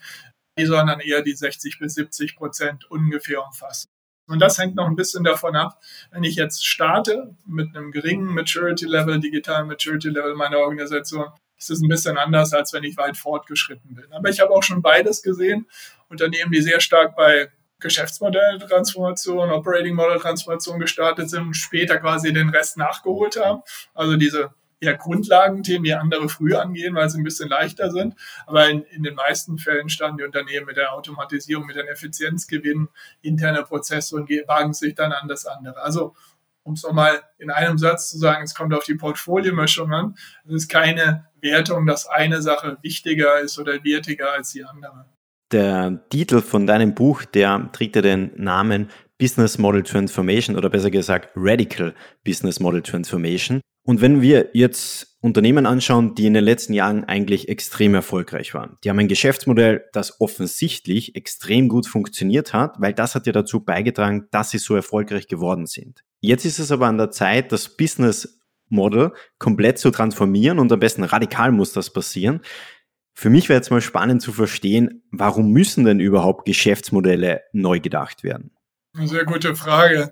die 0.58 0.66
sollen 0.66 0.86
dann 0.86 1.00
eher 1.00 1.22
die 1.22 1.34
60 1.34 1.78
bis 1.78 1.94
70 1.94 2.36
Prozent 2.36 2.90
ungefähr 2.90 3.44
umfassen. 3.44 3.88
Und 4.28 4.40
das 4.40 4.58
hängt 4.58 4.74
noch 4.74 4.86
ein 4.86 4.96
bisschen 4.96 5.22
davon 5.22 5.54
ab, 5.54 5.80
wenn 6.10 6.24
ich 6.24 6.34
jetzt 6.34 6.66
starte 6.66 7.36
mit 7.46 7.76
einem 7.76 7.92
geringen 7.92 8.34
Maturity 8.34 8.86
Level, 8.86 9.20
digitalen 9.20 9.68
Maturity 9.68 10.08
Level 10.08 10.34
meiner 10.34 10.58
Organisation, 10.58 11.26
ist 11.56 11.70
es 11.70 11.80
ein 11.80 11.88
bisschen 11.88 12.18
anders, 12.18 12.52
als 12.52 12.72
wenn 12.72 12.84
ich 12.84 12.96
weit 12.96 13.16
fortgeschritten 13.16 13.94
bin. 13.94 14.12
Aber 14.12 14.28
ich 14.28 14.40
habe 14.40 14.50
auch 14.50 14.62
schon 14.62 14.82
beides 14.82 15.22
gesehen. 15.22 15.66
Unternehmen, 16.08 16.52
die 16.52 16.60
sehr 16.60 16.80
stark 16.80 17.16
bei 17.16 17.50
Geschäftsmodelltransformation, 17.78 19.50
Operating 19.50 19.94
Model 19.94 20.18
Transformation 20.18 20.80
gestartet 20.80 21.30
sind 21.30 21.42
und 21.42 21.54
später 21.54 21.98
quasi 21.98 22.32
den 22.32 22.48
Rest 22.48 22.76
nachgeholt 22.76 23.36
haben. 23.36 23.62
Also 23.94 24.16
diese 24.16 24.54
eher 24.80 24.94
Grundlagenthemen, 24.94 25.84
die 25.84 25.94
andere 25.94 26.28
früh 26.28 26.54
angehen, 26.54 26.94
weil 26.94 27.08
sie 27.08 27.18
ein 27.18 27.24
bisschen 27.24 27.48
leichter 27.48 27.90
sind. 27.90 28.14
Aber 28.46 28.68
in, 28.68 28.82
in 28.82 29.02
den 29.02 29.14
meisten 29.14 29.58
Fällen 29.58 29.88
standen 29.88 30.18
die 30.18 30.24
Unternehmen 30.24 30.66
mit 30.66 30.76
der 30.76 30.92
Automatisierung, 30.92 31.66
mit 31.66 31.76
den 31.76 31.86
Effizienzgewinnen 31.86 32.88
interner 33.22 33.62
Prozesse 33.62 34.16
und 34.16 34.28
wagen 34.46 34.74
sich 34.74 34.94
dann 34.94 35.12
an 35.12 35.28
das 35.28 35.46
andere. 35.46 35.82
Also 35.82 36.14
um 36.66 36.74
es 36.74 36.82
nochmal 36.82 37.22
in 37.38 37.50
einem 37.50 37.78
Satz 37.78 38.10
zu 38.10 38.18
sagen, 38.18 38.42
es 38.42 38.54
kommt 38.54 38.74
auf 38.74 38.84
die 38.84 38.96
Portfoliomischung 38.96 39.92
an. 39.92 40.16
Es 40.46 40.52
ist 40.52 40.68
keine 40.68 41.26
Wertung, 41.40 41.86
dass 41.86 42.06
eine 42.06 42.42
Sache 42.42 42.78
wichtiger 42.82 43.38
ist 43.40 43.58
oder 43.58 43.84
wertiger 43.84 44.32
als 44.32 44.50
die 44.50 44.64
andere. 44.64 45.06
Der 45.52 46.00
Titel 46.10 46.40
von 46.40 46.66
deinem 46.66 46.94
Buch, 46.94 47.24
der 47.24 47.70
trägt 47.72 47.94
ja 47.94 48.02
den 48.02 48.32
Namen 48.34 48.90
Business 49.16 49.58
Model 49.58 49.84
Transformation 49.84 50.56
oder 50.56 50.68
besser 50.68 50.90
gesagt 50.90 51.30
Radical 51.36 51.94
Business 52.24 52.58
Model 52.58 52.82
Transformation. 52.82 53.60
Und 53.86 54.00
wenn 54.00 54.20
wir 54.20 54.50
jetzt 54.52 55.16
Unternehmen 55.20 55.64
anschauen, 55.64 56.16
die 56.16 56.26
in 56.26 56.34
den 56.34 56.42
letzten 56.42 56.72
Jahren 56.72 57.04
eigentlich 57.04 57.48
extrem 57.48 57.94
erfolgreich 57.94 58.52
waren, 58.52 58.78
die 58.82 58.90
haben 58.90 58.98
ein 58.98 59.06
Geschäftsmodell, 59.06 59.84
das 59.92 60.20
offensichtlich 60.20 61.14
extrem 61.14 61.68
gut 61.68 61.86
funktioniert 61.86 62.52
hat, 62.52 62.80
weil 62.80 62.92
das 62.92 63.14
hat 63.14 63.28
ja 63.28 63.32
dazu 63.32 63.60
beigetragen, 63.60 64.26
dass 64.32 64.50
sie 64.50 64.58
so 64.58 64.74
erfolgreich 64.74 65.28
geworden 65.28 65.66
sind. 65.66 66.02
Jetzt 66.20 66.44
ist 66.44 66.58
es 66.58 66.72
aber 66.72 66.88
an 66.88 66.98
der 66.98 67.12
Zeit, 67.12 67.52
das 67.52 67.76
Business 67.76 68.40
Model 68.68 69.12
komplett 69.38 69.78
zu 69.78 69.92
transformieren 69.92 70.58
und 70.58 70.72
am 70.72 70.80
besten 70.80 71.04
radikal 71.04 71.52
muss 71.52 71.72
das 71.72 71.92
passieren. 71.92 72.40
Für 73.14 73.30
mich 73.30 73.48
wäre 73.48 73.58
jetzt 73.58 73.70
mal 73.70 73.80
spannend 73.80 74.20
zu 74.20 74.32
verstehen, 74.32 75.04
warum 75.12 75.52
müssen 75.52 75.84
denn 75.84 76.00
überhaupt 76.00 76.44
Geschäftsmodelle 76.44 77.42
neu 77.52 77.78
gedacht 77.78 78.24
werden? 78.24 78.50
Eine 78.96 79.06
sehr 79.06 79.24
gute 79.24 79.54
Frage. 79.54 80.10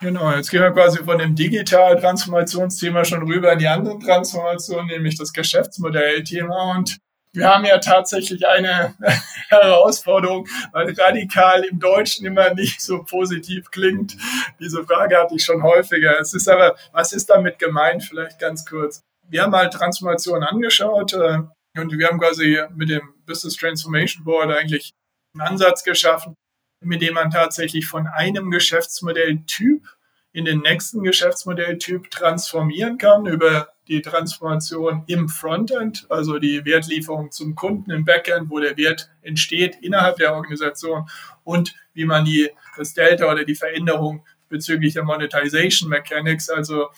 Genau, 0.00 0.30
jetzt 0.30 0.50
gehen 0.50 0.62
wir 0.62 0.70
quasi 0.70 1.02
von 1.02 1.18
dem 1.18 1.34
digitalen 1.34 1.98
Transformationsthema 1.98 3.04
schon 3.04 3.24
rüber 3.24 3.52
in 3.52 3.58
die 3.58 3.66
anderen 3.66 3.98
Transformationen, 3.98 4.86
nämlich 4.86 5.18
das 5.18 5.32
Geschäftsmodellthema. 5.32 6.76
Und 6.76 6.98
wir 7.32 7.48
haben 7.48 7.64
ja 7.64 7.78
tatsächlich 7.78 8.46
eine 8.46 8.94
Herausforderung, 9.48 10.46
weil 10.70 10.94
radikal 10.94 11.64
im 11.64 11.80
Deutschen 11.80 12.26
immer 12.26 12.54
nicht 12.54 12.80
so 12.80 13.02
positiv 13.02 13.72
klingt. 13.72 14.16
Diese 14.60 14.84
Frage 14.84 15.18
hatte 15.18 15.34
ich 15.34 15.44
schon 15.44 15.64
häufiger. 15.64 16.18
Es 16.20 16.32
ist 16.32 16.48
aber, 16.48 16.76
was 16.92 17.12
ist 17.12 17.28
damit 17.28 17.58
gemeint? 17.58 18.04
Vielleicht 18.04 18.38
ganz 18.38 18.64
kurz. 18.64 19.02
Wir 19.28 19.42
haben 19.42 19.54
halt 19.54 19.72
Transformation 19.72 20.44
angeschaut 20.44 21.12
äh, 21.12 21.38
und 21.76 21.98
wir 21.98 22.06
haben 22.06 22.20
quasi 22.20 22.62
mit 22.74 22.88
dem 22.88 23.14
Business 23.26 23.56
Transformation 23.56 24.22
Board 24.22 24.50
eigentlich 24.52 24.92
einen 25.34 25.48
Ansatz 25.48 25.82
geschaffen, 25.82 26.34
mit 26.80 27.02
dem 27.02 27.14
man 27.14 27.30
tatsächlich 27.30 27.86
von 27.86 28.06
einem 28.06 28.50
Geschäftsmodelltyp 28.50 29.86
in 30.32 30.44
den 30.44 30.60
nächsten 30.60 31.02
Geschäftsmodelltyp 31.02 32.10
transformieren 32.10 32.98
kann 32.98 33.26
über 33.26 33.68
die 33.88 34.02
Transformation 34.02 35.02
im 35.06 35.28
Frontend, 35.28 36.06
also 36.10 36.38
die 36.38 36.64
Wertlieferung 36.64 37.30
zum 37.30 37.54
Kunden 37.54 37.90
im 37.90 38.04
Backend, 38.04 38.50
wo 38.50 38.60
der 38.60 38.76
Wert 38.76 39.10
entsteht 39.22 39.78
innerhalb 39.80 40.16
der 40.16 40.34
Organisation 40.34 41.08
und 41.44 41.74
wie 41.94 42.04
man 42.04 42.24
die, 42.24 42.50
das 42.76 42.92
Delta 42.92 43.30
oder 43.32 43.44
die 43.44 43.54
Veränderung 43.54 44.24
bezüglich 44.48 44.94
der 44.94 45.04
Monetization 45.04 45.88
Mechanics, 45.88 46.50
also 46.50 46.88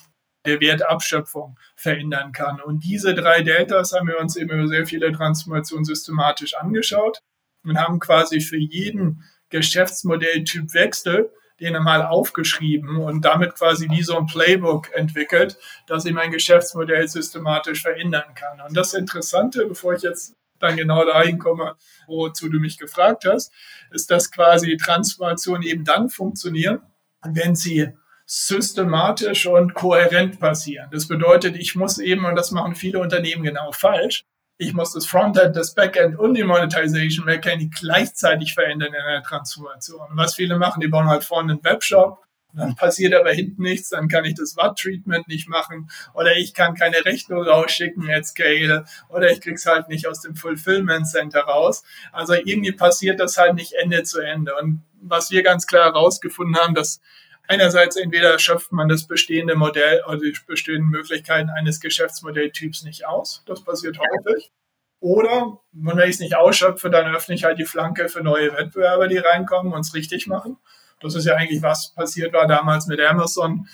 der 0.44 0.60
Wertabschöpfung 0.60 1.58
verändern 1.76 2.32
kann. 2.32 2.60
Und 2.60 2.84
diese 2.84 3.14
drei 3.14 3.42
Deltas 3.42 3.92
haben 3.92 4.08
wir 4.08 4.18
uns 4.18 4.36
eben 4.36 4.50
über 4.50 4.68
sehr 4.68 4.86
viele 4.86 5.12
Transformationen 5.12 5.84
systematisch 5.84 6.54
angeschaut 6.54 7.20
und 7.64 7.78
haben 7.78 7.98
quasi 8.00 8.40
für 8.40 8.56
jeden 8.56 9.22
Geschäftsmodelltyp 9.50 10.72
Wechsel 10.74 11.30
den 11.60 11.76
einmal 11.76 12.02
aufgeschrieben 12.02 12.96
und 12.96 13.24
damit 13.24 13.54
quasi 13.54 13.88
wie 13.90 14.02
so 14.02 14.16
ein 14.16 14.26
Playbook 14.26 14.92
entwickelt, 14.94 15.58
dass 15.86 16.04
ich 16.04 16.12
mein 16.12 16.30
Geschäftsmodell 16.30 17.06
systematisch 17.06 17.82
verändern 17.82 18.34
kann. 18.34 18.60
Und 18.66 18.76
das 18.76 18.94
Interessante, 18.94 19.66
bevor 19.66 19.94
ich 19.94 20.02
jetzt 20.02 20.34
dann 20.58 20.76
genau 20.76 21.04
dahin 21.04 21.38
komme, 21.38 21.76
wozu 22.06 22.48
du 22.48 22.58
mich 22.58 22.78
gefragt 22.78 23.24
hast, 23.26 23.52
ist, 23.90 24.10
dass 24.10 24.30
quasi 24.30 24.76
Transformationen 24.76 25.62
eben 25.62 25.84
dann 25.84 26.08
funktionieren, 26.08 26.80
wenn 27.22 27.54
sie 27.54 27.88
systematisch 28.26 29.46
und 29.46 29.74
kohärent 29.74 30.38
passieren. 30.38 30.88
Das 30.92 31.08
bedeutet, 31.08 31.56
ich 31.56 31.74
muss 31.74 31.98
eben, 31.98 32.24
und 32.24 32.36
das 32.36 32.52
machen 32.52 32.74
viele 32.74 33.00
Unternehmen 33.00 33.42
genau 33.42 33.72
falsch, 33.72 34.24
ich 34.60 34.74
muss 34.74 34.92
das 34.92 35.06
Frontend, 35.06 35.56
das 35.56 35.74
Backend 35.74 36.18
und 36.18 36.34
die 36.34 36.44
Monetization 36.44 37.24
Mechanik 37.24 37.72
gleichzeitig 37.80 38.52
verändern 38.52 38.92
in 38.92 39.10
der 39.10 39.22
Transformation. 39.22 40.10
Und 40.10 40.18
was 40.18 40.34
viele 40.34 40.58
machen, 40.58 40.82
die 40.82 40.88
bauen 40.88 41.08
halt 41.08 41.24
vorne 41.24 41.52
einen 41.52 41.64
Webshop, 41.64 42.22
dann 42.52 42.74
passiert 42.74 43.14
aber 43.14 43.32
hinten 43.32 43.62
nichts, 43.62 43.88
dann 43.88 44.08
kann 44.08 44.26
ich 44.26 44.34
das 44.34 44.58
Watt-Treatment 44.58 45.28
nicht 45.28 45.48
machen 45.48 45.88
oder 46.12 46.36
ich 46.36 46.52
kann 46.52 46.74
keine 46.74 47.06
Rechnung 47.06 47.42
rausschicken 47.42 48.10
at 48.10 48.26
scale 48.26 48.84
oder 49.08 49.30
ich 49.30 49.40
krieg's 49.40 49.64
halt 49.64 49.88
nicht 49.88 50.06
aus 50.06 50.20
dem 50.20 50.36
Fulfillment 50.36 51.08
Center 51.08 51.40
raus. 51.40 51.82
Also 52.12 52.34
irgendwie 52.34 52.72
passiert 52.72 53.18
das 53.18 53.38
halt 53.38 53.54
nicht 53.54 53.72
Ende 53.72 54.02
zu 54.02 54.20
Ende. 54.20 54.52
Und 54.60 54.82
was 55.00 55.30
wir 55.30 55.42
ganz 55.42 55.66
klar 55.66 55.84
herausgefunden 55.84 56.56
haben, 56.56 56.74
dass 56.74 57.00
einerseits 57.50 57.96
entweder 57.96 58.38
schöpft 58.38 58.72
man 58.72 58.88
das 58.88 59.06
bestehende 59.06 59.56
Modell 59.56 60.02
oder 60.06 60.18
die 60.18 60.36
bestehenden 60.46 60.88
Möglichkeiten 60.88 61.50
eines 61.50 61.80
Geschäftsmodelltyps 61.80 62.84
nicht 62.84 63.06
aus. 63.06 63.42
Das 63.46 63.64
passiert 63.64 63.98
häufig. 63.98 64.52
Oder 65.00 65.58
wenn 65.72 65.98
ich 65.98 66.10
es 66.10 66.20
nicht 66.20 66.36
ausschöpfe, 66.36 66.90
dann 66.90 67.14
öffne 67.14 67.34
ich 67.34 67.44
halt 67.44 67.58
die 67.58 67.64
Flanke 67.64 68.08
für 68.08 68.22
neue 68.22 68.52
Wettbewerber, 68.52 69.08
die 69.08 69.18
reinkommen 69.18 69.72
und 69.72 69.80
es 69.80 69.94
richtig 69.94 70.26
machen. 70.26 70.58
Das 71.00 71.14
ist 71.14 71.24
ja 71.24 71.34
eigentlich, 71.34 71.62
was 71.62 71.94
passiert 71.94 72.32
war 72.34 72.46
damals 72.46 72.86
mit 72.86 73.00
Amazon 73.00 73.66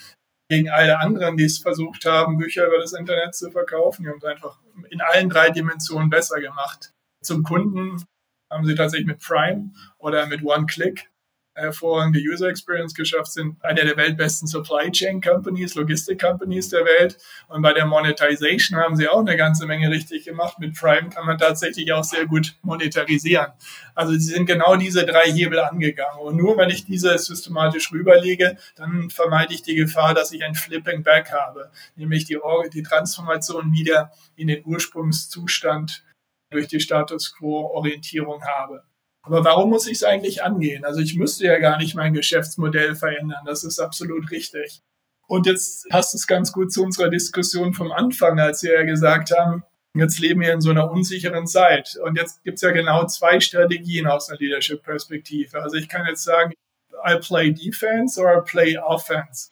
gegen 0.49 0.69
alle 0.69 0.99
anderen, 0.99 1.35
die 1.35 1.43
es 1.43 1.59
versucht 1.59 2.05
haben, 2.05 2.37
Bücher 2.37 2.65
über 2.65 2.79
das 2.79 2.93
Internet 2.93 3.35
zu 3.35 3.51
verkaufen. 3.51 4.03
Die 4.03 4.09
haben 4.09 4.19
es 4.19 4.23
einfach 4.23 4.59
in 4.89 5.01
allen 5.01 5.29
drei 5.29 5.49
Dimensionen 5.49 6.09
besser 6.09 6.39
gemacht. 6.39 6.93
Zum 7.21 7.43
Kunden 7.43 8.01
haben 8.49 8.65
sie 8.65 8.75
tatsächlich 8.75 9.07
mit 9.07 9.19
Prime 9.19 9.73
oder 9.97 10.25
mit 10.27 10.43
One-Click 10.43 11.09
hervorragende 11.57 12.19
User 12.19 12.47
Experience 12.47 12.93
geschafft, 12.93 13.33
sind 13.33 13.57
eine 13.63 13.83
der 13.83 13.97
weltbesten 13.97 14.47
Supply 14.47 14.91
Chain 14.91 15.21
Companies, 15.21 15.75
Logistik 15.75 16.21
Companies 16.21 16.69
der 16.69 16.85
Welt. 16.85 17.17
Und 17.47 17.61
bei 17.61 17.73
der 17.73 17.85
Monetization 17.85 18.79
haben 18.79 18.95
sie 18.95 19.07
auch 19.07 19.19
eine 19.19 19.35
ganze 19.35 19.65
Menge 19.65 19.89
richtig 19.89 20.25
gemacht. 20.25 20.59
Mit 20.59 20.75
Prime 20.75 21.09
kann 21.09 21.25
man 21.25 21.37
tatsächlich 21.37 21.91
auch 21.91 22.03
sehr 22.03 22.25
gut 22.25 22.55
monetarisieren. 22.61 23.47
Also 23.95 24.13
sie 24.13 24.33
sind 24.33 24.45
genau 24.45 24.75
diese 24.75 25.05
drei 25.05 25.31
Hebel 25.31 25.59
angegangen. 25.59 26.19
Und 26.21 26.37
nur 26.37 26.57
wenn 26.57 26.69
ich 26.69 26.85
diese 26.85 27.17
systematisch 27.17 27.91
rüberlege, 27.91 28.57
dann 28.75 29.09
vermeide 29.09 29.53
ich 29.53 29.63
die 29.63 29.75
Gefahr, 29.75 30.13
dass 30.13 30.31
ich 30.31 30.43
ein 30.43 30.55
Flipping 30.55 31.03
Back 31.03 31.31
habe, 31.31 31.71
nämlich 31.95 32.25
die, 32.25 32.37
die 32.73 32.83
Transformation 32.83 33.73
wieder 33.73 34.11
in 34.35 34.47
den 34.47 34.63
Ursprungszustand 34.65 36.03
durch 36.49 36.67
die 36.67 36.79
Status 36.79 37.35
Quo 37.35 37.65
Orientierung 37.73 38.43
habe. 38.43 38.83
Aber 39.27 39.43
warum 39.43 39.69
muss 39.69 39.87
ich 39.87 39.97
es 39.97 40.03
eigentlich 40.03 40.41
angehen? 40.41 40.85
Also 40.85 41.01
ich 41.01 41.17
müsste 41.17 41.45
ja 41.45 41.59
gar 41.59 41.77
nicht 41.77 41.95
mein 41.95 42.13
Geschäftsmodell 42.13 42.95
verändern. 42.95 43.43
Das 43.45 43.65
ist 43.65 43.77
absolut 43.77 44.31
richtig. 44.31 44.81
Und 45.27 45.45
jetzt 45.45 45.89
passt 45.89 46.15
es 46.15 46.27
ganz 46.27 46.53
gut 46.53 46.71
zu 46.71 46.81
unserer 46.81 47.09
Diskussion 47.09 47.73
vom 47.73 47.91
Anfang, 47.91 48.39
als 48.39 48.63
wir 48.63 48.73
ja 48.73 48.83
gesagt 48.83 49.37
haben, 49.37 49.65
jetzt 49.93 50.19
leben 50.19 50.39
wir 50.39 50.53
in 50.53 50.61
so 50.61 50.69
einer 50.69 50.89
unsicheren 50.89 51.45
Zeit. 51.45 51.97
Und 52.01 52.17
jetzt 52.17 52.41
gibt 52.45 52.55
es 52.55 52.61
ja 52.61 52.71
genau 52.71 53.05
zwei 53.07 53.41
Strategien 53.41 54.07
aus 54.07 54.27
der 54.27 54.37
Leadership-Perspektive. 54.37 55.61
Also 55.61 55.75
ich 55.75 55.89
kann 55.89 56.05
jetzt 56.07 56.23
sagen, 56.23 56.53
I 57.05 57.17
play 57.19 57.51
Defense 57.51 58.17
or 58.17 58.37
I 58.37 58.49
play 58.49 58.77
Offense. 58.77 59.49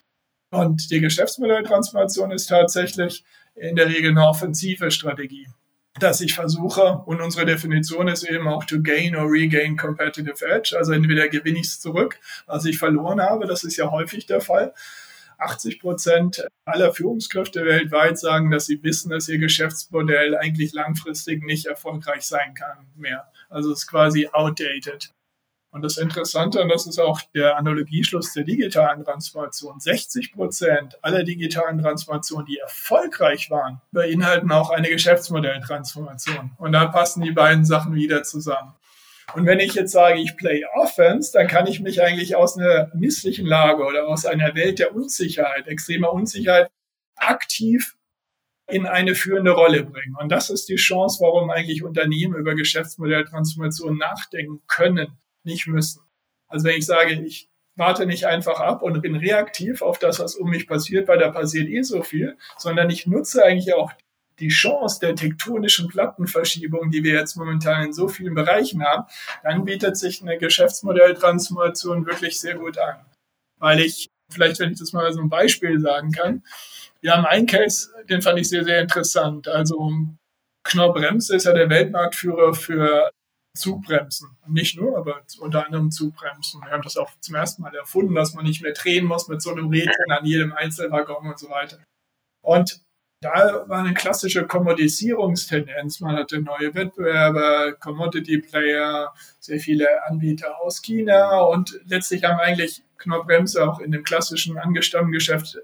Und 0.51 0.89
die 0.89 1.01
Geschäftsmodelltransformation 1.01 2.31
ist 2.31 2.47
tatsächlich 2.47 3.25
in 3.55 3.75
der 3.75 3.87
Regel 3.87 4.11
eine 4.11 4.25
offensive 4.25 4.89
Strategie 4.89 5.47
dass 5.99 6.21
ich 6.21 6.33
versuche, 6.33 7.03
und 7.05 7.21
unsere 7.21 7.45
Definition 7.45 8.07
ist 8.07 8.23
eben 8.23 8.47
auch 8.47 8.65
to 8.65 8.81
gain 8.81 9.15
or 9.15 9.29
regain 9.29 9.77
competitive 9.77 10.45
edge, 10.45 10.75
also 10.77 10.91
entweder 10.91 11.29
gewinne 11.29 11.59
ich 11.59 11.67
es 11.67 11.79
zurück, 11.79 12.19
was 12.47 12.65
ich 12.65 12.77
verloren 12.77 13.21
habe, 13.21 13.47
das 13.47 13.63
ist 13.63 13.77
ja 13.77 13.89
häufig 13.91 14.25
der 14.25 14.41
Fall. 14.41 14.73
80 15.37 15.79
Prozent 15.79 16.47
aller 16.65 16.93
Führungskräfte 16.93 17.65
weltweit 17.65 18.17
sagen, 18.17 18.51
dass 18.51 18.65
sie 18.65 18.81
wissen, 18.83 19.09
dass 19.09 19.27
ihr 19.27 19.37
Geschäftsmodell 19.37 20.37
eigentlich 20.37 20.73
langfristig 20.73 21.43
nicht 21.43 21.65
erfolgreich 21.65 22.21
sein 22.21 22.53
kann 22.53 22.87
mehr. 22.95 23.31
Also 23.49 23.71
es 23.71 23.79
ist 23.79 23.87
quasi 23.87 24.29
outdated. 24.31 25.14
Und 25.75 25.81
das 25.81 25.97
Interessante, 25.97 26.61
und 26.61 26.69
das 26.69 26.87
ist 26.87 26.99
auch 26.99 27.19
der 27.33 27.57
Analogieschluss 27.57 28.31
der 28.31 28.45
digitalen 28.45 29.03
Transformation, 29.03 29.77
60 29.77 30.31
Prozent 30.31 30.97
aller 31.01 31.23
digitalen 31.23 31.79
Transformationen, 31.79 32.45
die 32.45 32.59
erfolgreich 32.59 33.49
waren, 33.51 33.81
beinhalten 33.91 34.53
auch 34.53 34.69
eine 34.69 34.87
Geschäftsmodelltransformation. 34.87 36.51
Und 36.59 36.71
da 36.71 36.85
passen 36.85 37.23
die 37.23 37.33
beiden 37.33 37.65
Sachen 37.65 37.93
wieder 37.93 38.23
zusammen. 38.23 38.71
Und 39.33 39.45
wenn 39.45 39.59
ich 39.59 39.73
jetzt 39.73 39.91
sage, 39.91 40.21
ich 40.21 40.37
play 40.37 40.63
Offense, 40.75 41.33
dann 41.33 41.47
kann 41.47 41.67
ich 41.67 41.81
mich 41.81 42.01
eigentlich 42.01 42.37
aus 42.37 42.57
einer 42.57 42.89
misslichen 42.93 43.45
Lage 43.45 43.83
oder 43.83 44.07
aus 44.07 44.25
einer 44.25 44.55
Welt 44.55 44.79
der 44.79 44.95
Unsicherheit, 44.95 45.67
extremer 45.67 46.13
Unsicherheit, 46.13 46.69
aktiv 47.17 47.97
in 48.71 48.85
eine 48.85 49.13
führende 49.13 49.51
Rolle 49.51 49.83
bringen. 49.83 50.15
Und 50.21 50.31
das 50.31 50.49
ist 50.49 50.69
die 50.69 50.77
Chance, 50.77 51.17
warum 51.19 51.49
eigentlich 51.49 51.83
Unternehmen 51.83 52.35
über 52.35 52.55
Geschäftsmodelltransformation 52.55 53.97
nachdenken 53.97 54.61
können 54.67 55.17
nicht 55.45 55.67
müssen. 55.67 56.01
Also 56.47 56.65
wenn 56.65 56.77
ich 56.77 56.85
sage, 56.85 57.13
ich 57.13 57.49
warte 57.75 58.05
nicht 58.05 58.25
einfach 58.25 58.59
ab 58.59 58.81
und 58.81 59.01
bin 59.01 59.15
reaktiv 59.15 59.81
auf 59.81 59.99
das, 59.99 60.19
was 60.19 60.35
um 60.35 60.49
mich 60.49 60.67
passiert, 60.67 61.07
weil 61.07 61.19
da 61.19 61.31
passiert 61.31 61.67
eh 61.67 61.81
so 61.81 62.01
viel, 62.01 62.37
sondern 62.57 62.89
ich 62.89 63.05
nutze 63.05 63.43
eigentlich 63.43 63.73
auch 63.73 63.91
die 64.39 64.49
Chance 64.49 64.99
der 64.99 65.15
tektonischen 65.15 65.87
Plattenverschiebung, 65.87 66.91
die 66.91 67.03
wir 67.03 67.13
jetzt 67.13 67.35
momentan 67.35 67.85
in 67.85 67.93
so 67.93 68.07
vielen 68.07 68.35
Bereichen 68.35 68.83
haben, 68.83 69.05
dann 69.43 69.65
bietet 69.65 69.97
sich 69.97 70.21
eine 70.21 70.37
Geschäftsmodelltransformation 70.37 72.05
wirklich 72.05 72.39
sehr 72.39 72.55
gut 72.55 72.77
an. 72.77 73.05
Weil 73.59 73.79
ich, 73.79 74.09
vielleicht 74.29 74.59
wenn 74.59 74.71
ich 74.71 74.79
das 74.79 74.93
mal 74.93 75.11
so 75.13 75.21
ein 75.21 75.29
Beispiel 75.29 75.79
sagen 75.79 76.11
kann, 76.11 76.43
wir 77.01 77.13
haben 77.15 77.25
einen 77.25 77.45
Case, 77.45 77.91
den 78.09 78.21
fand 78.21 78.39
ich 78.39 78.49
sehr, 78.49 78.63
sehr 78.63 78.81
interessant. 78.81 79.47
Also 79.47 79.93
Knorr-Bremse 80.63 81.35
ist 81.35 81.45
ja 81.45 81.53
der 81.53 81.69
Weltmarktführer 81.69 82.53
für 82.53 83.11
Zugbremsen. 83.55 84.37
Nicht 84.47 84.79
nur, 84.79 84.97
aber 84.97 85.21
unter 85.39 85.65
anderem 85.65 85.91
Zugbremsen. 85.91 86.61
Wir 86.61 86.71
haben 86.71 86.83
das 86.83 86.97
auch 86.97 87.11
zum 87.19 87.35
ersten 87.35 87.61
Mal 87.61 87.75
erfunden, 87.75 88.15
dass 88.15 88.33
man 88.33 88.45
nicht 88.45 88.61
mehr 88.61 88.73
drehen 88.73 89.05
muss 89.05 89.27
mit 89.27 89.41
so 89.41 89.51
einem 89.51 89.69
Rädchen 89.69 90.11
an 90.11 90.25
jedem 90.25 90.53
Einzelwaggon 90.53 91.27
und 91.27 91.39
so 91.39 91.49
weiter. 91.49 91.79
Und 92.41 92.81
da 93.21 93.67
war 93.67 93.79
eine 93.79 93.93
klassische 93.93 94.45
Kommodisierungstendenz. 94.45 95.99
Man 95.99 96.15
hatte 96.15 96.41
neue 96.41 96.75
Wettbewerber, 96.75 97.73
Commodity 97.73 98.37
Player, 98.39 99.13
sehr 99.39 99.59
viele 99.59 99.87
Anbieter 100.05 100.61
aus 100.61 100.81
China 100.81 101.41
und 101.41 101.79
letztlich 101.85 102.23
haben 102.23 102.39
eigentlich 102.39 102.83
Knorr-Bremse 102.97 103.67
auch 103.67 103.79
in 103.79 103.91
dem 103.91 104.03
klassischen 104.03 104.57
angestammten 104.57 105.11
Geschäft 105.11 105.57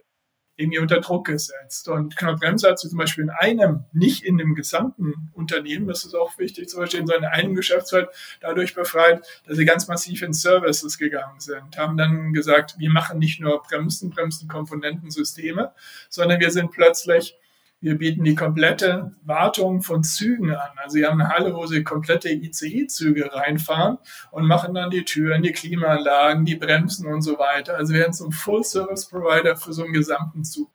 irgendwie 0.62 0.80
unter 0.80 1.02
Druck 1.02 1.28
gesetzt. 1.28 1.88
Und 1.90 2.16
Knorr-Bremse 2.16 2.70
hat 2.70 2.80
sich 2.80 2.90
zum 2.90 3.00
Beispiel 3.00 3.26
in 3.26 3.30
einem, 3.30 3.86
nicht 3.92 4.24
in 4.24 4.38
dem 4.38 4.56
gesamten 4.56 5.32
Unternehmen, 5.34 5.88
das 5.88 6.06
ist 6.06 6.16
auch 6.16 6.38
wichtig 6.38 6.70
zu 6.70 6.78
verstehen, 6.78 7.08
sondern 7.08 7.32
in 7.32 7.40
einem 7.40 7.56
Geschäftsfeld 7.56 8.10
dadurch 8.40 8.76
befreit, 8.76 9.26
dass 9.48 9.58
sie 9.58 9.66
ganz 9.66 9.88
massiv 9.88 10.22
in 10.22 10.34
Services 10.34 10.98
gegangen 10.98 11.40
sind, 11.40 11.78
haben 11.78 11.98
dann 11.98 12.34
gesagt, 12.34 12.76
wir 12.78 12.90
machen 12.90 13.20
nicht 13.20 13.40
nur 13.42 13.62
Bremsen, 13.64 14.10
Bremsenkomponenten, 14.12 15.12
Systeme, 15.12 15.74
sondern 16.10 16.40
wir 16.40 16.52
sind 16.52 16.72
plötzlich 16.72 17.38
wir 17.82 17.98
bieten 17.98 18.24
die 18.24 18.36
komplette 18.36 19.16
Wartung 19.24 19.82
von 19.82 20.04
Zügen 20.04 20.52
an. 20.52 20.70
Also 20.78 20.98
sie 20.98 21.06
haben 21.06 21.20
eine 21.20 21.30
Halle, 21.30 21.56
wo 21.56 21.66
sie 21.66 21.84
komplette 21.84 22.30
ICE-Züge 22.30 23.34
reinfahren 23.34 23.98
und 24.30 24.46
machen 24.46 24.76
dann 24.76 24.92
die 24.92 25.04
Türen, 25.04 25.42
die 25.42 25.52
Klimaanlagen, 25.52 26.46
die 26.46 26.56
Bremsen 26.56 27.08
und 27.08 27.24
so 27.24 27.40
weiter. 27.40 27.76
Also 27.76 27.94
wir 27.94 28.02
werden 28.02 28.14
zum 28.14 28.32
Full-Service-Provider 28.32 29.58
für 29.58 29.74
so 29.74 29.84
einen 29.84 29.94
gesamten 29.94 30.44
Zug. 30.44 30.70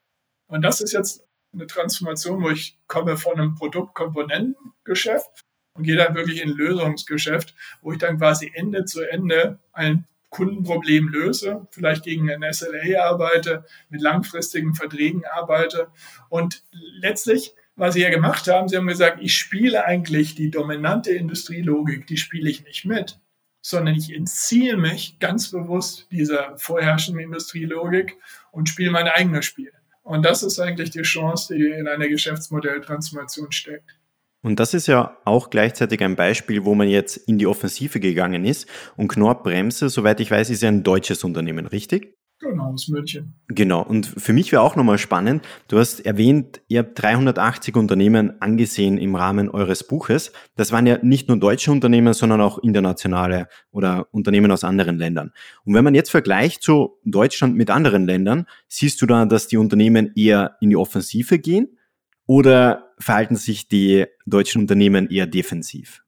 Und 0.49 0.63
das 0.63 0.81
ist 0.81 0.93
jetzt 0.93 1.25
eine 1.53 1.69
Transformation, 1.69 2.43
wo 2.43 2.51
ich 2.51 2.77
komme 2.89 3.17
von 3.17 3.35
einem 3.35 3.55
Produktkomponentengeschäft 3.55 5.45
und 5.75 5.85
gehe 5.85 5.97
dann 5.97 6.17
wirklich 6.17 6.43
in 6.43 6.51
ein 6.51 6.57
Lösungsgeschäft, 6.57 7.55
wo 7.83 7.93
ich 7.93 7.99
dann 7.99 8.19
quasi 8.19 8.51
Ende 8.53 8.85
zu 8.85 9.03
Ende 9.03 9.61
ein 9.73 10.09
Kundenproblem 10.31 11.09
löse, 11.09 11.67
vielleicht 11.71 12.05
gegen 12.05 12.31
ein 12.31 12.53
SLA 12.53 13.03
arbeite, 13.05 13.65
mit 13.89 14.01
langfristigen 14.01 14.75
Verträgen 14.75 15.25
arbeite. 15.25 15.89
Und 16.29 16.65
letztlich, 17.01 17.55
was 17.77 17.95
sie 17.95 18.03
ja 18.03 18.11
gemacht 18.11 18.47
haben, 18.49 18.69
sie 18.69 18.77
haben 18.77 18.87
gesagt, 18.87 19.19
ich 19.23 19.35
spiele 19.35 19.85
eigentlich 19.85 20.35
die 20.35 20.51
dominante 20.51 21.13
Industrielogik, 21.13 22.07
die 22.07 22.17
spiele 22.17 22.51
ich 22.51 22.65
nicht 22.65 22.85
mit, 22.85 23.19
sondern 23.61 23.95
ich 23.95 24.15
entziehe 24.15 24.77
mich 24.77 25.19
ganz 25.19 25.51
bewusst 25.51 26.07
dieser 26.11 26.57
vorherrschenden 26.59 27.25
Industrielogik 27.25 28.17
und 28.53 28.69
spiele 28.69 28.91
mein 28.91 29.09
eigenes 29.09 29.45
Spiel. 29.45 29.73
Und 30.03 30.23
das 30.25 30.43
ist 30.43 30.61
eigentlich 30.61 30.91
die 30.91 31.03
Chance, 31.03 31.55
die 31.57 31.67
in 31.67 31.89
einer 31.89 32.09
Geschäftsmodelltransformation 32.09 33.51
steckt. 33.51 33.97
Und 34.43 34.61
das 34.61 34.75
ist 34.75 34.87
ja 34.87 35.19
auch 35.25 35.51
gleichzeitig 35.51 36.03
ein 36.03 36.17
Beispiel, 36.17 36.65
wo 36.65 36.75
man 36.75 36.89
jetzt 36.89 37.17
in 37.17 37.39
die 37.39 37.47
Offensive 37.47 38.01
gegangen 38.01 38.45
ist. 38.45 38.69
Und 38.97 39.09
Knorr 39.09 39.43
Bremse, 39.43 39.89
soweit 39.89 40.21
ich 40.21 40.31
weiß, 40.31 40.51
ist 40.51 40.63
ja 40.63 40.69
ein 40.69 40.83
deutsches 40.83 41.25
Unternehmen, 41.25 41.67
richtig? 41.67 42.17
Genau, 42.39 42.75
aus 42.75 42.89
München. 42.89 43.35
Genau. 43.49 43.83
Und 43.83 44.07
für 44.07 44.35
mich 44.35 44.53
wäre 44.53 44.61
auch 44.61 44.77
nochmal 44.77 44.99
spannend, 44.99 45.43
du 45.69 45.79
hast 45.79 46.01
erwähnt, 46.01 46.61
ihr 46.69 46.81
habt 46.81 47.01
380 47.01 47.75
Unternehmen 47.77 48.43
angesehen 48.43 48.99
im 48.99 49.15
Rahmen 49.15 49.49
eures 49.49 49.85
Buches. 49.85 50.33
Das 50.55 50.71
waren 50.71 50.87
ja 50.87 50.99
nicht 51.03 51.29
nur 51.29 51.39
deutsche 51.39 51.73
Unternehmen, 51.73 52.13
sondern 52.13 52.43
auch 52.43 52.59
internationale 52.59 53.49
oder 53.71 54.09
Unternehmen 54.11 54.51
aus 54.51 54.65
anderen 54.65 54.99
Ländern. 54.99 55.33
Und 55.65 55.73
wenn 55.73 55.85
man 55.85 55.95
jetzt 55.95 56.11
vergleicht 56.11 56.63
zu 56.63 56.99
Deutschland 57.05 57.57
mit 57.57 57.71
anderen 57.71 58.05
Ländern, 58.05 58.47
siehst 58.69 59.01
du 59.01 59.07
da, 59.07 59.25
dass 59.25 59.49
die 59.49 59.57
Unternehmen 59.57 60.13
eher 60.15 60.57
in 60.61 60.69
die 60.69 60.77
Offensive 60.77 61.39
gehen 61.39 61.79
oder 62.27 62.86
verhalten 62.99 63.37
sich 63.37 63.69
die 63.69 64.07
deutschen 64.25 64.63
Unternehmen 64.63 65.11
eher 65.11 65.27
defensiv? 65.27 66.03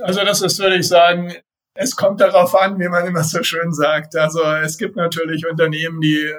Also 0.00 0.24
das 0.24 0.40
ist, 0.42 0.58
würde 0.58 0.76
ich 0.76 0.88
sagen, 0.88 1.34
es 1.74 1.96
kommt 1.96 2.20
darauf 2.20 2.54
an, 2.54 2.78
wie 2.78 2.88
man 2.88 3.06
immer 3.06 3.24
so 3.24 3.42
schön 3.42 3.72
sagt. 3.72 4.16
Also 4.16 4.42
es 4.42 4.78
gibt 4.78 4.96
natürlich 4.96 5.46
Unternehmen, 5.46 6.00
die, 6.00 6.32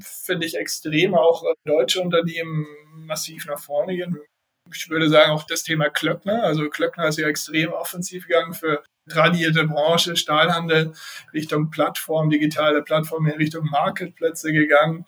finde 0.00 0.46
ich, 0.46 0.56
extrem 0.56 1.14
auch 1.14 1.44
deutsche 1.64 2.00
Unternehmen 2.00 2.66
massiv 3.06 3.46
nach 3.46 3.58
vorne 3.58 3.96
gehen. 3.96 4.18
Ich 4.72 4.88
würde 4.88 5.08
sagen, 5.08 5.32
auch 5.32 5.44
das 5.44 5.62
Thema 5.62 5.90
Klöckner. 5.90 6.44
Also 6.44 6.68
Klöckner 6.68 7.08
ist 7.08 7.18
ja 7.18 7.28
extrem 7.28 7.72
offensiv 7.72 8.26
gegangen 8.26 8.54
für 8.54 8.82
tradierte 9.08 9.66
Branche, 9.66 10.16
Stahlhandel, 10.16 10.92
Richtung 11.32 11.70
Plattform, 11.70 12.30
digitale 12.30 12.82
Plattform 12.82 13.26
in 13.26 13.36
Richtung 13.36 13.66
Marketplätze 13.66 14.52
gegangen. 14.52 15.04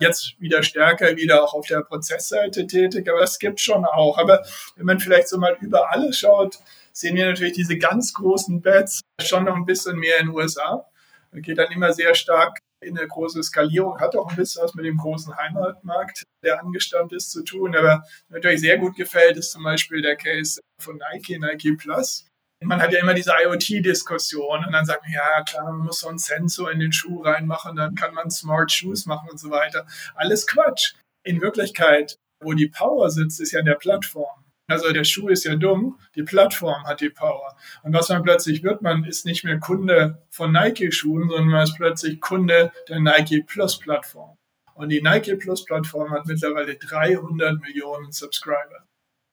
Jetzt 0.00 0.40
wieder 0.40 0.62
stärker, 0.62 1.16
wieder 1.16 1.42
auch 1.42 1.54
auf 1.54 1.66
der 1.66 1.82
Prozessseite 1.82 2.66
tätig, 2.66 3.08
aber 3.10 3.20
das 3.20 3.38
gibt 3.38 3.60
schon 3.60 3.84
auch. 3.84 4.16
Aber 4.18 4.44
wenn 4.76 4.86
man 4.86 5.00
vielleicht 5.00 5.28
so 5.28 5.38
mal 5.38 5.56
über 5.60 5.90
alles 5.90 6.18
schaut, 6.18 6.58
sehen 6.92 7.16
wir 7.16 7.26
natürlich 7.26 7.54
diese 7.54 7.78
ganz 7.78 8.12
großen 8.14 8.60
Bets 8.60 9.00
schon 9.20 9.44
noch 9.44 9.56
ein 9.56 9.66
bisschen 9.66 9.98
mehr 9.98 10.18
in 10.20 10.26
den 10.26 10.36
USA. 10.36 10.86
Das 11.32 11.42
geht 11.42 11.58
dann 11.58 11.72
immer 11.72 11.92
sehr 11.92 12.14
stark 12.14 12.58
in 12.80 12.96
eine 12.96 13.08
große 13.08 13.42
Skalierung, 13.42 13.98
hat 13.98 14.14
auch 14.14 14.30
ein 14.30 14.36
bisschen 14.36 14.62
was 14.62 14.74
mit 14.74 14.84
dem 14.84 14.98
großen 14.98 15.36
Heimatmarkt, 15.36 16.22
der 16.44 16.60
angestammt 16.60 17.12
ist, 17.12 17.30
zu 17.30 17.42
tun. 17.42 17.74
Aber 17.74 18.04
natürlich 18.28 18.60
sehr 18.60 18.78
gut 18.78 18.96
gefällt, 18.96 19.36
ist 19.36 19.50
zum 19.50 19.64
Beispiel 19.64 20.00
der 20.00 20.16
Case 20.16 20.60
von 20.80 20.98
Nike, 21.12 21.38
Nike 21.38 21.76
Plus. 21.76 22.27
Man 22.60 22.82
hat 22.82 22.92
ja 22.92 23.00
immer 23.00 23.14
diese 23.14 23.32
IoT-Diskussion 23.40 24.64
und 24.64 24.72
dann 24.72 24.84
sagt 24.84 25.02
man, 25.02 25.12
ja 25.12 25.42
klar, 25.44 25.64
man 25.64 25.86
muss 25.86 26.00
so 26.00 26.08
einen 26.08 26.18
Sensor 26.18 26.72
in 26.72 26.80
den 26.80 26.92
Schuh 26.92 27.22
reinmachen, 27.22 27.76
dann 27.76 27.94
kann 27.94 28.14
man 28.14 28.30
Smart 28.30 28.72
Shoes 28.72 29.06
machen 29.06 29.28
und 29.30 29.38
so 29.38 29.50
weiter. 29.50 29.86
Alles 30.14 30.46
Quatsch. 30.46 30.94
In 31.22 31.40
Wirklichkeit, 31.40 32.18
wo 32.40 32.54
die 32.54 32.68
Power 32.68 33.10
sitzt, 33.10 33.40
ist 33.40 33.52
ja 33.52 33.60
in 33.60 33.66
der 33.66 33.74
Plattform. 33.74 34.44
Also 34.66 34.92
der 34.92 35.04
Schuh 35.04 35.28
ist 35.28 35.44
ja 35.44 35.54
dumm, 35.54 35.98
die 36.14 36.24
Plattform 36.24 36.84
hat 36.84 37.00
die 37.00 37.08
Power. 37.08 37.56
Und 37.82 37.94
was 37.94 38.10
man 38.10 38.22
plötzlich 38.22 38.62
wird, 38.62 38.82
man 38.82 39.04
ist 39.04 39.24
nicht 39.24 39.44
mehr 39.44 39.58
Kunde 39.58 40.22
von 40.28 40.52
Nike-Schuhen, 40.52 41.28
sondern 41.28 41.48
man 41.48 41.62
ist 41.62 41.76
plötzlich 41.76 42.20
Kunde 42.20 42.70
der 42.88 43.00
Nike 43.00 43.42
Plus 43.42 43.78
Plattform. 43.78 44.36
Und 44.74 44.90
die 44.90 45.00
Nike 45.00 45.36
Plus 45.36 45.64
Plattform 45.64 46.10
hat 46.10 46.26
mittlerweile 46.26 46.76
300 46.76 47.60
Millionen 47.60 48.12
Subscriber. 48.12 48.87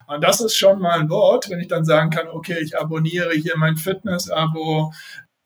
Und 0.08 0.24
das 0.24 0.42
ist 0.42 0.56
schon 0.56 0.80
mal 0.80 1.00
ein 1.00 1.10
Wort, 1.10 1.50
wenn 1.50 1.60
ich 1.60 1.68
dann 1.68 1.86
sagen 1.86 2.10
kann, 2.10 2.28
okay, 2.28 2.58
ich 2.62 2.78
abonniere 2.78 3.34
hier 3.34 3.58
mein 3.58 3.78
Fitness-Abo, 3.78 4.94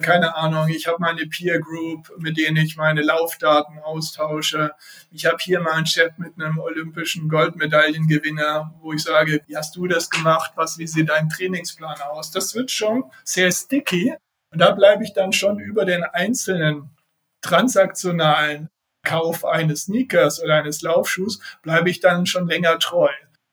keine 0.02 0.36
Ahnung, 0.36 0.70
ich 0.70 0.88
habe 0.88 0.98
meine 1.00 1.26
Peer 1.26 1.60
Group, 1.60 2.10
mit 2.18 2.38
denen 2.38 2.58
ich 2.58 2.78
meine 2.78 3.02
Laufdaten 3.02 3.80
austausche. 3.80 4.72
Ich 5.12 5.26
habe 5.26 5.38
hier 5.42 5.60
mal 5.60 5.74
einen 5.74 5.86
Chat 5.86 6.18
mit 6.18 6.40
einem 6.40 6.58
olympischen 6.58 7.28
Goldmedaillengewinner, 7.28 8.74
wo 8.82 8.94
ich 8.94 9.04
sage, 9.04 9.42
wie 9.48 9.58
hast 9.58 9.76
du 9.76 9.88
das 9.88 10.10
gemacht? 10.10 10.54
Was, 10.56 10.78
wie 10.78 10.88
sieht 10.88 11.10
dein 11.10 11.28
Trainingsplan 11.28 12.00
aus? 12.12 12.32
Das 12.32 12.56
wird 12.56 12.72
schon 12.72 13.04
sehr 13.26 13.52
sticky. 13.52 14.16
Und 14.52 14.60
da 14.60 14.72
bleibe 14.72 15.04
ich 15.04 15.14
dann 15.14 15.34
schon 15.34 15.60
über 15.60 15.84
den 15.84 16.04
einzelnen 16.04 16.96
transaktionalen 17.42 18.70
Kauf 19.04 19.44
eines 19.46 19.84
Sneakers 19.84 20.42
oder 20.42 20.56
eines 20.56 20.82
Laufschuhs, 20.82 21.40
bleibe 21.62 21.90
ich 21.90 22.00
dann 22.00 22.26
schon 22.26 22.48
länger 22.48 22.80
treu 22.80 23.10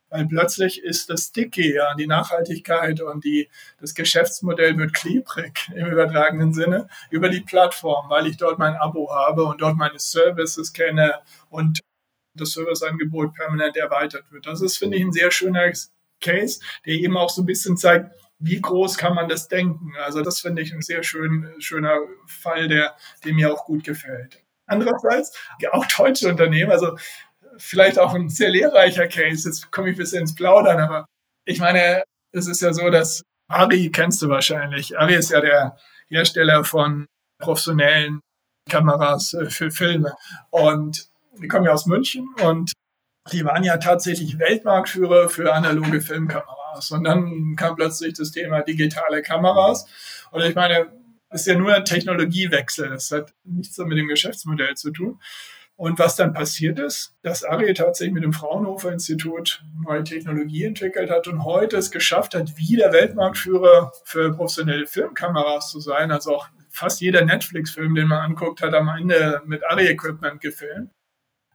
weil 0.08 0.26
plötzlich 0.26 0.82
ist 0.82 1.10
das 1.10 1.24
Sticky, 1.24 1.74
ja, 1.74 1.94
die 1.94 2.06
Nachhaltigkeit 2.06 3.00
und 3.00 3.24
die, 3.24 3.48
das 3.80 3.94
Geschäftsmodell 3.94 4.76
wird 4.78 4.94
klebrig 4.94 5.70
im 5.74 5.86
übertragenen 5.86 6.52
Sinne 6.52 6.88
über 7.10 7.28
die 7.28 7.40
Plattform, 7.40 8.08
weil 8.08 8.26
ich 8.26 8.36
dort 8.36 8.58
mein 8.58 8.74
Abo 8.74 9.10
habe 9.12 9.44
und 9.44 9.60
dort 9.60 9.76
meine 9.76 9.98
Services 9.98 10.72
kenne 10.72 11.14
und 11.50 11.80
das 12.34 12.52
Serviceangebot 12.52 13.34
permanent 13.34 13.76
erweitert 13.76 14.30
wird. 14.30 14.46
Das 14.46 14.60
ist, 14.60 14.76
finde 14.76 14.96
ich, 14.96 15.04
ein 15.04 15.12
sehr 15.12 15.30
schöner 15.30 15.72
Case, 16.20 16.60
der 16.84 16.94
eben 16.94 17.16
auch 17.16 17.30
so 17.30 17.42
ein 17.42 17.46
bisschen 17.46 17.76
zeigt, 17.76 18.10
wie 18.38 18.60
groß 18.60 18.98
kann 18.98 19.14
man 19.14 19.28
das 19.28 19.48
denken? 19.48 19.92
Also 20.04 20.22
das 20.22 20.40
finde 20.40 20.62
ich 20.62 20.72
ein 20.72 20.82
sehr 20.82 21.02
schön, 21.02 21.54
schöner 21.58 21.98
Fall, 22.26 22.68
der, 22.68 22.94
der 23.24 23.34
mir 23.34 23.52
auch 23.52 23.64
gut 23.64 23.84
gefällt. 23.84 24.42
Andererseits, 24.66 25.38
auch 25.70 25.86
deutsche 25.86 26.28
Unternehmen, 26.28 26.70
also 26.70 26.96
vielleicht 27.58 27.98
auch 27.98 28.14
ein 28.14 28.28
sehr 28.28 28.50
lehrreicher 28.50 29.06
Case. 29.08 29.48
Jetzt 29.48 29.70
komme 29.70 29.90
ich 29.90 29.96
ein 29.96 29.98
bisschen 29.98 30.20
ins 30.22 30.34
Plaudern, 30.34 30.80
aber 30.80 31.06
ich 31.44 31.60
meine, 31.60 32.02
es 32.32 32.46
ist 32.46 32.60
ja 32.60 32.72
so, 32.72 32.90
dass 32.90 33.22
Ari 33.48 33.90
kennst 33.90 34.22
du 34.22 34.28
wahrscheinlich. 34.28 34.98
Ari 34.98 35.14
ist 35.14 35.30
ja 35.30 35.40
der 35.40 35.76
Hersteller 36.08 36.64
von 36.64 37.06
professionellen 37.38 38.20
Kameras 38.68 39.34
äh, 39.34 39.50
für 39.50 39.70
Filme. 39.70 40.14
Und 40.50 41.08
die 41.40 41.48
kommen 41.48 41.64
ja 41.64 41.72
aus 41.72 41.86
München 41.86 42.28
und 42.42 42.72
die 43.32 43.44
waren 43.44 43.64
ja 43.64 43.76
tatsächlich 43.76 44.38
Weltmarktführer 44.38 45.28
für 45.28 45.52
analoge 45.52 46.00
Filmkameras. 46.00 46.90
Und 46.90 47.04
dann 47.04 47.56
kam 47.56 47.76
plötzlich 47.76 48.14
das 48.14 48.30
Thema 48.30 48.62
digitale 48.62 49.22
Kameras. 49.22 49.86
Und 50.30 50.42
ich 50.42 50.54
meine, 50.54 50.92
es 51.30 51.40
ist 51.40 51.46
ja 51.48 51.56
nur 51.56 51.74
ein 51.74 51.84
Technologiewechsel. 51.84 52.88
Das 52.90 53.10
hat 53.10 53.34
nichts 53.44 53.76
mit 53.78 53.98
dem 53.98 54.06
Geschäftsmodell 54.06 54.74
zu 54.76 54.92
tun. 54.92 55.20
Und 55.78 55.98
was 55.98 56.16
dann 56.16 56.32
passiert 56.32 56.78
ist, 56.78 57.14
dass 57.22 57.44
Ari 57.44 57.74
tatsächlich 57.74 58.14
mit 58.14 58.24
dem 58.24 58.32
Fraunhofer 58.32 58.92
Institut 58.92 59.62
neue 59.84 60.04
Technologie 60.04 60.64
entwickelt 60.64 61.10
hat 61.10 61.28
und 61.28 61.44
heute 61.44 61.76
es 61.76 61.90
geschafft 61.90 62.34
hat, 62.34 62.56
wieder 62.56 62.92
Weltmarktführer 62.92 63.92
für 64.04 64.32
professionelle 64.32 64.86
Filmkameras 64.86 65.70
zu 65.70 65.80
sein. 65.80 66.10
Also 66.10 66.34
auch 66.34 66.48
fast 66.70 67.02
jeder 67.02 67.26
Netflix-Film, 67.26 67.94
den 67.94 68.08
man 68.08 68.30
anguckt, 68.30 68.62
hat 68.62 68.72
am 68.72 68.88
Ende 68.88 69.42
mit 69.44 69.68
Ari-Equipment 69.68 70.40
gefilmt. 70.40 70.90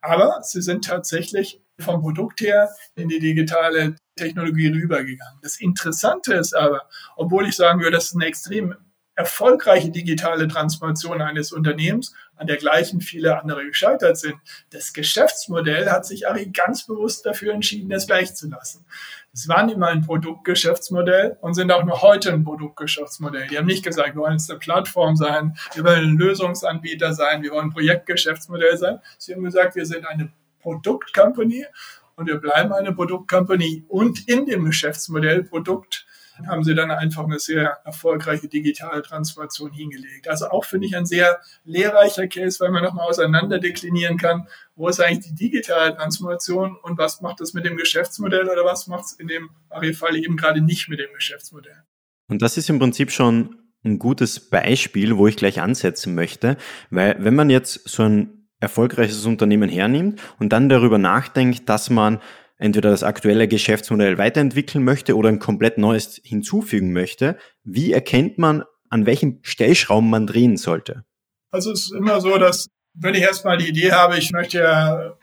Aber 0.02 0.42
sie 0.44 0.62
sind 0.62 0.86
tatsächlich 0.86 1.62
vom 1.80 2.02
Produkt 2.02 2.42
her 2.42 2.70
in 2.96 3.10
die 3.10 3.20
digitale 3.20 3.96
Technologie 4.16 4.68
rübergegangen. 4.68 5.40
Das 5.42 5.60
Interessante 5.60 6.36
ist 6.36 6.54
aber, 6.54 6.88
obwohl 7.16 7.48
ich 7.48 7.56
sagen 7.56 7.80
würde, 7.80 7.96
das 7.96 8.06
ist 8.06 8.16
eine 8.16 8.26
extrem 8.26 8.76
erfolgreiche 9.16 9.92
digitale 9.92 10.48
Transformation 10.48 11.22
eines 11.22 11.52
Unternehmens, 11.52 12.14
an 12.42 12.48
der 12.48 12.58
gleichen 12.58 13.02
viele 13.02 13.40
andere 13.40 13.64
gescheitert 13.68 14.18
sind. 14.18 14.34
Das 14.72 14.94
Geschäftsmodell 14.94 15.92
hat 15.92 16.08
sich 16.08 16.28
Ari 16.28 16.48
ganz 16.48 16.88
bewusst 16.88 17.24
dafür 17.24 17.54
entschieden, 17.54 17.88
das 17.90 18.08
gleich 18.08 18.34
zu 18.34 18.50
lassen. 18.50 18.84
Es 19.32 19.48
war 19.48 19.64
nicht 19.64 19.78
mal 19.78 19.92
ein 19.92 20.02
Produktgeschäftsmodell 20.02 21.38
und 21.42 21.54
sind 21.54 21.72
auch 21.72 21.86
noch 21.86 22.02
heute 22.02 22.34
ein 22.34 22.44
Produktgeschäftsmodell. 22.44 23.48
Die 23.48 23.60
haben 23.60 23.68
nicht 23.68 23.86
gesagt, 23.86 24.16
wir 24.16 24.24
wollen 24.24 24.34
jetzt 24.34 24.50
eine 24.50 24.58
Plattform 24.58 25.16
sein, 25.16 25.56
wir 25.76 25.84
wollen 25.84 26.14
ein 26.14 26.18
Lösungsanbieter 26.18 27.14
sein, 27.14 27.44
wir 27.44 27.52
wollen 27.52 27.68
ein 27.68 27.74
Projektgeschäftsmodell 27.74 28.76
sein. 28.76 29.00
Sie 29.20 29.36
haben 29.36 29.44
gesagt, 29.44 29.76
wir 29.76 29.86
sind 29.86 30.08
eine 30.08 30.34
Produktcompany 30.62 31.68
und 32.16 32.26
wir 32.26 32.38
bleiben 32.38 32.74
eine 32.74 32.92
Produktcompany 32.92 33.86
und 33.88 34.28
in 34.28 34.48
dem 34.48 34.66
Geschäftsmodell 34.66 35.44
Produkt 35.44 36.08
haben 36.48 36.64
sie 36.64 36.76
dann 36.76 36.92
einfach 36.92 37.24
eine 37.24 37.40
sehr 37.40 37.80
erfolgreiche 37.86 38.48
digitale 38.48 39.02
Transformation 39.02 39.72
hingelegt. 39.72 40.28
Also 40.28 40.50
auch 40.50 40.66
finde 40.66 40.88
ich 40.88 40.96
ein 40.96 41.06
sehr 41.06 41.40
lehrreicher 41.64 42.28
Case, 42.28 42.60
weil 42.60 42.72
man 42.72 42.84
nochmal 42.84 43.08
auseinander 43.08 43.60
deklinieren 43.60 44.18
kann, 44.18 44.48
wo 44.76 44.88
ist 44.88 45.00
eigentlich 45.00 45.28
die 45.28 45.36
digitale 45.36 45.96
Transformation 45.96 46.78
und 46.82 46.98
was 46.98 47.22
macht 47.22 47.42
das 47.42 47.54
mit 47.54 47.66
dem 47.66 47.78
Geschäftsmodell 47.78 48.50
oder 48.50 48.66
was 48.66 48.88
macht 48.88 49.06
es 49.06 49.12
in 49.14 49.28
dem 49.28 49.50
Fall 49.94 50.16
eben 50.16 50.38
gerade 50.38 50.62
nicht 50.62 50.90
mit 50.90 51.00
dem 51.00 51.14
Geschäftsmodell. 51.14 51.84
Und 52.28 52.42
das 52.42 52.58
ist 52.58 52.70
im 52.70 52.80
Prinzip 52.80 53.12
schon 53.12 53.58
ein 53.84 54.00
gutes 54.00 54.40
Beispiel, 54.40 55.18
wo 55.18 55.28
ich 55.28 55.36
gleich 55.36 55.60
ansetzen 55.60 56.16
möchte, 56.16 56.58
weil 56.90 57.16
wenn 57.20 57.36
man 57.36 57.50
jetzt 57.50 57.90
so 57.90 58.04
ein 58.04 58.48
erfolgreiches 58.60 59.26
Unternehmen 59.26 59.70
hernimmt 59.70 60.22
und 60.40 60.54
dann 60.54 60.70
darüber 60.70 61.00
nachdenkt, 61.00 61.68
dass 61.68 61.90
man 61.90 62.22
entweder 62.62 62.92
das 62.92 63.04
aktuelle 63.04 63.48
Geschäftsmodell 63.48 64.20
weiterentwickeln 64.20 64.84
möchte 64.84 65.18
oder 65.18 65.30
ein 65.30 65.40
komplett 65.40 65.80
neues 65.80 66.22
hinzufügen 66.24 66.94
möchte, 66.94 67.38
wie 67.64 67.92
erkennt 67.92 68.38
man, 68.38 68.64
an 68.90 69.06
welchem 69.08 69.40
Stellschrauben 69.42 70.10
man 70.10 70.28
drehen 70.28 70.58
sollte? 70.58 71.04
Also 71.50 71.72
es 71.72 71.86
ist 71.86 71.94
immer 71.94 72.22
so, 72.22 72.38
dass 72.38 72.68
wenn 72.94 73.16
ich 73.16 73.22
erstmal 73.22 73.58
die 73.58 73.70
Idee 73.70 73.92
habe, 73.92 74.18
ich 74.18 74.32
möchte 74.32 74.60
ja 74.60 75.18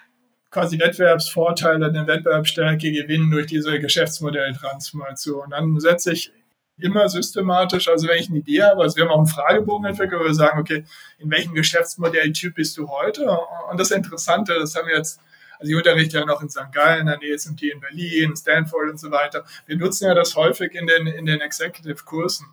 quasi 0.51 0.81
Wettbewerbsvorteile, 0.81 1.87
eine 1.87 2.07
Wettbewerbsstärke 2.07 2.91
gewinnen 2.91 3.31
durch 3.31 3.47
diese 3.47 3.79
Geschäftsmodelltransformation, 3.79 5.51
dann 5.51 5.79
setze 5.79 6.13
ich 6.13 6.33
immer 6.79 7.09
systematisch, 7.09 7.89
also 7.89 8.09
wenn 8.09 8.19
ich 8.19 8.31
eine 8.31 8.39
Idee 8.39 8.63
habe, 8.63 8.83
also 8.83 8.97
wir 8.97 9.05
haben 9.05 9.11
auch 9.11 9.19
einen 9.19 9.27
Fragebogen 9.27 9.87
entwickelt, 9.87 10.21
wo 10.21 10.25
wir 10.25 10.35
sagen, 10.35 10.59
okay, 10.59 10.85
in 11.19 11.31
welchem 11.31 11.55
Geschäftsmodelltyp 11.55 12.55
bist 12.55 12.77
du 12.79 12.89
heute? 12.89 13.31
Und 13.71 13.79
das 13.79 13.91
Interessante, 13.93 14.55
das 14.59 14.75
haben 14.75 14.89
wir 14.89 14.97
jetzt 14.97 15.21
also 15.59 15.71
ich 15.71 15.77
unterrichte 15.77 16.19
ja 16.19 16.25
noch 16.25 16.41
in 16.41 16.49
St. 16.49 16.73
Gallen, 16.73 17.01
in 17.01 17.07
der 17.07 17.19
Nähe 17.19 17.37
die 17.37 17.71
in 17.71 17.81
Berlin, 17.81 18.37
Stanford 18.37 18.91
und 18.91 19.01
so 19.01 19.11
weiter. 19.11 19.45
Wir 19.67 19.77
nutzen 19.77 20.07
ja 20.07 20.15
das 20.15 20.37
häufig 20.37 20.75
in 20.75 20.87
den, 20.87 21.07
in 21.07 21.27
den 21.27 21.41
Executive-Kursen. 21.41 22.47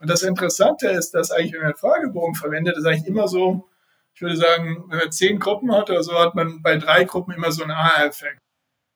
Und 0.00 0.10
das 0.10 0.22
Interessante 0.22 0.88
ist, 0.88 1.12
dass 1.12 1.30
eigentlich, 1.30 1.52
wenn 1.52 1.60
man 1.60 1.68
einen 1.68 1.76
Fragebogen 1.76 2.34
verwendet, 2.34 2.76
ist 2.76 2.86
eigentlich 2.86 3.06
immer 3.06 3.28
so, 3.28 3.68
ich 4.14 4.22
würde 4.22 4.36
sagen, 4.36 4.84
wenn 4.88 4.98
man 4.98 5.12
zehn 5.12 5.38
Gruppen 5.38 5.72
hat 5.72 5.90
oder 5.90 6.02
so, 6.02 6.18
hat 6.18 6.34
man 6.34 6.62
bei 6.62 6.76
drei 6.78 7.04
Gruppen 7.04 7.32
immer 7.32 7.52
so 7.52 7.62
einen 7.62 7.72
A-Effekt. 7.72 8.38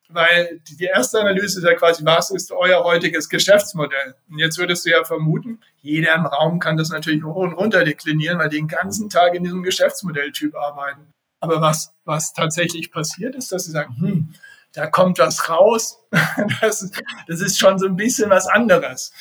Weil 0.09 0.61
die 0.69 0.85
erste 0.85 1.21
Analyse 1.21 1.61
ist 1.61 1.65
ja 1.65 1.75
quasi, 1.75 2.05
was 2.05 2.31
ist 2.31 2.51
euer 2.51 2.83
heutiges 2.83 3.29
Geschäftsmodell? 3.29 4.17
Und 4.29 4.39
jetzt 4.39 4.59
würdest 4.59 4.85
du 4.85 4.91
ja 4.91 5.05
vermuten, 5.05 5.61
jeder 5.83 6.15
im 6.15 6.27
Raum 6.27 6.59
kann 6.59 6.77
das 6.77 6.89
natürlich 6.91 7.23
hoch 7.23 7.37
und 7.37 7.53
runter 7.53 7.85
deklinieren, 7.85 8.39
weil 8.39 8.49
die 8.49 8.57
den 8.57 8.67
ganzen 8.67 9.09
Tag 9.09 9.35
in 9.35 9.45
diesem 9.45 9.63
Geschäftsmodelltyp 9.63 10.57
arbeiten. 10.57 11.13
Aber 11.41 11.61
was, 11.61 11.93
was 12.05 12.33
tatsächlich 12.33 12.93
passiert 12.93 13.35
ist, 13.35 13.51
dass 13.51 13.65
sie 13.65 13.73
sagen, 13.73 13.97
hm, 13.99 14.35
da 14.73 14.87
kommt 14.87 15.19
was 15.19 15.49
raus. 15.49 15.99
Das 16.61 16.83
ist, 16.83 17.03
das 17.27 17.41
ist 17.41 17.59
schon 17.59 17.79
so 17.79 17.87
ein 17.87 17.97
bisschen 17.97 18.31
was 18.31 18.47
anderes. 18.47 19.13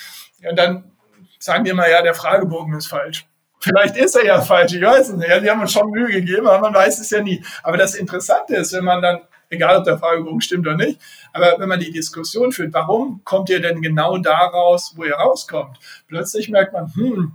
Und 0.47 0.57
dann 0.57 0.91
sagen 1.39 1.65
wir 1.65 1.73
mal, 1.73 1.89
ja, 1.89 2.01
der 2.01 2.13
Fragebogen 2.13 2.73
ist 2.75 2.87
falsch. 2.87 3.25
Vielleicht 3.59 3.97
ist 3.97 4.15
er 4.15 4.25
ja 4.25 4.41
falsch, 4.41 4.73
ich 4.73 4.81
weiß 4.81 5.09
es 5.09 5.15
nicht. 5.15 5.27
Ja, 5.27 5.39
die 5.39 5.49
haben 5.49 5.61
uns 5.61 5.73
schon 5.73 5.89
Mühe 5.91 6.07
gegeben, 6.07 6.47
aber 6.47 6.59
man 6.59 6.73
weiß 6.73 6.99
es 6.99 7.09
ja 7.09 7.21
nie. 7.21 7.43
Aber 7.63 7.77
das 7.77 7.95
Interessante 7.95 8.55
ist, 8.55 8.71
wenn 8.73 8.85
man 8.85 9.01
dann, 9.01 9.21
egal 9.49 9.77
ob 9.77 9.83
der 9.83 9.97
Fragebogen 9.97 10.41
stimmt 10.41 10.65
oder 10.65 10.77
nicht, 10.77 10.99
aber 11.33 11.55
wenn 11.59 11.67
man 11.67 11.79
die 11.79 11.91
Diskussion 11.91 12.51
führt, 12.51 12.73
warum 12.73 13.21
kommt 13.25 13.49
ihr 13.49 13.61
denn 13.61 13.81
genau 13.81 14.17
da 14.17 14.37
raus, 14.37 14.93
wo 14.95 15.03
ihr 15.03 15.15
rauskommt? 15.15 15.77
Plötzlich 16.07 16.49
merkt 16.49 16.73
man, 16.73 16.93
hm, 16.93 17.33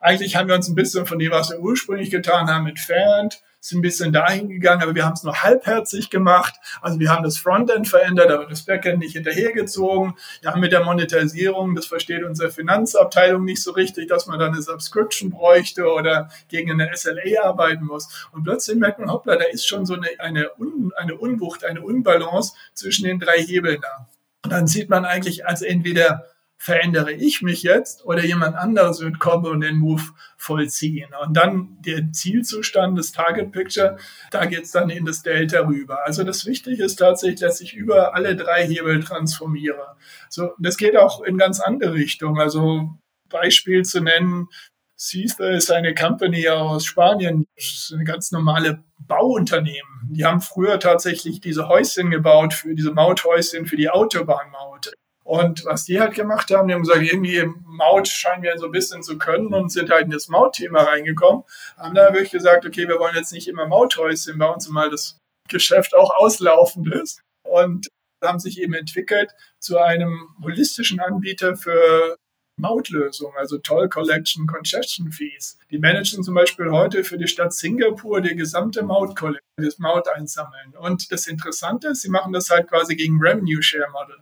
eigentlich 0.00 0.36
haben 0.36 0.48
wir 0.48 0.54
uns 0.54 0.68
ein 0.68 0.74
bisschen 0.74 1.06
von 1.06 1.18
dem, 1.18 1.32
was 1.32 1.50
wir 1.50 1.58
ursprünglich 1.58 2.10
getan 2.10 2.48
haben, 2.48 2.66
entfernt 2.66 3.42
sind 3.64 3.78
ein 3.78 3.82
bisschen 3.82 4.12
dahin 4.12 4.50
gegangen, 4.50 4.82
aber 4.82 4.94
wir 4.94 5.06
haben 5.06 5.14
es 5.14 5.22
nur 5.22 5.42
halbherzig 5.42 6.10
gemacht. 6.10 6.54
Also 6.82 7.00
wir 7.00 7.10
haben 7.10 7.24
das 7.24 7.38
Frontend 7.38 7.88
verändert, 7.88 8.30
aber 8.30 8.44
das 8.44 8.66
Backend 8.66 8.98
nicht 8.98 9.14
hinterhergezogen. 9.14 10.14
Ja, 10.42 10.54
mit 10.54 10.70
der 10.70 10.84
Monetisierung, 10.84 11.74
das 11.74 11.86
versteht 11.86 12.24
unsere 12.24 12.50
Finanzabteilung 12.50 13.42
nicht 13.42 13.62
so 13.62 13.72
richtig, 13.72 14.08
dass 14.08 14.26
man 14.26 14.38
dann 14.38 14.52
eine 14.52 14.60
Subscription 14.60 15.30
bräuchte 15.30 15.86
oder 15.86 16.28
gegen 16.48 16.72
eine 16.72 16.94
SLA 16.94 17.42
arbeiten 17.42 17.86
muss. 17.86 18.28
Und 18.32 18.44
plötzlich 18.44 18.76
merkt 18.76 18.98
man, 18.98 19.10
hoppla, 19.10 19.36
da 19.36 19.44
ist 19.44 19.66
schon 19.66 19.86
so 19.86 19.94
eine, 19.94 20.08
eine, 20.18 20.50
Un, 20.58 20.92
eine 20.96 21.16
Unwucht, 21.16 21.64
eine 21.64 21.80
Unbalance 21.80 22.52
zwischen 22.74 23.06
den 23.06 23.18
drei 23.18 23.38
Hebeln 23.38 23.80
da. 23.80 24.08
Und 24.44 24.52
dann 24.52 24.66
sieht 24.66 24.90
man 24.90 25.06
eigentlich 25.06 25.46
als 25.46 25.62
entweder 25.62 26.26
verändere 26.64 27.12
ich 27.12 27.42
mich 27.42 27.62
jetzt 27.62 28.06
oder 28.06 28.24
jemand 28.24 28.56
anderes 28.56 29.00
wird 29.00 29.18
kommen 29.18 29.44
und 29.44 29.60
den 29.60 29.76
Move 29.76 30.02
vollziehen. 30.38 31.10
Und 31.22 31.36
dann 31.36 31.76
der 31.84 32.10
Zielzustand, 32.10 32.98
das 32.98 33.12
Target 33.12 33.52
Picture, 33.52 33.98
da 34.30 34.46
geht 34.46 34.62
es 34.62 34.70
dann 34.70 34.88
in 34.88 35.04
das 35.04 35.22
Delta 35.22 35.66
rüber. 35.66 36.06
Also 36.06 36.24
das 36.24 36.46
Wichtige 36.46 36.82
ist 36.82 36.96
tatsächlich, 36.96 37.40
dass 37.40 37.60
ich 37.60 37.74
über 37.74 38.14
alle 38.14 38.34
drei 38.34 38.66
Hebel 38.66 39.04
transformiere. 39.04 39.96
So, 40.30 40.52
das 40.58 40.78
geht 40.78 40.96
auch 40.96 41.20
in 41.20 41.36
ganz 41.36 41.60
andere 41.60 41.92
Richtungen. 41.92 42.40
Also 42.40 42.94
Beispiel 43.28 43.84
zu 43.84 44.00
nennen, 44.00 44.48
Cetha 44.96 45.50
ist 45.50 45.70
eine 45.70 45.94
Company 45.94 46.48
aus 46.48 46.86
Spanien, 46.86 47.44
das 47.56 47.64
ist 47.66 47.92
eine 47.92 48.04
ganz 48.04 48.32
normale 48.32 48.82
Bauunternehmen. 49.00 50.08
Die 50.08 50.24
haben 50.24 50.40
früher 50.40 50.80
tatsächlich 50.80 51.42
diese 51.42 51.68
Häuschen 51.68 52.10
gebaut, 52.10 52.54
für 52.54 52.74
diese 52.74 52.92
Mauthäuschen 52.92 53.66
für 53.66 53.76
die 53.76 53.90
Autobahnmaut. 53.90 54.94
Und 55.24 55.64
was 55.64 55.84
die 55.84 56.00
halt 56.00 56.14
gemacht 56.14 56.50
haben, 56.50 56.68
die 56.68 56.74
haben 56.74 56.82
gesagt, 56.82 57.02
irgendwie 57.02 57.44
Maut 57.64 58.06
scheinen 58.08 58.42
wir 58.42 58.56
so 58.58 58.66
ein 58.66 58.72
bisschen 58.72 59.02
zu 59.02 59.16
können 59.16 59.54
und 59.54 59.72
sind 59.72 59.90
halt 59.90 60.04
in 60.04 60.10
das 60.10 60.28
Mautthema 60.28 60.82
reingekommen. 60.82 61.44
Haben 61.78 61.94
da 61.94 62.12
wirklich 62.12 62.30
gesagt, 62.30 62.66
okay, 62.66 62.86
wir 62.86 62.98
wollen 62.98 63.16
jetzt 63.16 63.32
nicht 63.32 63.48
immer 63.48 63.66
Mauthäuschen 63.66 64.38
bauen, 64.38 64.60
zumal 64.60 64.90
das 64.90 65.18
Geschäft 65.48 65.94
auch 65.94 66.14
auslaufend 66.14 66.92
ist. 66.94 67.22
Und 67.42 67.88
haben 68.22 68.38
sich 68.38 68.60
eben 68.60 68.74
entwickelt 68.74 69.32
zu 69.58 69.78
einem 69.78 70.28
holistischen 70.42 71.00
Anbieter 71.00 71.56
für 71.56 72.16
Mautlösung, 72.56 73.32
also 73.36 73.58
Toll 73.58 73.88
Collection 73.88 74.46
Concession 74.46 75.10
Fees. 75.10 75.58
Die 75.70 75.78
managen 75.78 76.22
zum 76.22 76.34
Beispiel 76.34 76.70
heute 76.70 77.04
für 77.04 77.18
die 77.18 77.26
Stadt 77.26 77.52
Singapur 77.52 78.20
die 78.20 78.36
gesamte 78.36 78.82
Maut 78.82 79.20
das 79.56 79.78
Maut 79.78 80.08
einsammeln. 80.08 80.74
Und 80.78 81.12
das 81.12 81.26
Interessante 81.26 81.88
ist, 81.88 82.02
sie 82.02 82.10
machen 82.10 82.32
das 82.32 82.50
halt 82.50 82.68
quasi 82.68 82.96
gegen 82.96 83.18
Revenue 83.20 83.62
Share 83.62 83.90
Model. 83.90 84.16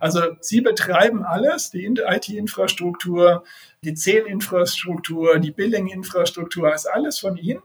Also 0.00 0.36
sie 0.40 0.60
betreiben 0.60 1.24
alles, 1.24 1.70
die 1.70 1.84
IT-Infrastruktur, 1.84 3.44
die 3.82 3.94
Zählinfrastruktur, 3.94 5.38
die 5.38 5.52
Billing-Infrastruktur, 5.52 6.74
ist 6.74 6.86
alles 6.86 7.18
von 7.18 7.36
ihnen. 7.36 7.62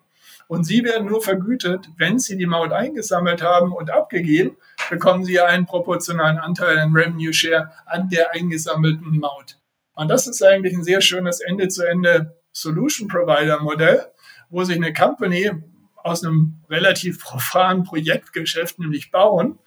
Und 0.48 0.66
sie 0.66 0.84
werden 0.84 1.08
nur 1.08 1.22
vergütet, 1.22 1.90
wenn 1.98 2.20
sie 2.20 2.38
die 2.38 2.46
Maut 2.46 2.74
eingesammelt 2.74 3.42
haben 3.42 3.72
und 3.72 3.90
abgegeben, 3.90 4.58
bekommen 4.90 5.24
sie 5.24 5.40
einen 5.40 5.66
proportionalen 5.66 6.38
Anteil 6.38 6.78
an 6.78 6.94
Revenue 6.94 7.34
Share 7.34 7.72
an 7.86 8.10
der 8.10 8.34
eingesammelten 8.34 9.20
Maut. 9.20 9.61
Und 9.96 10.08
das 10.08 10.28
ist 10.28 10.42
eigentlich 10.44 10.74
ein 10.74 10.84
sehr 10.84 11.02
schönes 11.02 11.40
Ende-zu-Ende 11.42 12.38
Solution 12.52 13.08
Provider 13.08 13.62
Modell, 13.62 14.12
wo 14.50 14.64
sich 14.64 14.76
eine 14.76 14.94
Company 14.94 15.52
aus 15.98 16.24
einem 16.24 16.62
relativ 16.70 17.22
profanen 17.22 17.84
Projektgeschäft, 17.84 18.80
nämlich 18.80 19.12
Bauen, 19.12 19.60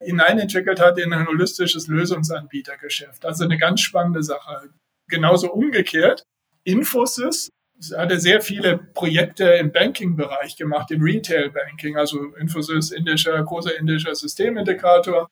hineinentwickelt 0.00 0.80
hat 0.80 0.98
in 0.98 1.12
ein 1.12 1.26
holistisches 1.26 1.86
Lösungsanbietergeschäft. 1.86 3.24
Also 3.24 3.44
eine 3.44 3.58
ganz 3.58 3.80
spannende 3.80 4.22
Sache. 4.22 4.70
Genauso 5.08 5.52
umgekehrt, 5.52 6.24
Infosys 6.64 7.50
hatte 7.96 8.20
sehr 8.20 8.40
viele 8.40 8.78
Projekte 8.78 9.44
im 9.44 9.72
Banking-Bereich 9.72 10.56
gemacht, 10.56 10.90
im 10.90 11.02
Retail-Banking. 11.02 11.96
Also 11.96 12.34
Infosys, 12.34 12.90
indischer, 12.90 13.42
großer 13.42 13.76
indischer 13.78 14.14
Systemintegrator, 14.14 15.28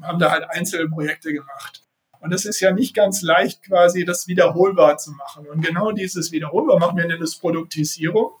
haben 0.00 0.18
da 0.18 0.30
halt 0.30 0.44
Einzelprojekte 0.50 1.32
gemacht. 1.32 1.82
Und 2.20 2.32
es 2.32 2.44
ist 2.44 2.60
ja 2.60 2.70
nicht 2.72 2.94
ganz 2.94 3.22
leicht, 3.22 3.62
quasi 3.62 4.04
das 4.04 4.28
wiederholbar 4.28 4.98
zu 4.98 5.12
machen. 5.12 5.46
Und 5.46 5.62
genau 5.64 5.90
dieses 5.92 6.32
wiederholbar 6.32 6.78
machen 6.78 6.96
wir 6.96 7.06
nennen 7.06 7.22
es 7.22 7.38
Produktisierung 7.38 8.32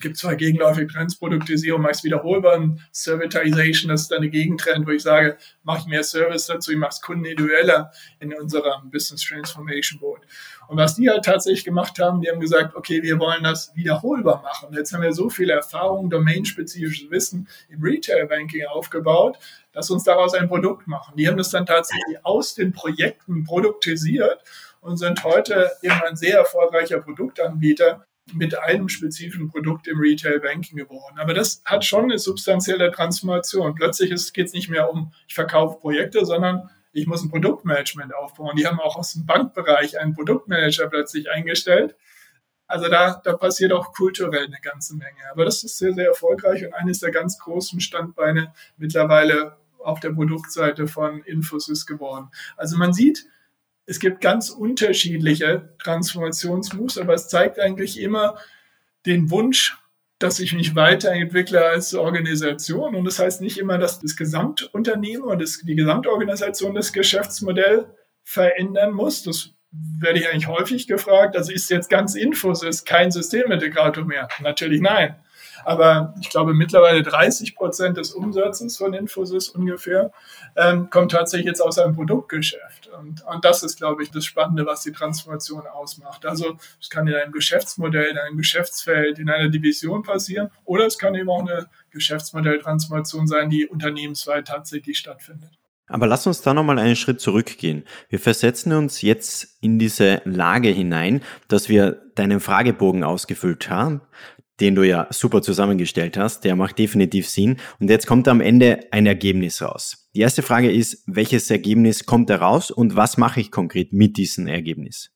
gibt 0.00 0.16
zwar 0.16 0.34
gegenläufig 0.34 0.90
Trends, 0.90 1.16
Produktisierung, 1.16 1.82
mache 1.82 1.92
ich 1.92 1.98
es 1.98 2.04
wiederholbar, 2.04 2.56
und 2.56 2.80
Servitization, 2.92 3.90
das 3.90 4.02
ist 4.02 4.10
dann 4.10 4.18
eine 4.18 4.30
Gegentrend, 4.30 4.86
wo 4.86 4.90
ich 4.90 5.02
sage, 5.02 5.36
mache 5.62 5.80
ich 5.80 5.86
mehr 5.86 6.02
Service 6.02 6.46
dazu, 6.46 6.72
ich 6.72 6.78
mache 6.78 6.90
es 6.90 7.00
kundenindividueller 7.00 7.92
in 8.18 8.34
unserem 8.34 8.90
Business 8.90 9.22
Transformation 9.22 10.00
Board. 10.00 10.22
Und 10.68 10.76
was 10.78 10.96
die 10.96 11.08
halt 11.10 11.24
tatsächlich 11.24 11.64
gemacht 11.64 11.98
haben, 11.98 12.20
die 12.20 12.30
haben 12.30 12.40
gesagt, 12.40 12.76
okay, 12.76 13.02
wir 13.02 13.18
wollen 13.18 13.42
das 13.42 13.74
wiederholbar 13.74 14.42
machen. 14.42 14.74
Jetzt 14.74 14.92
haben 14.92 15.02
wir 15.02 15.12
so 15.12 15.28
viel 15.28 15.50
Erfahrung, 15.50 16.10
domainspezifisches 16.10 17.10
Wissen 17.10 17.48
im 17.68 17.82
Retail-Banking 17.82 18.66
aufgebaut, 18.66 19.38
dass 19.72 19.90
uns 19.90 20.04
daraus 20.04 20.34
ein 20.34 20.48
Produkt 20.48 20.86
machen. 20.86 21.16
Die 21.16 21.28
haben 21.28 21.36
das 21.36 21.50
dann 21.50 21.66
tatsächlich 21.66 22.24
aus 22.24 22.54
den 22.54 22.72
Projekten 22.72 23.44
produktisiert 23.44 24.42
und 24.80 24.96
sind 24.96 25.24
heute 25.24 25.70
eben 25.82 26.00
ein 26.08 26.16
sehr 26.16 26.38
erfolgreicher 26.38 27.00
Produktanbieter, 27.00 28.06
mit 28.34 28.58
einem 28.58 28.88
spezifischen 28.88 29.48
Produkt 29.48 29.86
im 29.88 29.98
Retail 29.98 30.40
Banking 30.40 30.76
geworden. 30.76 31.18
Aber 31.18 31.34
das 31.34 31.62
hat 31.64 31.84
schon 31.84 32.04
eine 32.04 32.18
substanzielle 32.18 32.90
Transformation. 32.90 33.74
Plötzlich 33.74 34.10
geht 34.32 34.46
es 34.46 34.52
nicht 34.52 34.68
mehr 34.68 34.90
um, 34.90 35.12
ich 35.28 35.34
verkaufe 35.34 35.78
Projekte, 35.80 36.24
sondern 36.24 36.70
ich 36.92 37.06
muss 37.06 37.22
ein 37.22 37.30
Produktmanagement 37.30 38.14
aufbauen. 38.14 38.56
Die 38.56 38.66
haben 38.66 38.80
auch 38.80 38.96
aus 38.96 39.12
dem 39.12 39.26
Bankbereich 39.26 39.98
einen 39.98 40.14
Produktmanager 40.14 40.88
plötzlich 40.88 41.30
eingestellt. 41.30 41.94
Also 42.66 42.88
da, 42.88 43.20
da 43.24 43.36
passiert 43.36 43.72
auch 43.72 43.92
kulturell 43.92 44.44
eine 44.44 44.60
ganze 44.62 44.96
Menge. 44.96 45.20
Aber 45.32 45.44
das 45.44 45.64
ist 45.64 45.78
sehr, 45.78 45.92
sehr 45.92 46.06
erfolgreich 46.06 46.64
und 46.64 46.72
eines 46.74 47.00
der 47.00 47.10
ganz 47.10 47.38
großen 47.38 47.80
Standbeine 47.80 48.52
mittlerweile 48.76 49.56
auf 49.78 50.00
der 50.00 50.10
Produktseite 50.10 50.86
von 50.86 51.22
Infosys 51.22 51.86
geworden. 51.86 52.30
Also 52.56 52.76
man 52.76 52.92
sieht, 52.92 53.26
es 53.90 53.98
gibt 53.98 54.20
ganz 54.20 54.50
unterschiedliche 54.50 55.74
Transformationsmoves, 55.82 56.96
aber 56.96 57.14
es 57.14 57.26
zeigt 57.26 57.58
eigentlich 57.58 58.00
immer 58.00 58.38
den 59.04 59.32
Wunsch, 59.32 59.76
dass 60.20 60.38
ich 60.38 60.52
mich 60.52 60.76
weiterentwickle 60.76 61.64
als 61.64 61.92
Organisation. 61.94 62.94
Und 62.94 63.04
das 63.04 63.18
heißt 63.18 63.40
nicht 63.40 63.58
immer, 63.58 63.78
dass 63.78 63.98
das 63.98 64.14
Gesamtunternehmen 64.14 65.24
und 65.24 65.42
das, 65.42 65.62
die 65.62 65.74
Gesamtorganisation 65.74 66.76
das 66.76 66.92
Geschäftsmodell 66.92 67.86
verändern 68.22 68.92
muss. 68.92 69.24
Das 69.24 69.54
werde 69.72 70.20
ich 70.20 70.28
eigentlich 70.28 70.46
häufig 70.46 70.86
gefragt. 70.86 71.36
Also 71.36 71.50
ist 71.50 71.68
jetzt 71.68 71.90
ganz 71.90 72.14
Infos, 72.14 72.62
ist 72.62 72.86
kein 72.86 73.10
Systemintegrator 73.10 74.04
mehr? 74.04 74.28
Natürlich 74.40 74.80
nein. 74.80 75.16
Aber 75.64 76.14
ich 76.20 76.30
glaube, 76.30 76.54
mittlerweile 76.54 77.02
30 77.02 77.54
Prozent 77.54 77.96
des 77.96 78.12
Umsatzes 78.12 78.76
von 78.76 78.94
Infosys 78.94 79.48
ungefähr 79.48 80.12
ähm, 80.56 80.90
kommt 80.90 81.12
tatsächlich 81.12 81.46
jetzt 81.46 81.60
aus 81.60 81.78
einem 81.78 81.94
Produktgeschäft. 81.94 82.88
Und, 82.98 83.24
und 83.24 83.44
das 83.44 83.62
ist, 83.62 83.76
glaube 83.76 84.02
ich, 84.02 84.10
das 84.10 84.24
Spannende, 84.24 84.66
was 84.66 84.82
die 84.82 84.92
Transformation 84.92 85.66
ausmacht. 85.66 86.26
Also 86.26 86.56
es 86.80 86.90
kann 86.90 87.06
in 87.06 87.14
einem 87.14 87.32
Geschäftsmodell, 87.32 88.06
in 88.10 88.18
einem 88.18 88.36
Geschäftsfeld, 88.36 89.18
in 89.18 89.30
einer 89.30 89.48
Division 89.48 90.02
passieren 90.02 90.50
oder 90.64 90.86
es 90.86 90.98
kann 90.98 91.14
eben 91.14 91.30
auch 91.30 91.40
eine 91.40 91.68
Geschäftsmodelltransformation 91.90 93.26
sein, 93.26 93.50
die 93.50 93.66
unternehmensweit 93.66 94.48
tatsächlich 94.48 94.98
stattfindet. 94.98 95.50
Aber 95.90 96.06
lass 96.06 96.26
uns 96.26 96.40
da 96.40 96.54
nochmal 96.54 96.78
einen 96.78 96.94
Schritt 96.94 97.20
zurückgehen. 97.20 97.84
Wir 98.08 98.20
versetzen 98.20 98.72
uns 98.72 99.02
jetzt 99.02 99.58
in 99.60 99.80
diese 99.80 100.22
Lage 100.24 100.68
hinein, 100.68 101.20
dass 101.48 101.68
wir 101.68 102.00
deinen 102.14 102.38
Fragebogen 102.38 103.02
ausgefüllt 103.02 103.68
haben 103.68 104.00
den 104.60 104.74
du 104.74 104.82
ja 104.82 105.06
super 105.10 105.42
zusammengestellt 105.42 106.16
hast, 106.16 106.44
der 106.44 106.56
macht 106.56 106.78
definitiv 106.78 107.28
Sinn. 107.28 107.56
Und 107.78 107.88
jetzt 107.88 108.06
kommt 108.06 108.28
am 108.28 108.40
Ende 108.40 108.80
ein 108.90 109.06
Ergebnis 109.06 109.62
raus. 109.62 110.08
Die 110.14 110.20
erste 110.20 110.42
Frage 110.42 110.70
ist, 110.70 111.02
welches 111.06 111.50
Ergebnis 111.50 112.06
kommt 112.06 112.30
da 112.30 112.36
raus 112.36 112.70
und 112.70 112.96
was 112.96 113.16
mache 113.16 113.40
ich 113.40 113.50
konkret 113.50 113.92
mit 113.92 114.16
diesem 114.16 114.46
Ergebnis? 114.46 115.10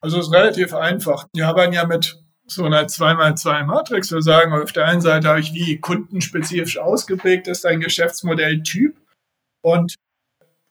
Also 0.00 0.18
es 0.18 0.26
ist 0.26 0.32
relativ 0.32 0.74
einfach. 0.74 1.26
Wir 1.34 1.48
arbeiten 1.48 1.72
ja 1.72 1.86
mit 1.86 2.22
so 2.46 2.64
eine 2.64 2.82
2x2 2.82 3.64
Matrix. 3.64 4.10
Wir 4.12 4.22
sagen, 4.22 4.52
auf 4.52 4.72
der 4.72 4.86
einen 4.86 5.00
Seite 5.00 5.28
habe 5.28 5.40
ich, 5.40 5.54
wie 5.54 5.78
kundenspezifisch 5.78 6.78
ausgeprägt 6.78 7.46
ist 7.48 7.64
ein 7.66 7.80
Geschäftsmodelltyp 7.80 8.96
und 9.62 9.94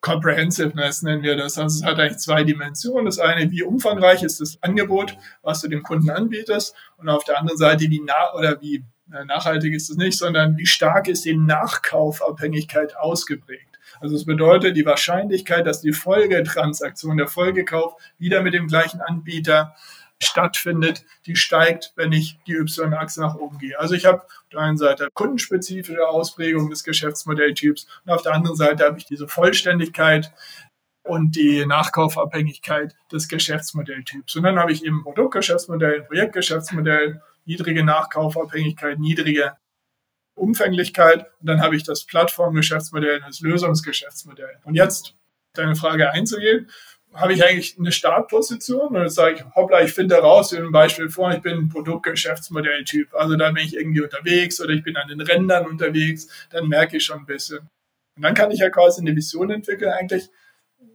Comprehensiveness 0.02 1.04
nennen 1.04 1.24
wir 1.24 1.38
das. 1.38 1.58
Also 1.58 1.80
es 1.80 1.86
hat 1.86 2.00
eigentlich 2.00 2.18
zwei 2.18 2.44
Dimensionen. 2.44 3.06
Das 3.06 3.20
eine, 3.20 3.52
wie 3.52 3.64
umfangreich 3.64 4.24
ist 4.24 4.42
das 4.42 4.62
Angebot, 4.62 5.16
was 5.44 5.62
du 5.62 5.68
dem 5.68 5.84
Kunden 5.84 6.10
anbietest 6.10 6.76
und 6.98 7.08
auf 7.08 7.24
der 7.24 7.38
anderen 7.38 7.58
Seite, 7.58 7.86
wie 7.90 8.02
nah 8.02 8.34
oder 8.36 8.60
wie 8.62 8.84
nachhaltig 9.26 9.74
ist 9.74 9.90
es 9.90 9.98
nicht, 9.98 10.18
sondern 10.18 10.58
wie 10.58 10.66
stark 10.66 11.08
ist 11.08 11.26
die 11.26 11.36
Nachkaufabhängigkeit 11.36 12.98
ausgeprägt. 12.98 13.80
Also 14.00 14.16
es 14.16 14.26
bedeutet 14.26 14.78
die 14.78 14.86
Wahrscheinlichkeit, 14.86 15.68
dass 15.68 15.82
die 15.82 15.92
Folgetransaktion, 15.92 17.18
der 17.18 17.28
Folgekauf 17.28 17.94
wieder 18.18 18.42
mit 18.42 18.54
dem 18.54 18.68
gleichen 18.68 19.02
Anbieter 19.02 19.76
stattfindet, 20.24 21.04
die 21.26 21.36
steigt, 21.36 21.94
wenn 21.96 22.12
ich 22.12 22.38
die 22.48 22.54
Y-Achse 22.54 23.22
nach 23.22 23.36
oben 23.36 23.58
gehe. 23.58 23.80
Also 23.80 23.96
ich 23.96 24.06
habe 24.06 24.22
auf 24.22 24.50
der 24.52 24.60
einen 24.62 24.78
Seite 24.78 25.10
kundenspezifische 25.14 26.08
Ausprägung 26.08 26.70
des 26.70 26.84
Geschäftsmodelltyps 26.84 27.88
und 28.06 28.12
auf 28.12 28.22
der 28.22 28.34
anderen 28.34 28.56
Seite 28.56 28.86
habe 28.86 28.98
ich 28.98 29.06
diese 29.06 29.28
Vollständigkeit 29.28 30.32
und 31.04 31.36
die 31.36 31.66
Nachkaufabhängigkeit 31.66 32.96
des 33.12 33.28
Geschäftsmodelltyps. 33.28 34.36
Und 34.36 34.44
dann 34.44 34.60
habe 34.60 34.72
ich 34.72 34.86
eben 34.86 35.04
Produktgeschäftsmodell, 35.04 36.04
Projektgeschäftsmodell, 36.04 37.22
niedrige 37.46 37.84
Nachkaufabhängigkeit, 37.84 39.00
niedrige 39.00 39.58
Umfänglichkeit 40.36 41.28
und 41.40 41.48
dann 41.48 41.62
habe 41.62 41.76
ich 41.76 41.84
das 41.84 42.06
Plattformgeschäftsmodell 42.06 43.18
und 43.18 43.28
das 43.28 43.42
Lösungsgeschäftsmodell. 43.42 44.60
Und 44.64 44.76
jetzt 44.76 45.16
deine 45.54 45.76
Frage 45.76 46.12
einzugehen, 46.12 46.70
habe 47.14 47.34
ich 47.34 47.44
eigentlich 47.44 47.78
eine 47.78 47.92
Startposition 47.92 48.96
und 48.96 49.02
jetzt 49.02 49.16
sage 49.16 49.36
ich, 49.36 49.56
hoppla, 49.56 49.82
ich 49.82 49.92
finde 49.92 50.16
raus, 50.16 50.54
wie 50.54 50.58
ein 50.58 50.72
Beispiel 50.72 51.10
vor, 51.10 51.32
ich 51.32 51.42
bin 51.42 51.58
ein 51.58 51.70
Produktgeschäftsmodelltyp. 51.70 53.14
Also 53.14 53.36
da 53.36 53.52
bin 53.52 53.66
ich 53.66 53.76
irgendwie 53.76 54.02
unterwegs 54.02 54.62
oder 54.62 54.72
ich 54.72 54.84
bin 54.84 54.96
an 54.96 55.10
den 55.10 55.22
Rändern 55.22 55.66
unterwegs, 55.66 56.28
dann 56.50 56.68
merke 56.68 56.98
ich 56.98 57.04
schon 57.04 57.20
ein 57.20 57.26
bisschen. 57.26 57.70
Und 58.16 58.24
dann 58.24 58.34
kann 58.34 58.52
ich 58.52 58.60
ja 58.60 58.70
quasi 58.70 59.02
eine 59.02 59.16
Vision 59.16 59.52
entwickeln, 59.52 59.92
eigentlich. 59.92 60.30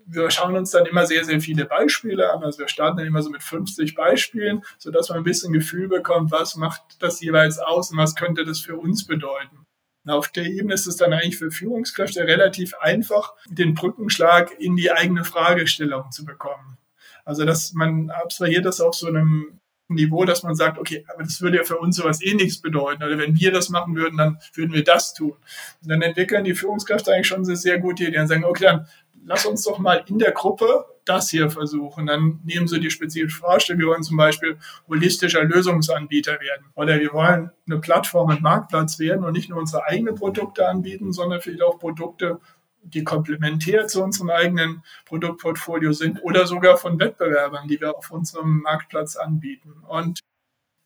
Wir 0.09 0.31
schauen 0.31 0.57
uns 0.57 0.71
dann 0.71 0.87
immer 0.87 1.05
sehr, 1.05 1.25
sehr 1.25 1.41
viele 1.41 1.65
Beispiele 1.65 2.33
an. 2.33 2.45
Also 2.45 2.61
wir 2.61 2.69
starten 2.69 2.99
dann 2.99 3.07
immer 3.07 3.23
so 3.23 3.31
mit 3.31 3.43
50 3.43 3.97
Beispielen, 3.97 4.63
sodass 4.79 5.09
man 5.09 5.19
ein 5.19 5.25
bisschen 5.25 5.53
Gefühl 5.53 5.89
bekommt, 5.89 6.31
was 6.31 6.55
macht 6.55 6.83
das 7.01 7.21
jeweils 7.21 7.59
aus 7.59 7.91
und 7.91 7.99
was 7.99 8.15
könnte 8.15 8.45
das 8.45 8.61
für 8.61 8.77
uns 8.77 9.05
bedeuten. 9.05 9.66
Auf 10.07 10.29
der 10.29 10.45
Ebene 10.45 10.75
ist 10.75 10.87
es 10.87 10.97
dann 10.97 11.13
eigentlich 11.13 11.39
für 11.39 11.51
Führungskräfte 11.51 12.21
relativ 12.21 12.75
einfach, 12.81 13.35
den 13.49 13.75
Brückenschlag 13.75 14.53
in 14.59 14.77
die 14.77 14.93
eigene 14.93 15.25
Fragestellung 15.25 16.11
zu 16.11 16.25
bekommen. 16.25 16.79
Also, 17.25 17.45
dass 17.45 17.73
man 17.73 18.11
abstrahiert 18.11 18.65
das 18.65 18.81
auf 18.81 18.95
so 18.95 19.09
einem 19.09 19.59
Niveau, 19.89 20.25
dass 20.25 20.43
man 20.43 20.55
sagt, 20.55 20.79
okay, 20.79 21.05
aber 21.13 21.23
das 21.23 21.41
würde 21.41 21.59
ja 21.59 21.65
für 21.65 21.79
uns 21.79 21.97
sowas 21.97 22.21
ähnliches 22.21 22.61
bedeuten. 22.61 23.03
Oder 23.05 23.19
wenn 23.19 23.39
wir 23.39 23.53
das 23.53 23.69
machen 23.69 23.95
würden, 23.95 24.17
dann 24.17 24.39
würden 24.55 24.73
wir 24.73 24.83
das 24.83 25.15
tun. 25.15 25.35
Und 25.83 25.89
dann 25.89 26.03
entwickeln 26.03 26.45
die 26.45 26.55
Führungskräfte 26.55 27.13
eigentlich 27.13 27.29
schon 27.29 27.45
eine 27.45 27.57
sehr 27.57 27.79
gute 27.79 28.05
Idee 28.05 28.19
und 28.19 28.27
sagen, 28.27 28.45
okay, 28.45 28.65
dann 28.65 28.87
lass 29.25 29.47
uns 29.47 29.63
doch 29.63 29.79
mal 29.79 30.05
in 30.07 30.19
der 30.19 30.33
Gruppe 30.33 30.85
das 31.07 31.31
hier 31.31 31.51
versuchen. 31.51 32.07
Dann 32.07 32.41
nehmen 32.45 32.67
Sie 32.67 32.81
die 32.81 32.91
spezifische 32.91 33.39
Vorstellung, 33.39 33.81
wir 33.81 33.89
wollen 33.89 34.03
zum 34.03 34.17
Beispiel 34.17 34.59
holistischer 34.89 35.45
Lösungsanbieter 35.45 36.41
werden 36.41 36.67
oder 36.75 36.99
wir 36.99 37.13
wollen 37.13 37.51
eine 37.67 37.81
Plattform 37.81 38.31
und 38.31 38.43
Marktplatz 38.43 38.99
werden 38.99 39.25
und 39.25 39.33
nicht 39.33 39.49
nur 39.49 39.59
unsere 39.59 39.87
eigenen 39.87 40.17
Produkte 40.17 40.69
anbieten, 40.69 41.13
sondern 41.13 41.41
vielleicht 41.41 41.63
auch 41.63 41.79
Produkte, 41.79 42.41
die 42.83 43.05
komplementär 43.05 43.87
zu 43.87 44.03
unserem 44.03 44.31
eigenen 44.31 44.83
Produktportfolio 45.07 45.93
sind 45.93 46.23
oder 46.23 46.47
sogar 46.47 46.77
von 46.77 46.99
Wettbewerbern, 46.99 47.69
die 47.69 47.81
wir 47.81 47.97
auf 47.97 48.11
unserem 48.11 48.61
Marktplatz 48.63 49.17
anbieten. 49.17 49.75
Und 49.89 50.21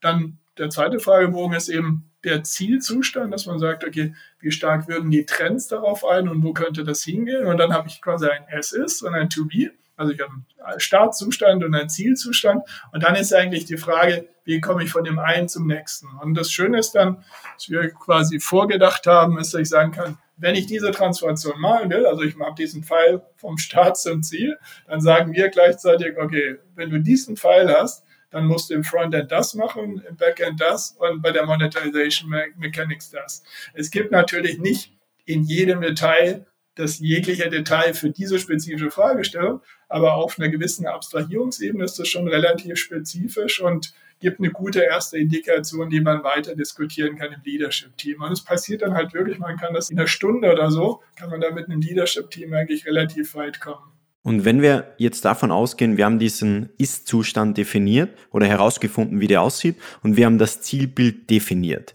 dann 0.01 0.39
der 0.59 0.71
zweite 0.71 0.99
Fragebogen 0.99 1.57
ist 1.57 1.69
eben 1.69 2.10
der 2.25 2.45
Zielzustand, 2.45 3.33
dass 3.33 3.47
man 3.47 3.59
sagt, 3.59 3.85
okay, 3.85 4.15
wie 4.39 4.51
stark 4.51 4.89
würden 4.89 5.11
die 5.11 5.25
Trends 5.25 5.69
darauf 5.69 6.05
ein 6.05 6.29
und 6.29 6.43
wo 6.43 6.53
könnte 6.53 6.85
das 6.85 7.03
hingehen? 7.03 7.47
Und 7.47 7.59
dann 7.59 7.73
habe 7.73 7.89
ich 7.89 8.03
quasi 8.03 8.29
ein 8.29 8.47
S-Ist 8.49 9.03
und 9.03 9.15
ein 9.15 9.31
To-Be. 9.31 9.71
Also 9.97 10.13
ich 10.13 10.21
habe 10.21 10.33
einen 10.65 10.81
Startzustand 10.81 11.63
und 11.63 11.75
einen 11.75 11.91
Zielzustand. 11.91 12.63
Und 12.93 13.03
dann 13.03 13.17
ist 13.17 13.35
eigentlich 13.35 13.67
die 13.67 13.77
Frage, 13.77 14.29
wie 14.45 14.61
komme 14.61 14.83
ich 14.83 14.91
von 14.91 15.05
dem 15.05 15.19
einen 15.19 15.49
zum 15.49 15.67
nächsten? 15.67 16.09
Und 16.23 16.35
das 16.35 16.51
Schöne 16.51 16.79
ist 16.79 16.93
dann, 16.93 17.23
was 17.55 17.69
wir 17.69 17.91
quasi 17.91 18.41
vorgedacht 18.41 19.07
haben, 19.07 19.39
ist, 19.39 19.53
dass 19.53 19.61
ich 19.61 19.69
sagen 19.69 19.93
kann, 19.93 20.17
wenn 20.39 20.55
ich 20.55 20.67
diese 20.67 20.91
Transformation 20.91 21.61
malen 21.61 21.91
will, 21.91 22.07
also 22.07 22.23
ich 22.23 22.35
mache 22.35 22.55
diesen 22.55 22.83
Pfeil 22.83 23.23
vom 23.37 23.59
Start 23.59 23.99
zum 23.99 24.23
Ziel, 24.23 24.59
dann 24.89 25.03
sagen 25.03 25.35
wir 25.35 25.51
gleichzeitig, 25.51 26.17
okay, 26.19 26.57
wenn 26.75 26.89
du 26.89 26.99
diesen 26.99 27.37
Pfeil 27.37 27.69
hast, 27.71 28.05
dann 28.31 28.47
musst 28.47 28.71
du 28.71 28.75
im 28.75 28.85
Frontend 28.85 29.31
das 29.31 29.55
machen, 29.55 30.03
im 30.09 30.17
Backend 30.17 30.61
das 30.61 30.93
und 30.93 31.23
bei 31.23 31.33
der 31.33 31.47
Monetization 31.47 32.35
Mechanics 32.57 33.11
das. 33.11 33.43
Es 33.75 33.91
gibt 33.91 34.13
natürlich 34.13 34.59
nicht 34.59 34.93
in 35.25 35.43
jedem 35.43 35.81
Detail 35.81 36.47
das 36.77 36.99
jegliche 36.99 37.51
Detail 37.51 37.95
für 37.95 38.11
diese 38.11 38.39
spezifische 38.39 38.91
Fragestellung, 38.91 39.61
aber 39.89 40.15
auf 40.15 40.39
einer 40.39 40.49
gewissen 40.49 40.87
Abstrahierungsebene 40.87 41.85
ist 41.85 41.99
das 41.99 42.09
schon 42.09 42.29
relativ 42.29 42.79
spezifisch 42.79 43.61
und 43.61 43.93
gibt 44.21 44.39
eine 44.39 44.51
gute 44.51 44.81
erste 44.81 45.19
Indikation, 45.19 45.91
die 45.91 46.01
man 46.01 46.23
weiter 46.23 46.55
diskutieren 46.55 47.17
kann 47.17 47.33
im 47.33 47.41
Leadership-Team. 47.43 48.23
Und 48.23 48.33
es 48.33 48.45
passiert 48.45 48.83
dann 48.83 48.95
halt 48.95 49.15
wirklich, 49.15 49.39
man 49.39 49.57
kann 49.57 49.75
das 49.75 49.91
in 49.91 49.99
einer 49.99 50.07
Stunde 50.07 50.53
oder 50.53 50.71
so, 50.71 51.03
kann 51.17 51.31
man 51.31 51.41
da 51.41 51.51
mit 51.51 51.69
einem 51.69 51.81
Leadership-Team 51.81 52.53
eigentlich 52.53 52.87
relativ 52.87 53.35
weit 53.35 53.61
kommen. 53.61 53.93
Und 54.23 54.45
wenn 54.45 54.61
wir 54.61 54.95
jetzt 54.99 55.25
davon 55.25 55.51
ausgehen, 55.51 55.97
wir 55.97 56.05
haben 56.05 56.19
diesen 56.19 56.71
Ist-Zustand 56.77 57.57
definiert 57.57 58.17
oder 58.31 58.47
herausgefunden, 58.47 59.21
wie 59.21 59.27
der 59.27 59.43
aussieht 59.43 59.77
und 60.03 60.17
wir 60.17 60.27
haben 60.27 60.39
das 60.39 60.61
Zielbild 60.61 61.31
definiert. 61.31 61.95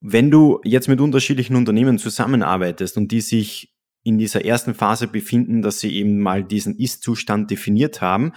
Wenn 0.00 0.30
du 0.30 0.60
jetzt 0.62 0.88
mit 0.88 1.00
unterschiedlichen 1.00 1.56
Unternehmen 1.56 1.98
zusammenarbeitest 1.98 2.96
und 2.96 3.10
die 3.10 3.22
sich 3.22 3.74
in 4.08 4.18
dieser 4.18 4.44
ersten 4.44 4.74
Phase 4.74 5.06
befinden, 5.06 5.60
dass 5.62 5.80
sie 5.80 5.94
eben 5.94 6.20
mal 6.20 6.42
diesen 6.42 6.78
Ist-Zustand 6.78 7.50
definiert 7.50 8.00
haben. 8.00 8.32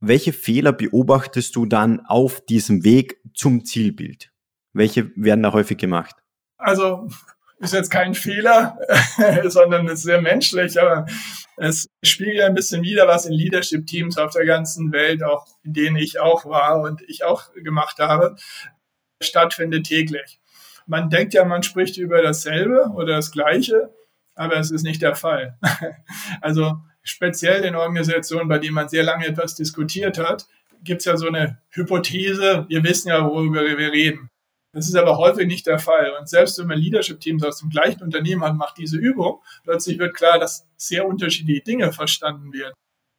Welche 0.00 0.32
Fehler 0.32 0.72
beobachtest 0.72 1.54
du 1.56 1.66
dann 1.66 2.00
auf 2.00 2.44
diesem 2.44 2.82
Weg 2.84 3.20
zum 3.34 3.64
Zielbild? 3.64 4.32
Welche 4.72 5.10
werden 5.16 5.42
da 5.42 5.52
häufig 5.52 5.76
gemacht? 5.76 6.16
Also 6.56 7.08
ist 7.58 7.72
jetzt 7.72 7.90
kein 7.90 8.14
Fehler, 8.14 8.78
sondern 9.44 9.88
ist 9.88 10.02
sehr 10.02 10.20
menschlich, 10.20 10.80
aber 10.80 11.06
es 11.56 11.88
spiegelt 12.02 12.42
ein 12.42 12.54
bisschen 12.54 12.82
wieder, 12.82 13.08
was 13.08 13.26
in 13.26 13.32
Leadership-Teams 13.32 14.18
auf 14.18 14.32
der 14.32 14.44
ganzen 14.44 14.92
Welt, 14.92 15.22
auch 15.22 15.46
in 15.64 15.72
denen 15.72 15.96
ich 15.96 16.20
auch 16.20 16.44
war 16.44 16.80
und 16.80 17.02
ich 17.08 17.24
auch 17.24 17.52
gemacht 17.54 17.98
habe, 17.98 18.36
stattfindet 19.22 19.86
täglich. 19.86 20.38
Man 20.86 21.08
denkt 21.08 21.34
ja, 21.34 21.44
man 21.44 21.62
spricht 21.62 21.96
über 21.96 22.22
dasselbe 22.22 22.90
oder 22.94 23.16
das 23.16 23.32
Gleiche, 23.32 23.90
aber 24.34 24.58
es 24.58 24.70
ist 24.70 24.82
nicht 24.82 25.02
der 25.02 25.14
Fall. 25.14 25.58
also 26.42 26.78
speziell 27.02 27.64
in 27.64 27.74
Organisationen, 27.74 28.48
bei 28.48 28.58
denen 28.58 28.74
man 28.74 28.88
sehr 28.88 29.02
lange 29.02 29.26
etwas 29.26 29.54
diskutiert 29.54 30.18
hat, 30.18 30.46
gibt 30.82 31.00
es 31.00 31.06
ja 31.06 31.16
so 31.16 31.26
eine 31.26 31.58
Hypothese, 31.70 32.66
wir 32.68 32.84
wissen 32.84 33.08
ja, 33.08 33.24
worüber 33.24 33.62
wir 33.62 33.92
reden. 33.92 34.30
Das 34.76 34.88
ist 34.88 34.94
aber 34.94 35.16
häufig 35.16 35.46
nicht 35.46 35.66
der 35.66 35.78
Fall. 35.78 36.12
Und 36.20 36.28
selbst 36.28 36.58
wenn 36.58 36.66
man 36.66 36.76
Leadership-Teams 36.76 37.42
aus 37.42 37.60
dem 37.60 37.70
gleichen 37.70 38.02
Unternehmen 38.02 38.44
hat, 38.44 38.56
macht 38.56 38.76
diese 38.76 38.98
Übung, 38.98 39.40
plötzlich 39.64 39.98
wird 39.98 40.14
klar, 40.14 40.38
dass 40.38 40.66
sehr 40.76 41.08
unterschiedliche 41.08 41.62
Dinge 41.62 41.94
verstanden 41.94 42.52
werden. 42.52 42.74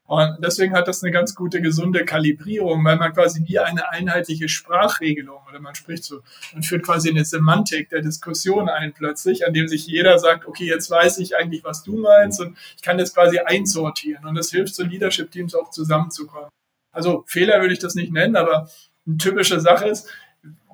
Und 0.05 0.37
deswegen 0.39 0.75
hat 0.75 0.87
das 0.87 1.01
eine 1.01 1.11
ganz 1.11 1.33
gute, 1.33 1.59
gesunde 1.59 2.05
Kalibrierung, 2.05 2.85
weil 2.85 2.97
man 2.97 3.11
quasi 3.11 3.41
nie 3.41 3.57
eine 3.57 3.89
einheitliche 3.89 4.47
Sprachregelung 4.49 5.39
oder 5.49 5.59
man 5.59 5.73
spricht 5.73 6.03
so, 6.03 6.21
man 6.53 6.61
führt 6.61 6.85
quasi 6.85 7.09
eine 7.09 7.25
Semantik 7.25 7.89
der 7.89 8.01
Diskussion 8.01 8.69
ein 8.69 8.93
plötzlich, 8.93 9.47
an 9.47 9.53
dem 9.53 9.67
sich 9.67 9.87
jeder 9.87 10.19
sagt, 10.19 10.45
okay, 10.45 10.67
jetzt 10.67 10.91
weiß 10.91 11.17
ich 11.17 11.37
eigentlich, 11.37 11.63
was 11.63 11.81
du 11.81 11.97
meinst 11.97 12.39
und 12.39 12.55
ich 12.75 12.83
kann 12.83 12.99
das 12.99 13.15
quasi 13.15 13.39
einsortieren. 13.39 14.27
Und 14.27 14.35
das 14.35 14.51
hilft 14.51 14.75
so 14.75 14.83
Leadership-Teams 14.83 15.55
auch 15.55 15.71
zusammenzukommen. 15.71 16.49
Also 16.93 17.23
Fehler 17.25 17.61
würde 17.61 17.73
ich 17.73 17.79
das 17.79 17.95
nicht 17.95 18.13
nennen, 18.13 18.35
aber 18.35 18.69
eine 19.07 19.17
typische 19.17 19.59
Sache 19.59 19.87
ist, 19.87 20.07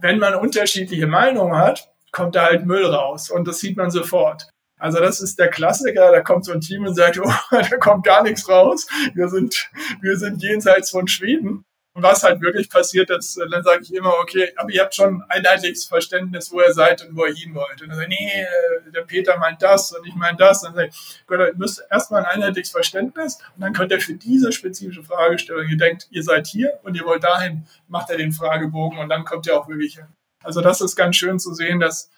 wenn 0.04 0.20
man 0.20 0.36
unterschiedliche 0.36 1.08
Meinungen 1.08 1.56
hat, 1.56 1.90
kommt 2.12 2.36
da 2.36 2.44
halt 2.44 2.66
Müll 2.66 2.86
raus 2.86 3.32
und 3.32 3.48
das 3.48 3.60
sieht 3.60 3.78
man 3.78 3.90
sofort. 3.90 4.50
Also 4.78 5.00
das 5.00 5.22
ist 5.22 5.40
der 5.40 5.48
Klassiker, 5.48 6.12
da 6.12 6.20
kommt 6.20 6.44
so 6.44 6.52
ein 6.52 6.60
Team 6.60 6.86
und 6.86 6.94
sagt, 6.94 7.18
oh, 7.24 7.32
da 7.52 7.78
kommt 7.78 8.06
gar 8.06 8.22
nichts 8.22 8.48
raus. 8.50 8.86
Wir 9.14 9.30
sind, 9.30 9.72
wir 10.02 10.18
sind 10.18 10.44
jenseits 10.44 10.92
von 10.92 11.08
Schweden. 11.08 11.64
Und 11.96 12.02
was 12.02 12.24
halt 12.24 12.42
wirklich 12.42 12.72
passiert 12.72 13.12
ist, 13.12 13.38
dann 13.38 13.64
sage 13.64 13.84
ich 13.84 13.94
immer, 13.94 14.14
okay, 14.20 14.52
aber 14.56 14.72
ihr 14.72 14.82
habt 14.82 14.96
schon 14.96 15.22
ein 15.22 15.46
einheitliches 15.46 15.86
Verständnis, 15.86 16.52
wo 16.52 16.60
ihr 16.60 16.74
seid 16.74 17.08
und 17.08 17.16
wo 17.16 17.26
ihr 17.26 17.36
hin 17.36 17.54
wollt. 17.54 17.82
Und 17.84 17.90
dann 17.90 17.98
sage 17.98 18.12
ich, 18.12 18.20
nee, 18.20 18.46
der 18.92 19.02
Peter 19.02 19.38
meint 19.38 19.62
das 19.62 19.92
und 19.92 20.08
ich 20.08 20.16
meine 20.16 20.36
das. 20.38 20.62
Dann 20.62 20.74
sage 20.74 20.90
ich, 20.90 21.22
Gott, 21.28 21.40
ihr 21.40 21.54
müsst 21.56 21.84
erstmal 21.92 22.26
ein 22.26 22.42
einheitliches 22.42 22.72
Verständnis 22.72 23.38
und 23.56 23.62
dann 23.62 23.74
könnt 23.74 23.92
ihr 23.92 24.00
für 24.00 24.16
diese 24.16 24.52
spezifische 24.52 25.04
Fragestellung, 25.04 25.68
ihr 25.68 25.78
denkt, 25.78 26.08
ihr 26.10 26.24
seid 26.24 26.48
hier 26.48 26.80
und 26.82 26.96
ihr 26.96 27.06
wollt 27.06 27.24
dahin, 27.24 27.68
macht 27.88 28.10
ihr 28.10 28.18
den 28.18 28.32
Fragebogen 28.32 28.98
und 28.98 29.10
dann 29.10 29.24
kommt 29.24 29.46
ihr 29.46 29.56
auch 29.56 29.68
wirklich 29.68 29.96
hin. 29.96 30.08
Also 30.42 30.62
das 30.62 30.82
ist 30.82 30.96
ganz 30.96 31.16
schön 31.16 31.38
zu 31.38 31.54
sehen, 31.54 31.80
dass 31.80 32.10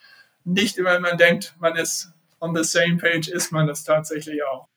nicht 0.44 0.78
immer 0.78 0.98
man 1.00 1.18
denkt, 1.18 1.54
man 1.58 1.76
ist 1.76 2.12
on 2.40 2.56
the 2.56 2.64
same 2.64 2.96
page 2.96 3.28
ist 3.28 3.52
man 3.52 3.66
das 3.66 3.84
tatsächlich 3.84 4.42
auch. 4.44 4.68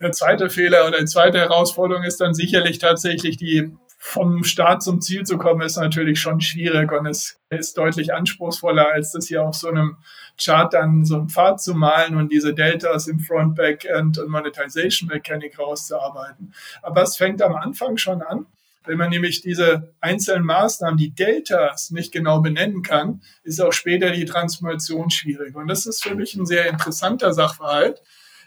Der 0.00 0.12
zweite 0.12 0.50
Fehler 0.50 0.86
oder 0.88 0.98
die 0.98 1.04
zweite 1.04 1.38
Herausforderung 1.38 2.02
ist 2.02 2.20
dann 2.20 2.34
sicherlich 2.34 2.78
tatsächlich 2.78 3.36
die 3.36 3.76
vom 4.04 4.42
Start 4.42 4.82
zum 4.82 5.00
Ziel 5.00 5.22
zu 5.22 5.38
kommen, 5.38 5.62
ist 5.62 5.76
natürlich 5.76 6.18
schon 6.18 6.40
schwierig 6.40 6.90
und 6.90 7.06
es 7.06 7.38
ist 7.50 7.78
deutlich 7.78 8.12
anspruchsvoller, 8.12 8.90
als 8.92 9.12
das 9.12 9.28
hier 9.28 9.44
auf 9.44 9.54
so 9.54 9.68
einem 9.68 9.96
Chart 10.36 10.74
dann 10.74 11.04
so 11.04 11.14
einen 11.14 11.28
Pfad 11.28 11.62
zu 11.62 11.72
malen 11.72 12.16
und 12.16 12.32
diese 12.32 12.52
Deltas 12.52 13.06
im 13.06 13.20
Front, 13.20 13.54
Backend 13.54 14.18
und 14.18 14.28
Monetization 14.28 15.08
Mechanic 15.08 15.56
rauszuarbeiten. 15.56 16.52
Aber 16.82 17.02
es 17.02 17.16
fängt 17.16 17.40
am 17.42 17.54
Anfang 17.54 17.96
schon 17.96 18.22
an. 18.22 18.46
Wenn 18.84 18.98
man 18.98 19.10
nämlich 19.10 19.40
diese 19.40 19.94
einzelnen 20.00 20.44
Maßnahmen, 20.46 20.98
die 20.98 21.14
Deltas 21.14 21.92
nicht 21.92 22.10
genau 22.10 22.40
benennen 22.40 22.82
kann, 22.82 23.22
ist 23.44 23.60
auch 23.60 23.72
später 23.72 24.10
die 24.10 24.24
Transformation 24.24 25.10
schwierig. 25.10 25.54
Und 25.54 25.68
das 25.68 25.86
ist 25.86 26.02
für 26.02 26.16
mich 26.16 26.34
ein 26.34 26.44
sehr 26.44 26.66
interessanter 26.68 27.32
Sachverhalt, 27.32 28.02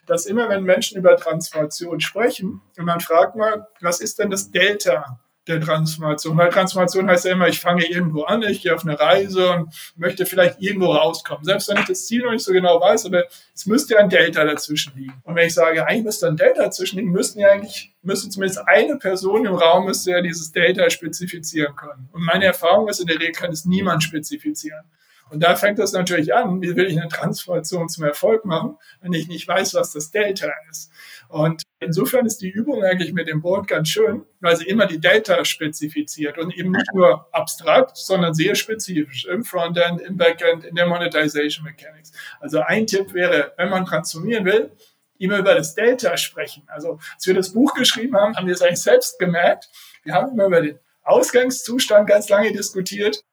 dass 0.06 0.26
immer 0.26 0.50
wenn 0.50 0.64
Menschen 0.64 0.98
über 0.98 1.16
Transformation 1.16 2.02
sprechen 2.02 2.62
und 2.78 2.84
man 2.84 3.00
fragt 3.00 3.38
mal, 3.38 3.68
was 3.80 4.02
ist 4.02 4.20
denn 4.20 4.30
das 4.30 4.52
Delta? 4.52 5.22
Der 5.48 5.62
Transformation. 5.62 6.38
Weil 6.38 6.50
Transformation 6.50 7.10
heißt 7.10 7.26
ja 7.26 7.32
immer, 7.34 7.48
ich 7.48 7.60
fange 7.60 7.86
irgendwo 7.86 8.24
an, 8.24 8.42
ich 8.44 8.62
gehe 8.62 8.74
auf 8.74 8.84
eine 8.84 9.00
Reise 9.00 9.52
und 9.52 9.70
möchte 9.96 10.26
vielleicht 10.26 10.62
irgendwo 10.62 10.92
rauskommen. 10.92 11.44
Selbst 11.44 11.70
wenn 11.70 11.78
ich 11.78 11.86
das 11.86 12.08
Ziel 12.08 12.24
noch 12.24 12.32
nicht 12.32 12.44
so 12.44 12.52
genau 12.52 12.80
weiß, 12.80 13.06
aber 13.06 13.24
es 13.54 13.66
müsste 13.66 13.98
ein 14.00 14.10
Delta 14.10 14.44
dazwischen 14.44 14.94
liegen. 14.96 15.14
Und 15.24 15.36
wenn 15.36 15.48
ich 15.48 15.54
sage, 15.54 15.86
eigentlich 15.88 16.06
müsste 16.06 16.28
ein 16.28 16.38
Delta 16.38 16.64
dazwischen 16.64 16.98
liegen, 16.98 17.12
müssten 17.12 17.40
ja 17.40 17.50
eigentlich, 17.50 17.94
müsste 18.02 18.30
zumindest 18.30 18.68
eine 18.68 18.98
Person 18.98 19.46
im 19.46 19.56
Raum 19.56 19.86
müsste 19.86 20.12
ja 20.12 20.22
dieses 20.22 20.52
Delta 20.52 20.90
spezifizieren 20.90 21.76
können. 21.76 22.10
Und 22.12 22.24
meine 22.24 22.46
Erfahrung 22.46 22.88
ist, 22.88 23.00
in 23.00 23.08
der 23.08 23.20
Regel 23.20 23.34
kann 23.34 23.52
es 23.52 23.66
niemand 23.66 24.04
spezifizieren. 24.04 24.86
Und 25.30 25.42
da 25.42 25.56
fängt 25.56 25.80
das 25.80 25.92
natürlich 25.92 26.36
an, 26.36 26.62
wie 26.62 26.76
will 26.76 26.86
ich 26.86 27.00
eine 27.00 27.10
Transformation 27.10 27.90
zum 27.90 28.04
Erfolg 28.04 28.46
machen, 28.46 28.78
wenn 29.02 29.14
ich 29.14 29.28
nicht 29.28 29.48
weiß, 29.48 29.74
was 29.74 29.92
das 29.92 30.12
Delta 30.12 30.52
ist. 30.70 30.92
Und 31.30 31.64
insofern 31.80 32.28
ist 32.28 32.42
die 32.42 32.50
Übung 32.50 32.84
eigentlich 32.84 33.12
mit 33.12 33.28
dem 33.28 33.42
Board 33.42 33.68
ganz 33.68 33.90
schön, 33.90 34.24
weil 34.40 34.56
sie 34.56 34.66
immer 34.66 34.86
die 34.86 35.00
Delta 35.00 35.44
spezifiziert 35.44 36.38
und 36.38 36.56
eben 36.56 36.72
nicht 36.72 36.94
nur 36.94 37.28
abstrakt, 37.34 37.98
sondern 37.98 38.36
sehr 38.36 38.54
spezifisch 38.54 39.26
im 39.26 39.44
Frontend, 39.44 40.02
im 40.02 40.16
Backend, 40.16 40.64
in 40.64 40.76
der 40.76 40.86
Monetization 40.86 41.66
Mechanics. 41.66 42.12
Also 42.40 42.60
ein 42.60 42.86
Tipp 42.86 43.14
wäre, 43.14 43.54
wenn 43.58 43.70
man 43.70 43.86
transformieren 43.86 44.46
will, 44.46 44.72
immer 45.18 45.40
über 45.40 45.56
das 45.56 45.74
Delta 45.74 46.18
sprechen. 46.18 46.64
Also 46.68 47.00
als 47.16 47.26
wir 47.26 47.34
das 47.34 47.54
Buch 47.54 47.74
geschrieben 47.74 48.16
haben, 48.16 48.36
haben 48.36 48.46
wir 48.46 48.54
es 48.54 48.62
eigentlich 48.62 48.82
selbst 48.82 49.18
gemerkt. 49.18 49.70
Wir 50.04 50.14
haben 50.14 50.34
immer 50.34 50.46
über 50.46 50.62
den 50.62 50.80
Ausgangszustand 51.04 52.08
ganz 52.08 52.30
lange 52.30 52.52
diskutiert 52.52 53.24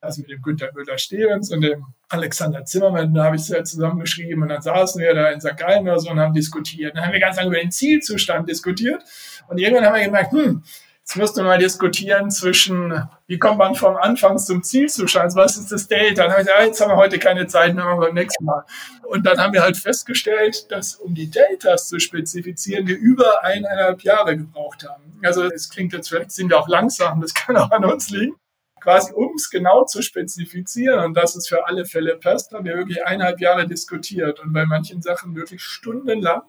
also 0.00 0.20
mit 0.20 0.30
dem 0.30 0.42
Günter 0.42 0.70
Müller-Stevens 0.74 1.52
und 1.52 1.60
dem 1.62 1.84
Alexander 2.08 2.64
Zimmermann, 2.64 3.12
da 3.14 3.24
habe 3.24 3.36
ich 3.36 3.42
es 3.42 3.48
ja 3.48 3.64
zusammengeschrieben 3.64 4.42
und 4.42 4.48
dann 4.48 4.62
saßen 4.62 5.00
wir 5.00 5.14
da 5.14 5.30
in 5.30 5.40
St. 5.40 5.56
Gallen 5.56 5.82
oder 5.82 5.98
so 5.98 6.10
und 6.10 6.20
haben 6.20 6.34
diskutiert. 6.34 6.96
Dann 6.96 7.04
haben 7.04 7.12
wir 7.12 7.20
ganz 7.20 7.36
lange 7.36 7.48
über 7.48 7.58
den 7.58 7.70
Zielzustand 7.70 8.48
diskutiert 8.48 9.02
und 9.48 9.58
irgendwann 9.58 9.86
haben 9.86 9.96
wir 9.96 10.04
gemerkt, 10.04 10.32
hm, 10.32 10.62
jetzt 11.00 11.16
müssten 11.16 11.38
wir 11.38 11.44
mal 11.44 11.58
diskutieren 11.58 12.30
zwischen, 12.30 13.02
wie 13.26 13.38
kommt 13.38 13.58
man 13.58 13.74
vom 13.74 13.96
Anfang 13.96 14.38
zum 14.38 14.62
Zielzustand, 14.62 15.34
was 15.34 15.56
ist 15.56 15.72
das 15.72 15.88
Delta? 15.88 16.22
Dann 16.22 16.32
habe 16.32 16.42
ich 16.42 16.46
gesagt, 16.46 16.62
ah, 16.62 16.66
jetzt 16.66 16.80
haben 16.80 16.90
wir 16.90 16.96
heute 16.96 17.18
keine 17.18 17.46
Zeit, 17.46 17.74
machen 17.74 17.98
wir 17.98 18.06
beim 18.06 18.14
nächsten 18.14 18.44
Mal. 18.44 18.64
Und 19.04 19.26
dann 19.26 19.38
haben 19.38 19.52
wir 19.52 19.62
halt 19.62 19.76
festgestellt, 19.76 20.70
dass 20.70 20.94
um 20.94 21.14
die 21.14 21.30
Deltas 21.30 21.88
zu 21.88 21.98
spezifizieren, 21.98 22.86
wir 22.86 22.96
über 22.98 23.42
eineinhalb 23.42 24.02
Jahre 24.02 24.36
gebraucht 24.36 24.86
haben. 24.88 25.18
Also 25.24 25.44
es 25.44 25.68
klingt 25.68 25.92
jetzt, 25.92 26.08
vielleicht 26.08 26.30
sind 26.30 26.50
wir 26.50 26.58
auch 26.60 26.68
langsam, 26.68 27.20
das 27.20 27.34
kann 27.34 27.56
auch 27.56 27.70
an 27.70 27.84
uns 27.84 28.10
liegen 28.10 28.36
quasi 28.80 29.12
um 29.12 29.34
es 29.36 29.50
genau 29.50 29.84
zu 29.84 30.02
spezifizieren 30.02 31.04
und 31.04 31.14
dass 31.14 31.36
es 31.36 31.48
für 31.48 31.66
alle 31.66 31.84
Fälle 31.84 32.16
passt, 32.16 32.52
haben 32.52 32.64
wir 32.64 32.76
wirklich 32.76 33.04
eineinhalb 33.04 33.40
Jahre 33.40 33.66
diskutiert 33.66 34.40
und 34.40 34.52
bei 34.52 34.66
manchen 34.66 35.02
Sachen 35.02 35.34
wirklich 35.34 35.62
stundenlang, 35.62 36.42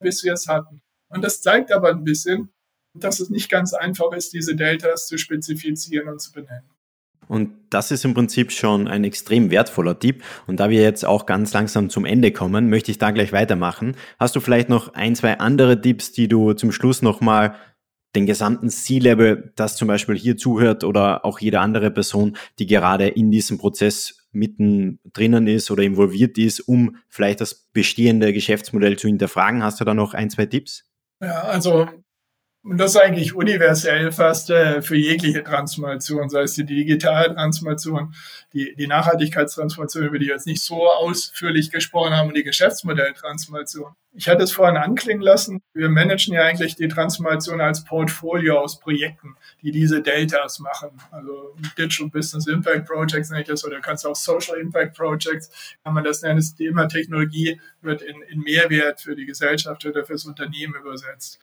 bis 0.00 0.24
wir 0.24 0.32
es 0.32 0.48
hatten. 0.48 0.80
Und 1.08 1.22
das 1.24 1.40
zeigt 1.40 1.72
aber 1.72 1.90
ein 1.90 2.04
bisschen, 2.04 2.50
dass 2.94 3.20
es 3.20 3.30
nicht 3.30 3.50
ganz 3.50 3.74
einfach 3.74 4.12
ist, 4.12 4.32
diese 4.32 4.56
Deltas 4.56 5.06
zu 5.06 5.18
spezifizieren 5.18 6.08
und 6.08 6.20
zu 6.20 6.32
benennen. 6.32 6.68
Und 7.28 7.52
das 7.70 7.90
ist 7.90 8.04
im 8.04 8.14
Prinzip 8.14 8.52
schon 8.52 8.88
ein 8.88 9.04
extrem 9.04 9.50
wertvoller 9.50 9.98
Tipp. 9.98 10.24
Und 10.46 10.60
da 10.60 10.70
wir 10.70 10.82
jetzt 10.82 11.04
auch 11.04 11.26
ganz 11.26 11.52
langsam 11.52 11.90
zum 11.90 12.06
Ende 12.06 12.32
kommen, 12.32 12.70
möchte 12.70 12.90
ich 12.90 12.98
da 12.98 13.10
gleich 13.10 13.32
weitermachen. 13.32 13.96
Hast 14.18 14.34
du 14.34 14.40
vielleicht 14.40 14.70
noch 14.70 14.94
ein, 14.94 15.14
zwei 15.14 15.38
andere 15.38 15.80
Tipps, 15.80 16.12
die 16.12 16.28
du 16.28 16.54
zum 16.54 16.72
Schluss 16.72 17.02
nochmal 17.02 17.54
den 18.14 18.26
gesamten 18.26 18.70
C-Level, 18.70 19.52
das 19.56 19.76
zum 19.76 19.88
Beispiel 19.88 20.16
hier 20.16 20.36
zuhört 20.36 20.84
oder 20.84 21.24
auch 21.24 21.40
jede 21.40 21.60
andere 21.60 21.90
Person, 21.90 22.36
die 22.58 22.66
gerade 22.66 23.08
in 23.08 23.30
diesem 23.30 23.58
Prozess 23.58 24.26
mitten 24.32 25.00
drinnen 25.12 25.46
ist 25.46 25.70
oder 25.70 25.82
involviert 25.82 26.38
ist, 26.38 26.60
um 26.60 26.96
vielleicht 27.08 27.40
das 27.40 27.68
bestehende 27.72 28.32
Geschäftsmodell 28.32 28.96
zu 28.98 29.08
hinterfragen. 29.08 29.62
Hast 29.62 29.80
du 29.80 29.84
da 29.84 29.94
noch 29.94 30.14
ein, 30.14 30.30
zwei 30.30 30.46
Tipps? 30.46 30.84
Ja, 31.20 31.42
also 31.42 31.88
und 32.68 32.76
das 32.76 32.90
ist 32.90 33.00
eigentlich 33.00 33.34
universell 33.34 34.12
fast 34.12 34.50
äh, 34.50 34.82
für 34.82 34.96
jegliche 34.96 35.42
Transformation, 35.42 36.28
sei 36.28 36.42
es 36.42 36.52
die 36.52 36.66
digitale 36.66 37.34
Transformation, 37.34 38.14
die, 38.52 38.74
die 38.76 38.86
Nachhaltigkeitstransformation, 38.86 40.04
über 40.04 40.18
die 40.18 40.26
wir 40.26 40.34
jetzt 40.34 40.46
nicht 40.46 40.62
so 40.62 40.86
ausführlich 40.86 41.70
gesprochen 41.70 42.12
haben, 42.12 42.28
und 42.28 42.36
die 42.36 42.42
Geschäftsmodelltransformation. 42.42 43.92
Ich 44.12 44.28
hatte 44.28 44.42
es 44.42 44.52
vorhin 44.52 44.76
anklingen 44.76 45.22
lassen. 45.22 45.62
Wir 45.72 45.88
managen 45.88 46.34
ja 46.34 46.42
eigentlich 46.42 46.76
die 46.76 46.88
Transformation 46.88 47.62
als 47.62 47.84
Portfolio 47.84 48.58
aus 48.60 48.78
Projekten, 48.80 49.36
die 49.62 49.70
diese 49.70 50.02
Deltas 50.02 50.58
machen. 50.58 50.90
Also 51.10 51.54
Digital 51.78 52.10
Business 52.10 52.46
Impact 52.46 52.86
Projects 52.86 53.30
nenne 53.30 53.42
ich 53.42 53.48
das, 53.48 53.64
oder 53.64 53.80
kannst 53.80 54.06
auch 54.06 54.16
Social 54.16 54.58
Impact 54.58 54.94
Projects, 54.94 55.76
kann 55.84 55.94
man 55.94 56.04
das 56.04 56.20
nennen. 56.20 56.36
Das 56.36 56.54
Thema 56.54 56.86
Technologie 56.86 57.58
wird 57.80 58.02
in, 58.02 58.20
in 58.28 58.40
Mehrwert 58.40 59.00
für 59.00 59.16
die 59.16 59.24
Gesellschaft 59.24 59.86
oder 59.86 60.04
fürs 60.04 60.26
Unternehmen 60.26 60.74
übersetzt. 60.74 61.40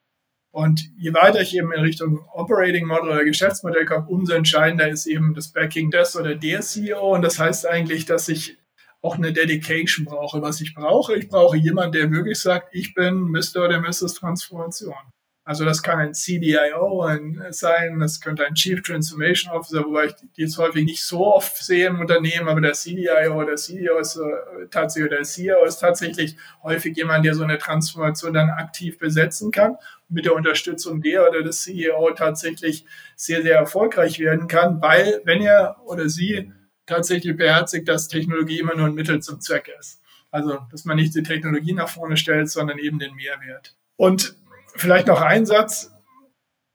Und 0.56 0.90
je 0.98 1.14
weiter 1.14 1.42
ich 1.42 1.54
eben 1.54 1.74
in 1.74 1.82
Richtung 1.82 2.26
Operating 2.32 2.86
Model 2.86 3.10
oder 3.10 3.26
Geschäftsmodell 3.26 3.84
komme, 3.84 4.08
umso 4.08 4.32
entscheidender 4.32 4.88
ist 4.88 5.06
eben 5.06 5.34
das 5.34 5.50
Backing 5.50 5.92
des 5.92 6.16
oder 6.16 6.34
der 6.34 6.62
CEO. 6.62 7.14
Und 7.14 7.24
das 7.24 7.38
heißt 7.38 7.68
eigentlich, 7.68 8.06
dass 8.06 8.30
ich 8.30 8.58
auch 9.02 9.18
eine 9.18 9.34
Dedication 9.34 10.06
brauche. 10.06 10.42
Was 10.42 10.62
ich 10.62 10.74
brauche, 10.74 11.14
ich 11.14 11.28
brauche 11.28 11.58
jemanden, 11.58 11.92
der 11.92 12.10
wirklich 12.10 12.40
sagt, 12.40 12.70
ich 12.72 12.94
bin 12.94 13.24
Mr. 13.24 13.66
oder 13.66 13.82
Mrs. 13.82 14.14
Transformation. 14.14 14.96
Also 15.44 15.66
das 15.66 15.84
kann 15.84 16.00
ein 16.00 16.14
CDIO 16.14 17.06
sein, 17.50 18.00
das 18.00 18.20
könnte 18.20 18.48
ein 18.48 18.56
Chief 18.56 18.82
Transformation 18.82 19.54
Officer, 19.54 19.86
wobei 19.86 20.06
ich 20.06 20.16
die 20.16 20.42
jetzt 20.42 20.58
häufig 20.58 20.86
nicht 20.86 21.04
so 21.04 21.36
oft 21.36 21.56
sehe 21.64 21.88
im 21.88 22.00
Unternehmen, 22.00 22.48
aber 22.48 22.62
der 22.62 22.74
CDIO 22.74 23.42
oder 23.42 23.56
CDO 23.56 24.00
ist 24.00 24.16
äh, 24.16 24.68
tatsächlich 24.72 25.12
der 25.12 25.22
CEO 25.22 25.64
ist 25.66 25.78
tatsächlich 25.78 26.36
häufig 26.64 26.98
jemand, 26.98 27.26
der 27.26 27.36
so 27.36 27.44
eine 27.44 27.60
Transformation 27.60 28.34
dann 28.34 28.50
aktiv 28.50 28.98
besetzen 28.98 29.52
kann 29.52 29.78
mit 30.10 30.26
der 30.26 30.36
Unterstützung 30.36 31.02
der 31.02 31.28
oder 31.28 31.44
des 31.44 31.64
CEO 31.64 32.12
tatsächlich 32.12 32.86
sehr, 33.16 33.42
sehr 33.42 33.58
erfolgreich 33.58 34.20
werden 34.20 34.48
kann, 34.48 34.82
weil 34.82 35.22
wenn 35.26 35.42
er 35.42 35.78
oder 35.86 36.10
sie 36.10 36.52
tatsächlich 36.86 37.36
beherzigt, 37.36 37.88
dass 37.88 38.08
Technologie 38.08 38.60
immer 38.60 38.76
nur 38.76 38.88
ein 38.88 38.94
Mittel 38.94 39.22
zum 39.22 39.42
Zweck 39.42 39.72
ist. 39.80 40.02
Also, 40.32 40.60
dass 40.72 40.86
man 40.86 40.98
nicht 40.98 41.16
die 41.16 41.24
Technologie 41.24 41.74
nach 41.74 41.90
vorne 41.90 42.18
stellt, 42.18 42.50
sondern 42.50 42.78
eben 42.78 43.00
den 43.00 43.16
Mehrwert. 43.16 43.76
Und 43.96 44.36
vielleicht 44.76 45.08
noch 45.08 45.22
ein 45.22 45.46
Satz, 45.46 45.92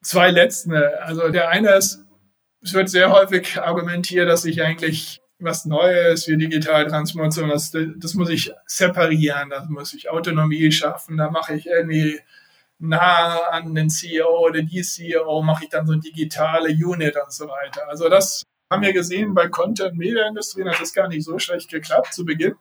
zwei 0.03 0.31
letzte. 0.31 1.03
Also 1.03 1.29
der 1.29 1.51
eine 1.51 1.75
ist, 1.75 2.05
es 2.63 2.75
wird 2.75 2.89
sehr 2.89 3.13
häufig 3.13 3.61
argumentiert, 3.61 4.29
dass 4.29 4.45
ich 4.45 4.63
eigentlich 4.63 5.21
was 5.39 5.65
Neues 5.65 6.29
wie 6.29 6.37
digitale 6.37 6.87
Transformation, 6.89 7.49
das, 7.49 7.73
das 7.97 8.15
muss 8.15 8.29
ich 8.29 8.53
separieren, 8.67 9.49
da 9.51 9.65
muss 9.69 9.95
ich 9.95 10.11
Autonomie 10.11 10.71
schaffen, 10.71 11.17
da 11.17 11.31
mache 11.31 11.55
ich 11.55 11.67
irgendwie 11.67 12.21
nah 12.81 13.49
an 13.51 13.75
den 13.75 13.91
CEO 13.91 14.47
oder 14.47 14.63
die 14.63 14.83
CEO, 14.83 15.43
mache 15.43 15.65
ich 15.65 15.71
dann 15.71 15.87
so 15.87 15.93
eine 15.93 16.01
digitale 16.01 16.71
Unit 16.71 17.17
und 17.17 17.33
so 17.33 17.47
weiter. 17.47 17.89
Also 17.89 18.09
das 18.09 18.43
haben 18.73 18.83
wir 18.83 18.93
gesehen 18.93 19.35
bei 19.35 19.49
Content 19.49 19.97
Media 19.97 20.27
Industrien 20.27 20.69
hat 20.69 20.81
das 20.81 20.95
gar 20.95 21.09
nicht 21.09 21.25
so 21.25 21.39
schlecht 21.39 21.71
geklappt 21.71 22.15
zu 22.15 22.25
Beginn. 22.25 22.55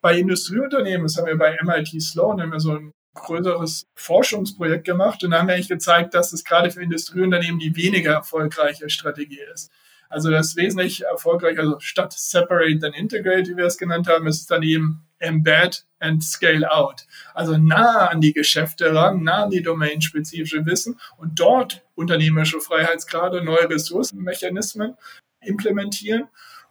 Bei 0.00 0.18
Industrieunternehmen, 0.18 1.02
das 1.02 1.16
haben 1.16 1.26
wir 1.26 1.36
bei 1.36 1.58
MIT 1.62 2.00
Sloan, 2.00 2.40
haben 2.40 2.52
wir 2.52 2.60
so 2.60 2.72
ein 2.72 2.92
größeres 3.14 3.86
Forschungsprojekt 3.94 4.84
gemacht 4.84 5.24
und 5.24 5.30
da 5.30 5.38
haben 5.38 5.48
wir 5.48 5.54
eigentlich 5.54 5.68
gezeigt, 5.68 6.14
dass 6.14 6.32
es 6.32 6.44
gerade 6.44 6.70
für 6.70 6.82
Industrieunternehmen 6.82 7.58
die 7.58 7.74
weniger 7.76 8.12
erfolgreiche 8.12 8.88
Strategie 8.88 9.40
ist. 9.52 9.70
Also 10.08 10.30
das 10.30 10.48
ist 10.48 10.56
wesentlich 10.56 11.04
erfolgreicher, 11.04 11.60
also 11.60 11.80
statt 11.80 12.12
Separate 12.12 12.78
then 12.78 12.92
Integrate, 12.92 13.50
wie 13.50 13.56
wir 13.56 13.64
es 13.64 13.78
genannt 13.78 14.06
haben, 14.06 14.26
ist 14.26 14.40
es 14.40 14.46
dann 14.46 14.62
eben 14.62 15.05
Embed 15.18 15.84
and 15.98 16.22
Scale 16.22 16.70
Out. 16.70 17.06
Also 17.34 17.56
nah 17.56 18.06
an 18.06 18.20
die 18.20 18.32
Geschäfte 18.32 18.94
ran, 18.94 19.22
nah 19.22 19.44
an 19.44 19.50
die 19.50 19.62
domainspezifische 19.62 20.66
Wissen 20.66 21.00
und 21.16 21.40
dort 21.40 21.84
unternehmerische 21.94 22.60
Freiheitsgrade, 22.60 23.42
neue 23.42 23.68
Ressourcenmechanismen 23.70 24.96
implementieren 25.40 26.28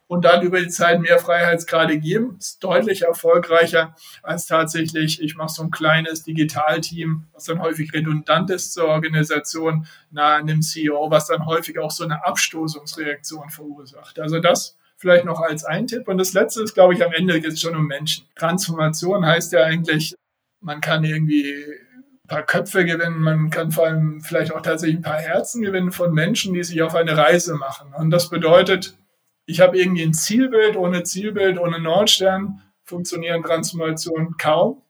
und 0.08 0.26
dann 0.26 0.44
über 0.44 0.60
die 0.60 0.70
Zeit 0.70 1.02
mehr 1.02 1.18
Freiheitsgrade 1.18 1.98
geben, 1.98 2.38
ist 2.40 2.64
deutlich 2.64 3.04
erfolgreicher 3.04 3.96
als 4.22 4.46
tatsächlich, 4.46 5.22
ich 5.22 5.36
mache 5.36 5.50
so 5.50 5.64
ein 5.64 5.72
kleines 5.72 6.24
Digitalteam, 6.24 7.26
was 7.34 7.46
dann 7.46 7.62
häufig 7.62 7.92
redundant 7.94 8.50
ist 8.52 8.74
zur 8.74 8.86
Organisation, 8.86 9.88
nahe 10.12 10.38
an 10.38 10.48
dem 10.48 10.62
CEO, 10.62 11.10
was 11.10 11.28
dann 11.28 11.46
häufig 11.46 11.80
auch 11.80 11.92
so 11.92 12.04
eine 12.04 12.26
Abstoßungsreaktion 12.26 13.50
verursacht. 13.50 14.20
Also 14.20 14.40
das 14.40 14.78
vielleicht 15.06 15.26
noch 15.26 15.40
als 15.40 15.64
ein 15.64 15.86
Tipp. 15.86 16.08
Und 16.08 16.18
das 16.18 16.34
letzte 16.34 16.64
ist, 16.64 16.74
glaube 16.74 16.96
ich, 16.96 17.06
am 17.06 17.14
Ende 17.14 17.40
geht 17.40 17.52
es 17.52 17.62
schon 17.62 17.76
um 17.76 17.86
Menschen. 17.86 18.26
Transformation 18.36 19.24
heißt 19.24 19.54
ja 19.54 19.64
eigentlich, 19.64 20.16
man 20.62 20.82
kann 20.82 21.04
irgendwie 21.04 21.54
ein 21.54 22.28
paar 22.28 22.42
Köpfe 22.42 22.86
gewinnen, 22.86 23.22
man 23.22 23.52
kann 23.52 23.72
vor 23.72 23.86
allem 23.86 24.22
vielleicht 24.22 24.52
auch 24.52 24.62
tatsächlich 24.62 24.98
ein 24.98 25.04
paar 25.04 25.20
Herzen 25.20 25.62
gewinnen 25.62 25.92
von 25.92 26.12
Menschen, 26.12 26.56
die 26.56 26.64
sich 26.64 26.82
auf 26.82 26.96
eine 26.96 27.16
Reise 27.16 27.54
machen. 27.54 27.94
Und 27.94 28.10
das 28.10 28.32
bedeutet, 28.32 28.98
ich 29.46 29.62
habe 29.62 29.78
irgendwie 29.78 30.02
ein 30.02 30.16
Zielbild, 30.16 30.76
ohne 30.76 31.04
Zielbild, 31.04 31.60
ohne 31.60 31.80
Nordstern 31.80 32.64
funktionieren 32.84 33.44
Transformationen 33.44 34.38
kaum, 34.38 34.82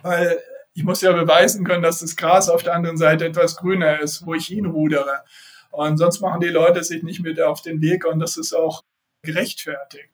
weil 0.00 0.38
ich 0.72 0.82
muss 0.82 1.02
ja 1.02 1.12
beweisen 1.12 1.66
können, 1.66 1.82
dass 1.82 2.00
das 2.00 2.16
Gras 2.16 2.48
auf 2.48 2.62
der 2.62 2.74
anderen 2.74 2.96
Seite 2.96 3.26
etwas 3.26 3.56
grüner 3.56 4.00
ist, 4.00 4.24
wo 4.24 4.32
ich 4.32 4.46
hinrudere. 4.46 5.24
Und 5.70 5.98
sonst 5.98 6.22
machen 6.22 6.40
die 6.40 6.48
Leute 6.48 6.82
sich 6.82 7.02
nicht 7.02 7.20
mit 7.20 7.38
auf 7.38 7.60
den 7.60 7.82
Weg 7.82 8.06
und 8.06 8.18
das 8.18 8.38
ist 8.38 8.54
auch 8.54 8.82
gerechtfertigt. 9.22 10.10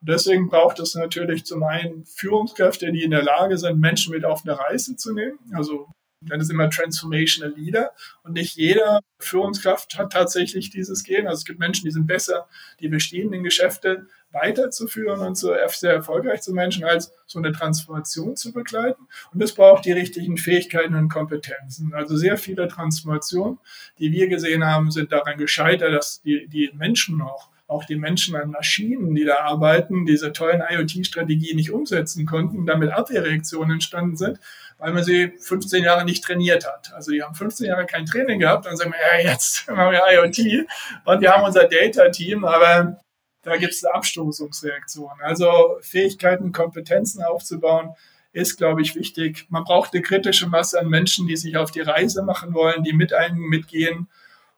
Und 0.00 0.08
deswegen 0.08 0.48
braucht 0.48 0.80
es 0.80 0.94
natürlich 0.94 1.44
zum 1.44 1.62
einen 1.62 2.04
Führungskräfte, 2.06 2.90
die 2.92 3.02
in 3.02 3.10
der 3.10 3.22
Lage 3.22 3.58
sind, 3.58 3.80
Menschen 3.80 4.12
mit 4.14 4.24
auf 4.24 4.42
eine 4.44 4.58
Reise 4.58 4.96
zu 4.96 5.12
nehmen. 5.12 5.38
Also 5.52 5.88
nenne 6.22 6.42
es 6.42 6.50
immer 6.50 6.70
Transformational 6.70 7.54
Leader. 7.56 7.92
Und 8.22 8.34
nicht 8.34 8.56
jeder 8.56 9.00
Führungskraft 9.18 9.98
hat 9.98 10.12
tatsächlich 10.12 10.70
dieses 10.70 11.04
Gen. 11.04 11.26
Also 11.26 11.40
es 11.40 11.44
gibt 11.44 11.58
Menschen, 11.58 11.84
die 11.84 11.90
sind 11.90 12.06
besser, 12.06 12.48
die 12.80 12.88
bestehenden 12.88 13.42
Geschäfte 13.42 14.06
weiterzuführen 14.32 15.20
und 15.20 15.36
so 15.36 15.54
sehr 15.68 15.92
erfolgreich 15.92 16.42
zu 16.42 16.52
Menschen, 16.52 16.84
als 16.84 17.12
so 17.26 17.38
eine 17.38 17.52
Transformation 17.52 18.36
zu 18.36 18.52
begleiten. 18.52 19.08
Und 19.32 19.42
es 19.42 19.54
braucht 19.54 19.84
die 19.84 19.92
richtigen 19.92 20.36
Fähigkeiten 20.36 20.94
und 20.94 21.08
Kompetenzen. 21.08 21.94
Also 21.94 22.16
sehr 22.16 22.36
viele 22.36 22.68
Transformationen, 22.68 23.58
die 23.98 24.12
wir 24.12 24.28
gesehen 24.28 24.64
haben, 24.64 24.90
sind 24.90 25.12
daran 25.12 25.36
gescheitert, 25.36 25.92
dass 25.92 26.22
die, 26.22 26.46
die 26.48 26.70
Menschen 26.74 27.18
noch 27.18 27.49
auch 27.70 27.84
die 27.84 27.96
Menschen 27.96 28.34
an 28.34 28.50
Maschinen, 28.50 29.14
die 29.14 29.24
da 29.24 29.38
arbeiten, 29.40 30.04
diese 30.04 30.32
tollen 30.32 30.60
IoT-Strategien 30.68 31.54
nicht 31.54 31.70
umsetzen 31.70 32.26
konnten, 32.26 32.66
damit 32.66 32.90
Abwehrreaktionen 32.90 33.74
entstanden 33.74 34.16
sind, 34.16 34.40
weil 34.78 34.92
man 34.92 35.04
sie 35.04 35.32
15 35.38 35.84
Jahre 35.84 36.04
nicht 36.04 36.24
trainiert 36.24 36.66
hat. 36.66 36.92
Also 36.92 37.12
die 37.12 37.22
haben 37.22 37.36
15 37.36 37.66
Jahre 37.66 37.86
kein 37.86 38.06
Training 38.06 38.40
gehabt, 38.40 38.66
dann 38.66 38.76
sagen 38.76 38.90
wir, 38.90 39.22
ja, 39.22 39.30
jetzt 39.30 39.68
machen 39.70 39.92
wir 39.92 40.02
IoT 40.12 40.66
und 41.04 41.20
wir 41.20 41.30
haben 41.30 41.44
unser 41.44 41.68
Data-Team, 41.68 42.44
aber 42.44 42.98
da 43.42 43.56
gibt 43.56 43.72
es 43.72 43.84
eine 43.84 43.94
Abstoßungsreaktion. 43.94 45.12
Also 45.22 45.78
Fähigkeiten, 45.80 46.50
Kompetenzen 46.50 47.22
aufzubauen, 47.22 47.94
ist, 48.32 48.56
glaube 48.56 48.82
ich, 48.82 48.96
wichtig. 48.96 49.46
Man 49.48 49.64
braucht 49.64 49.92
eine 49.92 50.02
kritische 50.02 50.48
Masse 50.48 50.78
an 50.80 50.88
Menschen, 50.88 51.28
die 51.28 51.36
sich 51.36 51.56
auf 51.56 51.70
die 51.70 51.80
Reise 51.80 52.22
machen 52.22 52.52
wollen, 52.52 52.82
die 52.82 52.92
mit 52.92 53.12
einem 53.12 53.38
mitgehen. 53.38 54.08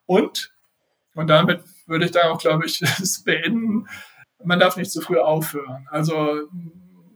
Und, 0.07 0.53
und 1.15 1.29
damit 1.29 1.63
würde 1.87 2.07
ich 2.07 2.11
dann 2.11 2.31
auch, 2.31 2.39
glaube 2.39 2.67
ich, 2.67 2.83
es 3.01 3.25
beenden, 3.25 3.89
man 4.45 4.59
darf 4.59 4.77
nicht 4.77 4.91
zu 4.91 5.01
früh 5.01 5.19
aufhören. 5.19 5.87
Also 5.91 6.49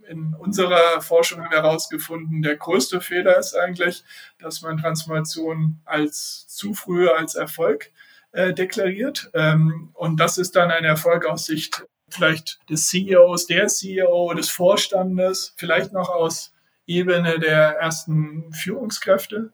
in 0.08 0.34
unserer 0.34 1.00
Forschung 1.00 1.42
haben 1.42 1.50
wir 1.50 1.62
herausgefunden, 1.62 2.42
der 2.42 2.56
größte 2.56 3.00
Fehler 3.00 3.38
ist 3.38 3.54
eigentlich, 3.54 4.04
dass 4.38 4.62
man 4.62 4.78
Transformation 4.78 5.80
als 5.84 6.46
zu 6.48 6.74
früh 6.74 7.08
als 7.08 7.34
Erfolg 7.34 7.90
äh, 8.32 8.52
deklariert. 8.52 9.30
Ähm, 9.34 9.90
und 9.94 10.20
das 10.20 10.38
ist 10.38 10.54
dann 10.54 10.70
ein 10.70 10.84
Erfolg 10.84 11.26
aus 11.26 11.46
Sicht 11.46 11.84
vielleicht 12.08 12.60
des 12.70 12.88
CEOs, 12.88 13.46
der 13.46 13.66
CEO, 13.66 14.32
des 14.34 14.48
Vorstandes, 14.48 15.54
vielleicht 15.56 15.92
noch 15.92 16.08
aus 16.08 16.52
Ebene 16.86 17.40
der 17.40 17.78
ersten 17.78 18.52
Führungskräfte. 18.52 19.52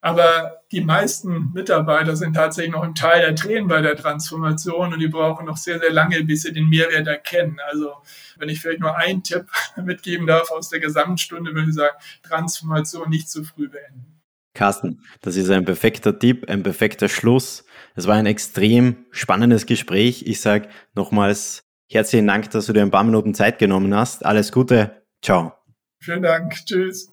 Aber 0.00 0.62
die 0.70 0.80
meisten 0.80 1.50
Mitarbeiter 1.52 2.14
sind 2.14 2.34
tatsächlich 2.34 2.72
noch 2.72 2.84
im 2.84 2.94
Teil 2.94 3.20
der 3.20 3.34
Tränen 3.34 3.66
bei 3.66 3.80
der 3.80 3.96
Transformation 3.96 4.92
und 4.92 5.00
die 5.00 5.08
brauchen 5.08 5.46
noch 5.46 5.56
sehr, 5.56 5.80
sehr 5.80 5.92
lange, 5.92 6.22
bis 6.22 6.42
sie 6.42 6.52
den 6.52 6.68
Mehrwert 6.68 7.08
erkennen. 7.08 7.58
Also 7.68 7.92
wenn 8.36 8.48
ich 8.48 8.60
vielleicht 8.60 8.80
nur 8.80 8.96
einen 8.96 9.24
Tipp 9.24 9.46
mitgeben 9.76 10.26
darf 10.26 10.50
aus 10.52 10.68
der 10.68 10.80
Gesamtstunde, 10.80 11.54
würde 11.54 11.70
ich 11.70 11.74
sagen, 11.74 11.96
Transformation 12.22 13.10
nicht 13.10 13.28
zu 13.28 13.42
früh 13.42 13.68
beenden. 13.68 14.20
Carsten, 14.54 15.02
das 15.20 15.36
ist 15.36 15.50
ein 15.50 15.64
perfekter 15.64 16.18
Tipp, 16.18 16.48
ein 16.48 16.62
perfekter 16.62 17.08
Schluss. 17.08 17.64
Es 17.94 18.06
war 18.06 18.16
ein 18.16 18.26
extrem 18.26 19.06
spannendes 19.10 19.66
Gespräch. 19.66 20.24
Ich 20.26 20.40
sage 20.40 20.68
nochmals 20.94 21.64
herzlichen 21.90 22.26
Dank, 22.26 22.50
dass 22.50 22.66
du 22.66 22.72
dir 22.72 22.82
ein 22.82 22.90
paar 22.90 23.04
Minuten 23.04 23.34
Zeit 23.34 23.58
genommen 23.58 23.94
hast. 23.94 24.24
Alles 24.24 24.52
Gute. 24.52 25.02
Ciao. 25.22 25.52
Vielen 26.00 26.22
Dank. 26.22 26.54
Tschüss. 26.64 27.12